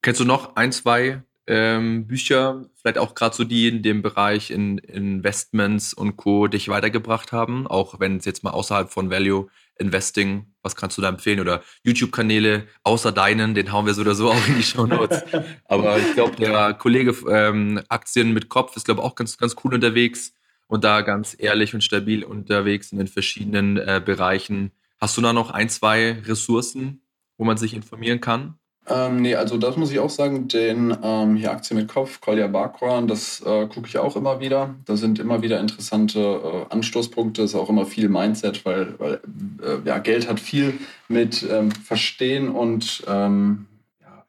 Kennst 0.02 0.22
du 0.22 0.26
noch 0.26 0.56
ein, 0.56 0.72
zwei 0.72 1.22
ähm, 1.48 2.08
Bücher, 2.08 2.66
vielleicht 2.76 2.98
auch 2.98 3.16
gerade 3.16 3.36
so 3.36 3.44
die 3.44 3.68
in 3.68 3.82
dem 3.82 4.02
Bereich 4.02 4.52
in 4.52 4.78
Investments 4.78 5.94
und 5.94 6.18
Co. 6.18 6.48
dich 6.48 6.70
weitergebracht 6.70 7.32
haben, 7.32 7.68
auch 7.68 8.00
wenn 8.00 8.18
es 8.18 8.26
jetzt 8.26 8.44
mal 8.44 8.52
außerhalb 8.52 8.90
von 8.90 9.10
Value 9.10 9.48
Investing, 9.80 10.48
was 10.62 10.76
kannst 10.76 10.98
du 10.98 11.02
da 11.02 11.10
empfehlen? 11.10 11.40
Oder 11.40 11.62
YouTube-Kanäle 11.84 12.68
außer 12.84 13.12
deinen, 13.12 13.54
den 13.54 13.72
hauen 13.72 13.86
wir 13.86 13.94
so 13.94 14.02
oder 14.02 14.16
so 14.16 14.32
auch 14.32 14.48
in 14.48 14.56
die 14.56 14.64
Show 14.64 14.86
Notes. 14.86 15.24
Aber 15.66 15.98
ich 15.98 16.14
glaube, 16.14 16.36
der 16.36 16.74
Kollege 16.74 17.16
ähm, 17.30 17.82
Aktien 17.88 18.34
mit 18.34 18.50
Kopf 18.50 18.76
ist, 18.76 18.86
glaube 18.86 19.02
ich, 19.02 19.06
auch 19.06 19.16
ganz, 19.16 19.38
ganz 19.38 19.56
cool 19.64 19.74
unterwegs 19.74 20.34
und 20.68 20.84
da 20.84 21.02
ganz 21.02 21.36
ehrlich 21.40 21.74
und 21.74 21.84
stabil 21.84 22.24
unterwegs 22.24 22.92
in 22.92 22.98
den 22.98 23.08
verschiedenen 23.08 23.78
äh, 23.78 24.02
Bereichen. 24.04 24.72
Hast 25.00 25.18
du 25.18 25.22
da 25.22 25.34
noch 25.34 25.52
ein, 25.52 25.70
zwei 25.70 26.14
Ressourcen, 26.26 27.02
wo 27.38 27.46
man 27.46 27.58
sich 27.58 27.74
informieren 27.74 28.22
kann? 28.22 28.56
Ähm, 28.90 29.22
nee, 29.22 29.36
also 29.36 29.58
das 29.58 29.76
muss 29.76 29.92
ich 29.92 30.00
auch 30.00 30.10
sagen, 30.10 30.48
den 30.48 30.96
ähm, 31.04 31.36
hier 31.36 31.52
Aktien 31.52 31.78
mit 31.78 31.90
Kopf, 31.90 32.22
Kolja 32.22 32.48
Barkran, 32.48 33.08
das 33.08 33.42
äh, 33.42 33.68
gucke 33.68 33.88
ich 33.88 33.98
auch 33.98 34.16
immer 34.16 34.40
wieder. 34.40 34.76
Da 34.86 34.96
sind 34.96 35.20
immer 35.20 35.42
wieder 35.42 35.60
interessante 35.60 36.20
äh, 36.20 36.74
Anstoßpunkte, 36.74 37.42
ist 37.42 37.56
auch 37.56 37.70
immer 37.70 37.86
viel 37.86 38.08
Mindset, 38.08 38.64
weil, 38.66 38.98
weil 38.98 39.20
äh, 39.62 39.86
ja, 39.86 39.98
Geld 39.98 40.30
hat 40.30 40.40
viel 40.40 40.80
mit 41.10 41.46
ähm, 41.50 41.72
Verstehen 41.72 42.48
und 42.48 43.04
ähm, 43.08 43.66
ja, 44.00 44.26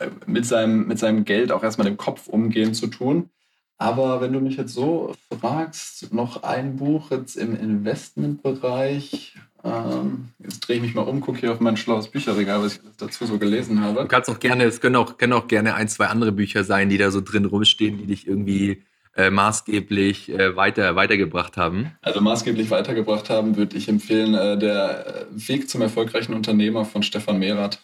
äh, 0.00 0.10
mit, 0.26 0.44
seinem, 0.44 0.86
mit 0.86 0.98
seinem 0.98 1.24
Geld 1.24 1.50
auch 1.50 1.62
erstmal 1.62 1.86
im 1.86 1.96
Kopf 1.96 2.26
umgehen 2.26 2.74
zu 2.74 2.88
tun. 2.88 3.30
Aber 3.78 4.20
wenn 4.20 4.32
du 4.32 4.40
mich 4.40 4.56
jetzt 4.56 4.72
so 4.72 5.14
fragst, 5.38 6.12
noch 6.12 6.42
ein 6.42 6.76
Buch 6.76 7.10
jetzt 7.10 7.36
im 7.36 7.54
Investmentbereich, 7.54 9.34
ähm, 9.64 10.28
jetzt 10.38 10.60
drehe 10.60 10.76
ich 10.76 10.82
mich 10.82 10.94
mal 10.94 11.02
um, 11.02 11.20
gucke 11.20 11.40
hier 11.40 11.52
auf 11.52 11.60
mein 11.60 11.76
schlaues 11.76 12.08
Bücherregal, 12.08 12.62
was 12.62 12.76
ich 12.76 12.80
dazu 12.96 13.26
so 13.26 13.38
gelesen 13.38 13.82
habe. 13.82 14.02
Du 14.02 14.08
kannst 14.08 14.30
auch 14.30 14.40
gerne, 14.40 14.64
es 14.64 14.80
können 14.80 14.96
auch, 14.96 15.18
können 15.18 15.34
auch 15.34 15.48
gerne 15.48 15.74
ein, 15.74 15.88
zwei 15.88 16.06
andere 16.06 16.32
Bücher 16.32 16.64
sein, 16.64 16.88
die 16.88 16.98
da 16.98 17.10
so 17.10 17.20
drin 17.20 17.44
rumstehen, 17.44 17.98
die 17.98 18.06
dich 18.06 18.26
irgendwie 18.26 18.82
äh, 19.16 19.30
maßgeblich 19.30 20.30
äh, 20.30 20.56
weiter, 20.56 20.94
weitergebracht 20.96 21.56
haben. 21.56 21.92
Also 22.02 22.20
maßgeblich 22.20 22.70
weitergebracht 22.70 23.28
haben, 23.28 23.56
würde 23.56 23.76
ich 23.76 23.88
empfehlen, 23.88 24.34
äh, 24.34 24.58
der 24.58 25.26
Weg 25.30 25.68
zum 25.68 25.82
erfolgreichen 25.82 26.34
Unternehmer 26.34 26.84
von 26.84 27.02
Stefan 27.02 27.38
Mehrath. 27.38 27.80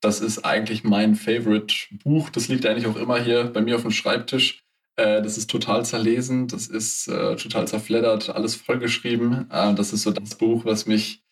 Das 0.00 0.20
ist 0.20 0.44
eigentlich 0.44 0.84
mein 0.84 1.14
Favorite-Buch. 1.14 2.30
Das 2.30 2.48
liegt 2.48 2.66
eigentlich 2.66 2.86
auch 2.86 2.96
immer 2.96 3.18
hier 3.18 3.44
bei 3.44 3.62
mir 3.62 3.76
auf 3.76 3.82
dem 3.82 3.90
Schreibtisch. 3.90 4.63
Äh, 4.96 5.22
das 5.22 5.38
ist 5.38 5.50
total 5.50 5.84
zerlesen, 5.84 6.48
das 6.48 6.66
ist 6.66 7.08
äh, 7.08 7.36
total 7.36 7.66
zerfleddert, 7.68 8.30
alles 8.30 8.54
vollgeschrieben. 8.54 9.50
Äh, 9.50 9.74
das 9.74 9.92
ist 9.92 10.02
so 10.02 10.10
das 10.10 10.36
Buch, 10.36 10.64
was 10.64 10.86
mich 10.86 11.24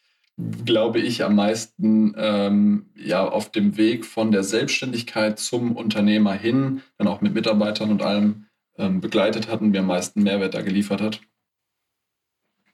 glaube 0.64 0.98
ich, 0.98 1.24
am 1.24 1.34
meisten 1.34 2.14
ähm, 2.16 2.90
ja, 2.96 3.28
auf 3.28 3.52
dem 3.52 3.76
Weg 3.76 4.04
von 4.04 4.32
der 4.32 4.42
Selbstständigkeit 4.42 5.38
zum 5.38 5.76
Unternehmer 5.76 6.32
hin, 6.32 6.82
dann 6.98 7.06
auch 7.06 7.20
mit 7.20 7.34
Mitarbeitern 7.34 7.90
und 7.90 8.02
allem 8.02 8.46
ähm, 8.78 9.00
begleitet 9.00 9.48
hat 9.48 9.60
und 9.60 9.70
mir 9.70 9.80
am 9.80 9.86
meisten 9.86 10.22
Mehrwert 10.22 10.54
da 10.54 10.62
geliefert 10.62 11.00
hat. 11.00 11.20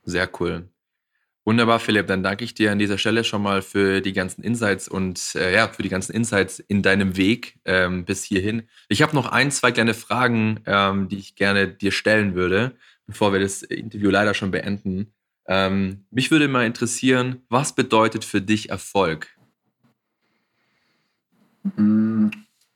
Sehr 0.04 0.30
cool. 0.40 0.68
Wunderbar, 1.48 1.80
Philipp. 1.80 2.08
Dann 2.08 2.22
danke 2.22 2.44
ich 2.44 2.52
dir 2.52 2.72
an 2.72 2.78
dieser 2.78 2.98
Stelle 2.98 3.24
schon 3.24 3.40
mal 3.40 3.62
für 3.62 4.02
die 4.02 4.12
ganzen 4.12 4.42
Insights 4.42 4.86
und 4.86 5.34
äh, 5.34 5.54
ja, 5.54 5.68
für 5.68 5.82
die 5.82 5.88
ganzen 5.88 6.12
Insights 6.12 6.58
in 6.58 6.82
deinem 6.82 7.16
Weg 7.16 7.58
ähm, 7.64 8.04
bis 8.04 8.22
hierhin. 8.22 8.64
Ich 8.90 9.00
habe 9.00 9.14
noch 9.14 9.32
ein, 9.32 9.50
zwei 9.50 9.72
kleine 9.72 9.94
Fragen, 9.94 10.60
ähm, 10.66 11.08
die 11.08 11.16
ich 11.16 11.36
gerne 11.36 11.66
dir 11.66 11.90
stellen 11.90 12.34
würde, 12.34 12.76
bevor 13.06 13.32
wir 13.32 13.40
das 13.40 13.62
Interview 13.62 14.10
leider 14.10 14.34
schon 14.34 14.50
beenden. 14.50 15.14
Ähm, 15.46 16.04
mich 16.10 16.30
würde 16.30 16.48
mal 16.48 16.66
interessieren, 16.66 17.40
was 17.48 17.74
bedeutet 17.74 18.26
für 18.26 18.42
dich 18.42 18.68
Erfolg? 18.68 19.34
Mm, 21.76 22.28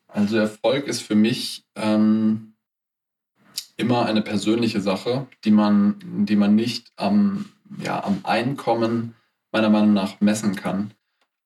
also 0.09 0.39
Erfolg 0.39 0.87
ist 0.87 1.03
für 1.03 1.15
mich 1.15 1.67
ähm, 1.75 2.55
immer 3.77 4.07
eine 4.07 4.23
persönliche 4.23 4.81
Sache, 4.81 5.27
die 5.45 5.51
man, 5.51 6.25
die 6.25 6.37
man 6.37 6.55
nicht 6.55 6.91
am, 6.97 7.53
ja, 7.79 8.03
am 8.05 8.21
Einkommen 8.25 9.15
meiner 9.53 9.71
Meinung 9.71 9.93
nach 9.93 10.21
messen 10.21 10.57
kann. 10.57 10.93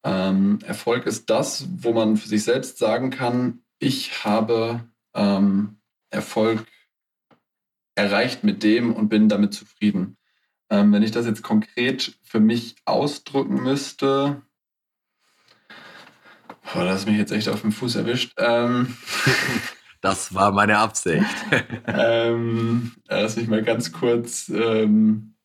Ähm, 0.05 0.61
Erfolg 0.65 1.07
ist 1.07 1.31
das, 1.31 1.67
wo 1.79 1.93
man 1.93 2.17
für 2.17 2.29
sich 2.29 2.45
selbst 2.45 2.79
sagen 2.79 3.11
kann, 3.11 3.63
ich 3.79 4.25
habe 4.25 4.81
ähm, 5.15 5.81
Erfolg 6.11 6.67
erreicht 7.97 8.45
mit 8.45 8.63
dem 8.63 8.93
und 8.93 9.09
bin 9.09 9.29
damit 9.29 9.55
zufrieden. 9.55 10.17
Ähm, 10.71 10.93
wenn 10.93 11.03
ich 11.03 11.11
das 11.11 11.27
jetzt 11.27 11.43
konkret 11.43 12.19
für 12.23 12.41
mich 12.41 12.77
ausdrücken 12.85 13.63
müsste, 13.63 14.43
boah, 16.73 16.85
das 16.85 17.01
ist 17.01 17.07
mich 17.07 17.19
jetzt 17.19 17.33
echt 17.33 17.49
auf 17.49 17.63
den 17.63 17.73
Fuß 17.73 17.97
erwischt. 17.97 18.33
Ähm, 18.39 18.97
das 20.01 20.35
war 20.35 20.53
meine 20.53 20.79
Absicht. 20.79 21.25
ähm, 21.87 22.93
lass 23.09 23.37
mich 23.37 23.49
mal 23.49 23.63
ganz 23.63 23.93
kurz 23.93 24.49
ähm, 24.49 25.36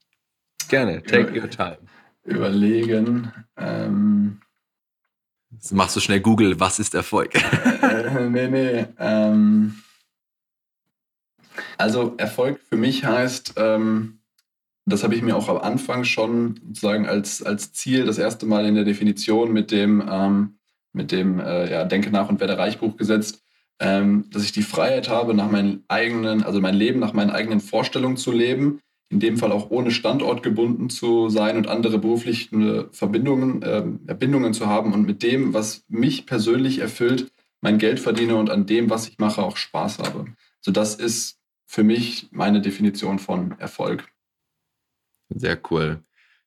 gerne, 0.68 1.03
take 1.03 1.39
your 1.39 1.49
time. 1.49 1.78
Überlegen. 2.24 3.32
Ähm, 3.57 4.41
Jetzt 5.51 5.74
machst 5.74 5.95
du 5.95 5.99
schnell 5.99 6.22
Google, 6.22 6.59
was 6.59 6.80
ist 6.80 6.95
Erfolg? 6.95 7.36
äh, 7.82 8.30
nee, 8.30 8.47
nee. 8.47 8.86
Ähm, 8.97 9.76
also 11.78 12.16
Erfolg 12.18 12.59
für 12.70 12.78
mich 12.78 13.05
heißt, 13.05 13.55
ähm, 13.57 14.22
das 14.86 15.03
habe 15.03 15.16
ich 15.16 15.22
mir 15.22 15.36
auch 15.36 15.49
am 15.49 15.57
Anfang 15.57 16.03
schon 16.05 16.59
sozusagen 16.68 17.05
als, 17.05 17.43
als 17.43 17.74
Ziel 17.74 18.05
das 18.05 18.18
erste 18.18 18.45
Mal 18.45 18.66
in 18.66 18.76
der 18.76 18.86
Definition 18.86 19.51
mit 19.51 19.72
dem, 19.72 20.03
ähm, 20.09 20.57
mit 20.93 21.12
dem 21.12 21.39
äh, 21.39 21.70
ja, 21.72 21.84
Denke 21.84 22.12
nach 22.12 22.30
und 22.30 22.39
werde 22.39 22.57
reich 22.57 22.80
Buch 22.80 22.97
gesetzt, 22.97 23.43
ähm, 23.80 24.30
dass 24.32 24.43
ich 24.43 24.51
die 24.51 24.64
Freiheit 24.64 25.09
habe, 25.09 25.34
nach 25.34 25.51
meinen 25.51 25.84
eigenen, 25.88 26.43
also 26.43 26.62
mein 26.62 26.76
Leben 26.76 26.99
nach 26.99 27.14
meinen 27.14 27.30
eigenen 27.30 27.59
Vorstellungen 27.59 28.18
zu 28.18 28.32
leben, 28.32 28.80
in 29.12 29.20
dem 29.20 29.38
Fall 29.38 29.51
auch 29.51 29.70
ohne 29.70 29.91
Standort 29.91 30.41
gebunden 30.41 30.89
zu 30.89 31.30
sein 31.30 31.57
und 31.57 31.68
andere 31.68 31.99
berufliche 31.99 32.89
Verbindungen, 32.91 33.62
äh, 33.62 33.84
Verbindungen 34.05 34.53
zu 34.53 34.68
haben 34.68 34.93
und 34.93 35.05
mit 35.05 35.22
dem, 35.22 35.53
was 35.53 35.84
mich 35.89 36.26
persönlich 36.26 36.80
erfüllt, 36.80 37.32
mein 37.59 37.78
Geld 37.78 37.99
verdiene 37.99 38.38
und 38.38 38.49
an 38.49 38.66
dem, 38.66 38.89
was 38.89 39.09
ich 39.09 39.20
mache, 39.20 39.43
auch 39.43 39.57
Spaß 39.57 39.99
habe. 39.99 40.26
So 40.62 40.72
das 40.72 40.95
ist 40.95 41.39
für 41.66 41.84
mich 41.84 42.30
meine 42.32 42.62
Definition 42.62 43.20
von 43.20 43.59
Erfolg. 43.59 44.07
Sehr 45.30 45.59
cool. 45.70 46.03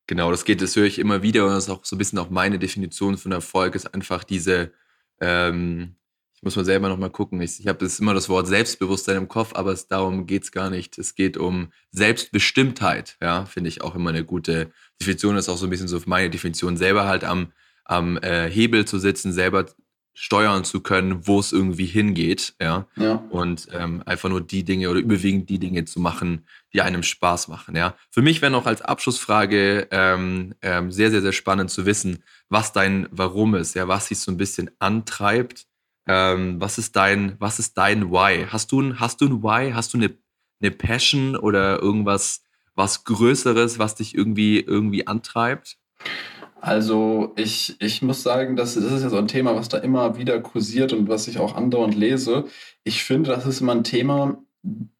Genau, 0.06 0.30
das 0.30 0.44
geht, 0.44 0.62
das 0.62 0.74
höre 0.74 0.84
ich 0.84 0.98
immer 0.98 1.22
wieder 1.22 1.44
und 1.44 1.50
das 1.50 1.64
ist 1.64 1.70
auch 1.70 1.84
so 1.84 1.96
ein 1.96 1.98
bisschen 1.98 2.18
auch 2.18 2.30
meine 2.30 2.58
Definition 2.58 3.18
von 3.18 3.32
Erfolg, 3.32 3.74
ist 3.74 3.94
einfach 3.94 4.24
diese, 4.24 4.72
ähm, 5.20 5.96
muss 6.44 6.56
mal 6.56 6.64
selber 6.64 6.88
nochmal 6.88 7.10
gucken, 7.10 7.40
ich, 7.40 7.60
ich 7.60 7.66
habe 7.66 7.88
immer 7.98 8.14
das 8.14 8.28
Wort 8.28 8.46
Selbstbewusstsein 8.46 9.16
im 9.16 9.28
Kopf, 9.28 9.52
aber 9.54 9.72
es, 9.72 9.88
darum 9.88 10.26
geht 10.26 10.44
es 10.44 10.52
gar 10.52 10.70
nicht. 10.70 10.98
Es 10.98 11.14
geht 11.14 11.36
um 11.36 11.68
Selbstbestimmtheit, 11.90 13.16
ja, 13.20 13.46
finde 13.46 13.68
ich 13.68 13.82
auch 13.82 13.94
immer 13.94 14.10
eine 14.10 14.24
gute 14.24 14.70
Definition, 15.00 15.34
das 15.34 15.46
ist 15.46 15.48
auch 15.48 15.56
so 15.56 15.66
ein 15.66 15.70
bisschen 15.70 15.88
so 15.88 16.00
meine 16.06 16.30
Definition, 16.30 16.76
selber 16.76 17.06
halt 17.06 17.24
am, 17.24 17.52
am 17.84 18.16
äh, 18.18 18.48
Hebel 18.50 18.84
zu 18.84 18.98
sitzen, 18.98 19.32
selber 19.32 19.66
steuern 20.14 20.64
zu 20.64 20.80
können, 20.80 21.26
wo 21.26 21.40
es 21.40 21.52
irgendwie 21.52 21.86
hingeht, 21.86 22.54
ja. 22.60 22.86
ja. 22.96 23.14
Und 23.30 23.68
ähm, 23.72 24.02
einfach 24.06 24.28
nur 24.28 24.40
die 24.40 24.64
Dinge 24.64 24.88
oder 24.88 25.00
überwiegend 25.00 25.50
die 25.50 25.58
Dinge 25.58 25.84
zu 25.84 25.98
machen, 25.98 26.46
die 26.72 26.82
einem 26.82 27.02
Spaß 27.02 27.48
machen, 27.48 27.74
ja. 27.74 27.96
Für 28.10 28.22
mich 28.22 28.40
wäre 28.40 28.52
noch 28.52 28.66
als 28.66 28.80
Abschlussfrage 28.80 29.88
ähm, 29.90 30.54
ähm, 30.62 30.92
sehr, 30.92 31.10
sehr, 31.10 31.20
sehr 31.20 31.32
spannend 31.32 31.70
zu 31.70 31.84
wissen, 31.84 32.22
was 32.48 32.72
dein 32.72 33.08
Warum 33.10 33.56
ist, 33.56 33.74
ja, 33.74 33.88
was 33.88 34.08
dich 34.08 34.20
so 34.20 34.30
ein 34.30 34.36
bisschen 34.36 34.70
antreibt. 34.78 35.66
Ähm, 36.06 36.60
was 36.60 36.78
ist 36.78 36.96
dein, 36.96 37.36
was 37.38 37.58
ist 37.58 37.78
dein 37.78 38.10
Why? 38.10 38.46
Hast 38.48 38.72
du 38.72 38.80
ein, 38.80 39.00
hast 39.00 39.20
du 39.20 39.26
ein 39.26 39.42
Why? 39.42 39.72
Hast 39.72 39.94
du 39.94 39.98
eine, 39.98 40.16
eine 40.60 40.70
Passion 40.70 41.36
oder 41.36 41.80
irgendwas, 41.80 42.42
was 42.74 43.04
Größeres, 43.04 43.78
was 43.78 43.94
dich 43.94 44.14
irgendwie, 44.14 44.60
irgendwie 44.60 45.06
antreibt? 45.06 45.78
Also 46.60 47.32
ich, 47.36 47.76
ich 47.80 48.00
muss 48.00 48.22
sagen, 48.22 48.56
das, 48.56 48.74
das 48.74 48.84
ist 48.84 49.02
ja 49.02 49.10
so 49.10 49.18
ein 49.18 49.28
Thema, 49.28 49.54
was 49.54 49.68
da 49.68 49.78
immer 49.78 50.16
wieder 50.16 50.40
kursiert 50.40 50.92
und 50.94 51.08
was 51.08 51.28
ich 51.28 51.38
auch 51.38 51.54
andauernd 51.56 51.94
lese. 51.94 52.46
Ich 52.84 53.04
finde, 53.04 53.30
das 53.30 53.46
ist 53.46 53.60
immer 53.60 53.72
ein 53.74 53.84
Thema, 53.84 54.38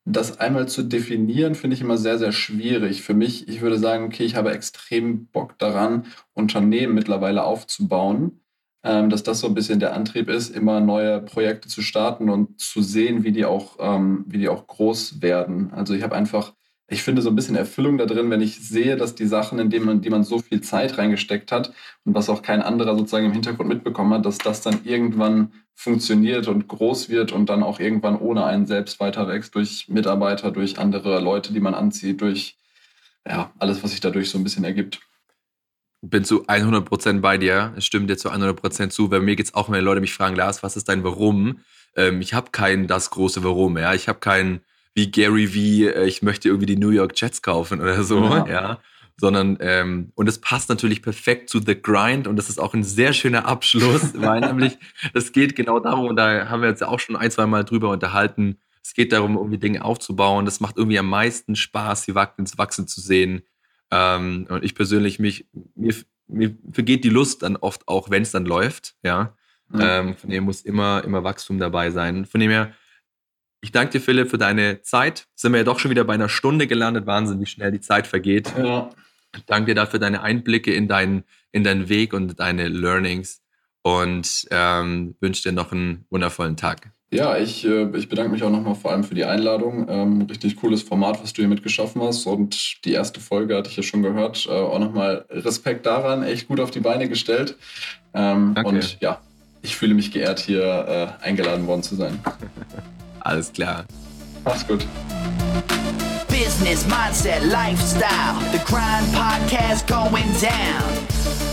das 0.05 0.39
einmal 0.39 0.69
zu 0.69 0.83
definieren, 0.83 1.55
finde 1.55 1.75
ich 1.75 1.81
immer 1.81 1.97
sehr, 1.97 2.19
sehr 2.19 2.33
schwierig. 2.33 3.03
Für 3.03 3.15
mich, 3.15 3.49
ich 3.49 3.63
würde 3.63 3.79
sagen, 3.79 4.05
okay, 4.05 4.25
ich 4.25 4.37
habe 4.37 4.53
extrem 4.53 5.27
Bock 5.29 5.59
daran, 5.59 6.05
Unternehmen 6.35 6.95
mittlerweile 6.95 7.45
aufzubauen, 7.45 8.41
ähm, 8.85 9.11
dass 9.11 9.23
das 9.23 9.41
so 9.41 9.49
ein 9.49 9.55
bisschen 9.55 9.81
der 9.81 9.95
Antrieb 9.95 10.29
ist, 10.29 10.55
immer 10.55 10.81
neue 10.81 11.21
Projekte 11.21 11.69
zu 11.69 11.83
starten 11.83 12.31
und 12.31 12.61
zu 12.61 12.83
sehen, 12.83 13.25
wie 13.25 13.33
die 13.33 13.45
auch, 13.45 13.79
ähm, 13.81 14.25
wie 14.29 14.39
die 14.39 14.49
auch 14.49 14.67
groß 14.67 15.23
werden. 15.23 15.73
Also 15.73 15.95
ich 15.95 16.03
habe 16.03 16.15
einfach 16.15 16.53
ich 16.87 17.03
finde 17.03 17.23
so 17.23 17.31
ein 17.31 17.37
bisschen 17.37 17.57
Erfüllung 17.57 17.97
da 17.97 18.05
drin, 18.05 18.31
wenn 18.31 18.43
ich 18.43 18.57
sehe, 18.61 18.97
dass 18.97 19.15
die 19.15 19.27
Sachen, 19.27 19.59
in 19.59 19.71
die 19.71 19.81
man, 19.81 20.03
die 20.03 20.11
man 20.11 20.23
so 20.23 20.39
viel 20.39 20.61
Zeit 20.61 20.99
reingesteckt 20.99 21.51
hat 21.51 21.73
und 22.05 22.15
was 22.15 22.29
auch 22.29 22.43
kein 22.43 22.61
anderer 22.61 22.97
sozusagen 22.97 23.27
im 23.27 23.33
Hintergrund 23.33 23.69
mitbekommen 23.69 24.13
hat, 24.13 24.27
dass 24.27 24.39
das 24.39 24.61
dann 24.61 24.81
irgendwann 24.85 25.53
funktioniert 25.75 26.47
und 26.47 26.69
groß 26.69 27.09
wird 27.09 27.33
und 27.33 27.49
dann 27.49 27.63
auch 27.63 27.81
irgendwann 27.81 28.19
ohne 28.19 28.45
einen 28.45 28.67
selbst 28.67 29.01
weiter 29.01 29.27
wächst 29.29 29.55
durch 29.55 29.89
Mitarbeiter, 29.89 30.51
durch 30.51 30.79
andere 30.79 31.21
Leute, 31.21 31.53
die 31.53 31.61
man 31.61 31.75
anzieht, 31.75 32.21
durch 32.21 32.57
ja, 33.27 33.53
alles, 33.59 33.83
was 33.83 33.93
sich 33.93 34.01
dadurch 34.01 34.29
so 34.29 34.37
ein 34.37 34.45
bisschen 34.45 34.65
ergibt. 34.65 35.01
Bin 36.11 36.25
zu 36.25 36.47
100% 36.47 37.21
bei 37.21 37.39
dir. 37.39 37.73
Es 37.77 37.85
stimmt 37.85 38.11
dir 38.11 38.17
zu 38.17 38.31
100% 38.31 38.91
zu. 38.91 39.09
Bei 39.09 39.21
mir 39.21 39.37
geht 39.37 39.47
es 39.47 39.55
auch, 39.55 39.71
wenn 39.71 39.85
Leute 39.85 40.01
mich 40.01 40.15
fragen, 40.15 40.37
Lars, 40.37 40.63
was 40.63 40.77
ist 40.77 40.89
dein 40.89 41.05
Warum? 41.05 41.61
Ähm, 41.97 42.21
ich 42.21 42.35
habe 42.35 42.51
kein 42.51 42.87
das 42.87 43.11
große 43.11 43.45
Warum. 43.45 43.79
Ja? 43.79 43.95
Ich 43.95 44.09
habe 44.09 44.19
kein 44.19 44.61
wie 44.95 45.11
Gary 45.11 45.55
wie 45.55 45.87
äh, 45.87 46.07
ich 46.07 46.23
möchte 46.23 46.49
irgendwie 46.49 46.67
die 46.67 46.77
New 46.77 46.91
York 46.91 47.13
Jets 47.21 47.43
kaufen 47.43 47.81
oder 47.81 48.05
so, 48.05 48.23
ja. 48.25 48.47
ja. 48.47 48.79
Sondern, 49.17 49.59
ähm, 49.61 50.13
und 50.17 50.29
es 50.29 50.41
passt 50.41 50.69
natürlich 50.69 51.03
perfekt 51.03 51.49
zu 51.49 51.61
The 51.61 51.81
Grind 51.81 52.27
und 52.27 52.37
das 52.37 52.49
ist 52.49 52.59
auch 52.59 52.75
ein 52.75 52.83
sehr 52.83 53.13
schöner 53.13 53.47
Abschluss, 53.47 54.13
weil 54.21 54.41
nämlich 54.41 54.77
es 55.13 55.33
geht 55.33 55.55
genau 55.55 55.79
darum, 55.79 56.07
und 56.07 56.17
da 56.17 56.49
haben 56.49 56.63
wir 56.63 56.69
jetzt 56.69 56.83
auch 56.83 56.99
schon 56.99 57.15
ein, 57.15 57.31
zwei 57.31 57.47
Mal 57.47 57.65
drüber 57.65 57.91
unterhalten, 57.91 58.59
es 58.83 58.93
geht 58.93 59.13
darum, 59.13 59.37
irgendwie 59.37 59.59
Dinge 59.59 59.83
aufzubauen. 59.83 60.45
Das 60.45 60.61
macht 60.61 60.77
irgendwie 60.77 60.99
am 60.99 61.09
meisten 61.09 61.57
Spaß, 61.57 62.05
die 62.05 62.15
ins 62.37 62.59
Wachsen 62.59 62.87
zu 62.87 63.01
sehen. 63.01 63.43
Ähm, 63.95 64.47
und 64.49 64.65
ich 64.65 64.75
persönlich, 64.75 65.21
mich, 65.21 65.47
mir, 65.77 65.95
mir 66.27 66.57
vergeht 66.73 67.05
die 67.05 67.11
Lust 67.11 67.43
dann 67.43 67.57
oft 67.57 67.87
auch, 67.87 68.11
wenn 68.11 68.23
es 68.23 68.33
dann 68.33 68.45
läuft, 68.45 68.97
ja. 69.03 69.37
Mhm. 69.69 69.81
Ähm, 69.81 70.17
von 70.17 70.31
dem 70.31 70.45
muss 70.45 70.63
immer, 70.63 71.05
immer 71.05 71.23
Wachstum 71.23 71.59
dabei 71.59 71.91
sein. 71.91 72.27
Von 72.27 72.41
dem 72.41 72.51
her, 72.51 72.73
ich 73.61 73.73
danke 73.73 73.93
dir, 73.93 74.01
Philipp, 74.01 74.31
für 74.31 74.39
deine 74.39 74.83
Zeit. 74.83 75.27
Sind 75.35 75.53
wir 75.53 75.59
ja 75.59 75.65
doch 75.65 75.79
schon 75.79 75.91
wieder 75.91 76.05
bei 76.05 76.15
einer 76.15 76.29
Stunde 76.29 76.67
gelandet. 76.67 77.07
Wahnsinn, 77.07 77.41
wie 77.41 77.47
schnell 77.47 77.71
die 77.71 77.81
Zeit 77.81 78.07
vergeht. 78.07 78.53
Ja. 78.59 78.91
Ich 79.37 79.45
danke 79.47 79.69
dir 79.69 79.75
dafür 79.75 79.99
deine 79.99 80.23
Einblicke 80.23 80.75
in, 80.75 80.87
dein, 80.87 81.25
in 81.51 81.65
deinen 81.65 81.89
Weg 81.89 82.13
und 82.13 82.39
deine 82.41 82.69
Learnings 82.69 83.43
und 83.83 84.47
ähm, 84.51 85.17
wünsche 85.21 85.43
dir 85.45 85.53
noch 85.53 85.73
einen 85.73 86.05
wundervollen 86.11 86.57
Tag. 86.57 86.93
Ja, 87.15 87.37
ich, 87.37 87.65
äh, 87.65 87.97
ich 87.97 88.09
bedanke 88.09 88.33
mich 88.33 88.43
auch 88.43 88.51
nochmal 88.51 88.75
vor 88.75 88.91
allem 88.91 89.05
für 89.05 89.15
die 89.15 89.25
Einladung. 89.25 89.87
Ähm, 89.89 90.23
richtig 90.23 90.57
cooles 90.57 90.83
Format, 90.83 91.23
was 91.23 91.33
du 91.33 91.43
hier 91.43 91.49
mitgeschaffen 91.49 92.03
hast. 92.03 92.27
Und 92.27 92.85
die 92.85 92.91
erste 92.91 93.21
Folge 93.21 93.57
hatte 93.57 93.71
ich 93.71 93.77
ja 93.77 93.85
schon 93.85 94.03
gehört. 94.03 94.47
Äh, 94.47 94.51
auch 94.51 94.81
nochmal 94.81 95.25
Respekt 95.31 95.87
daran, 95.87 96.25
echt 96.25 96.49
gut 96.49 96.59
auf 96.59 96.73
die 96.73 96.81
Beine 96.81 97.09
gestellt. 97.09 97.55
Ähm, 98.15 98.55
Danke. 98.57 98.69
Und 98.69 98.97
ja, 99.01 99.21
ich 99.63 99.77
fühle 99.77 99.95
mich 99.95 100.11
geehrt, 100.11 100.41
hier 100.41 101.17
äh, 101.23 101.25
eingeladen 101.25 101.69
worden 101.69 101.85
zu 101.85 101.95
sein. 101.95 102.19
Alles 103.21 103.53
klar. 103.53 103.85
Mach's 104.45 104.67
gut. 104.67 104.85
Business, 106.27 106.85
mindset, 106.89 107.45
lifestyle. 107.45 108.41
The 108.51 108.59
Grind 108.59 109.13
Podcast 109.13 109.87
going 109.87 110.27
down. 110.41 111.44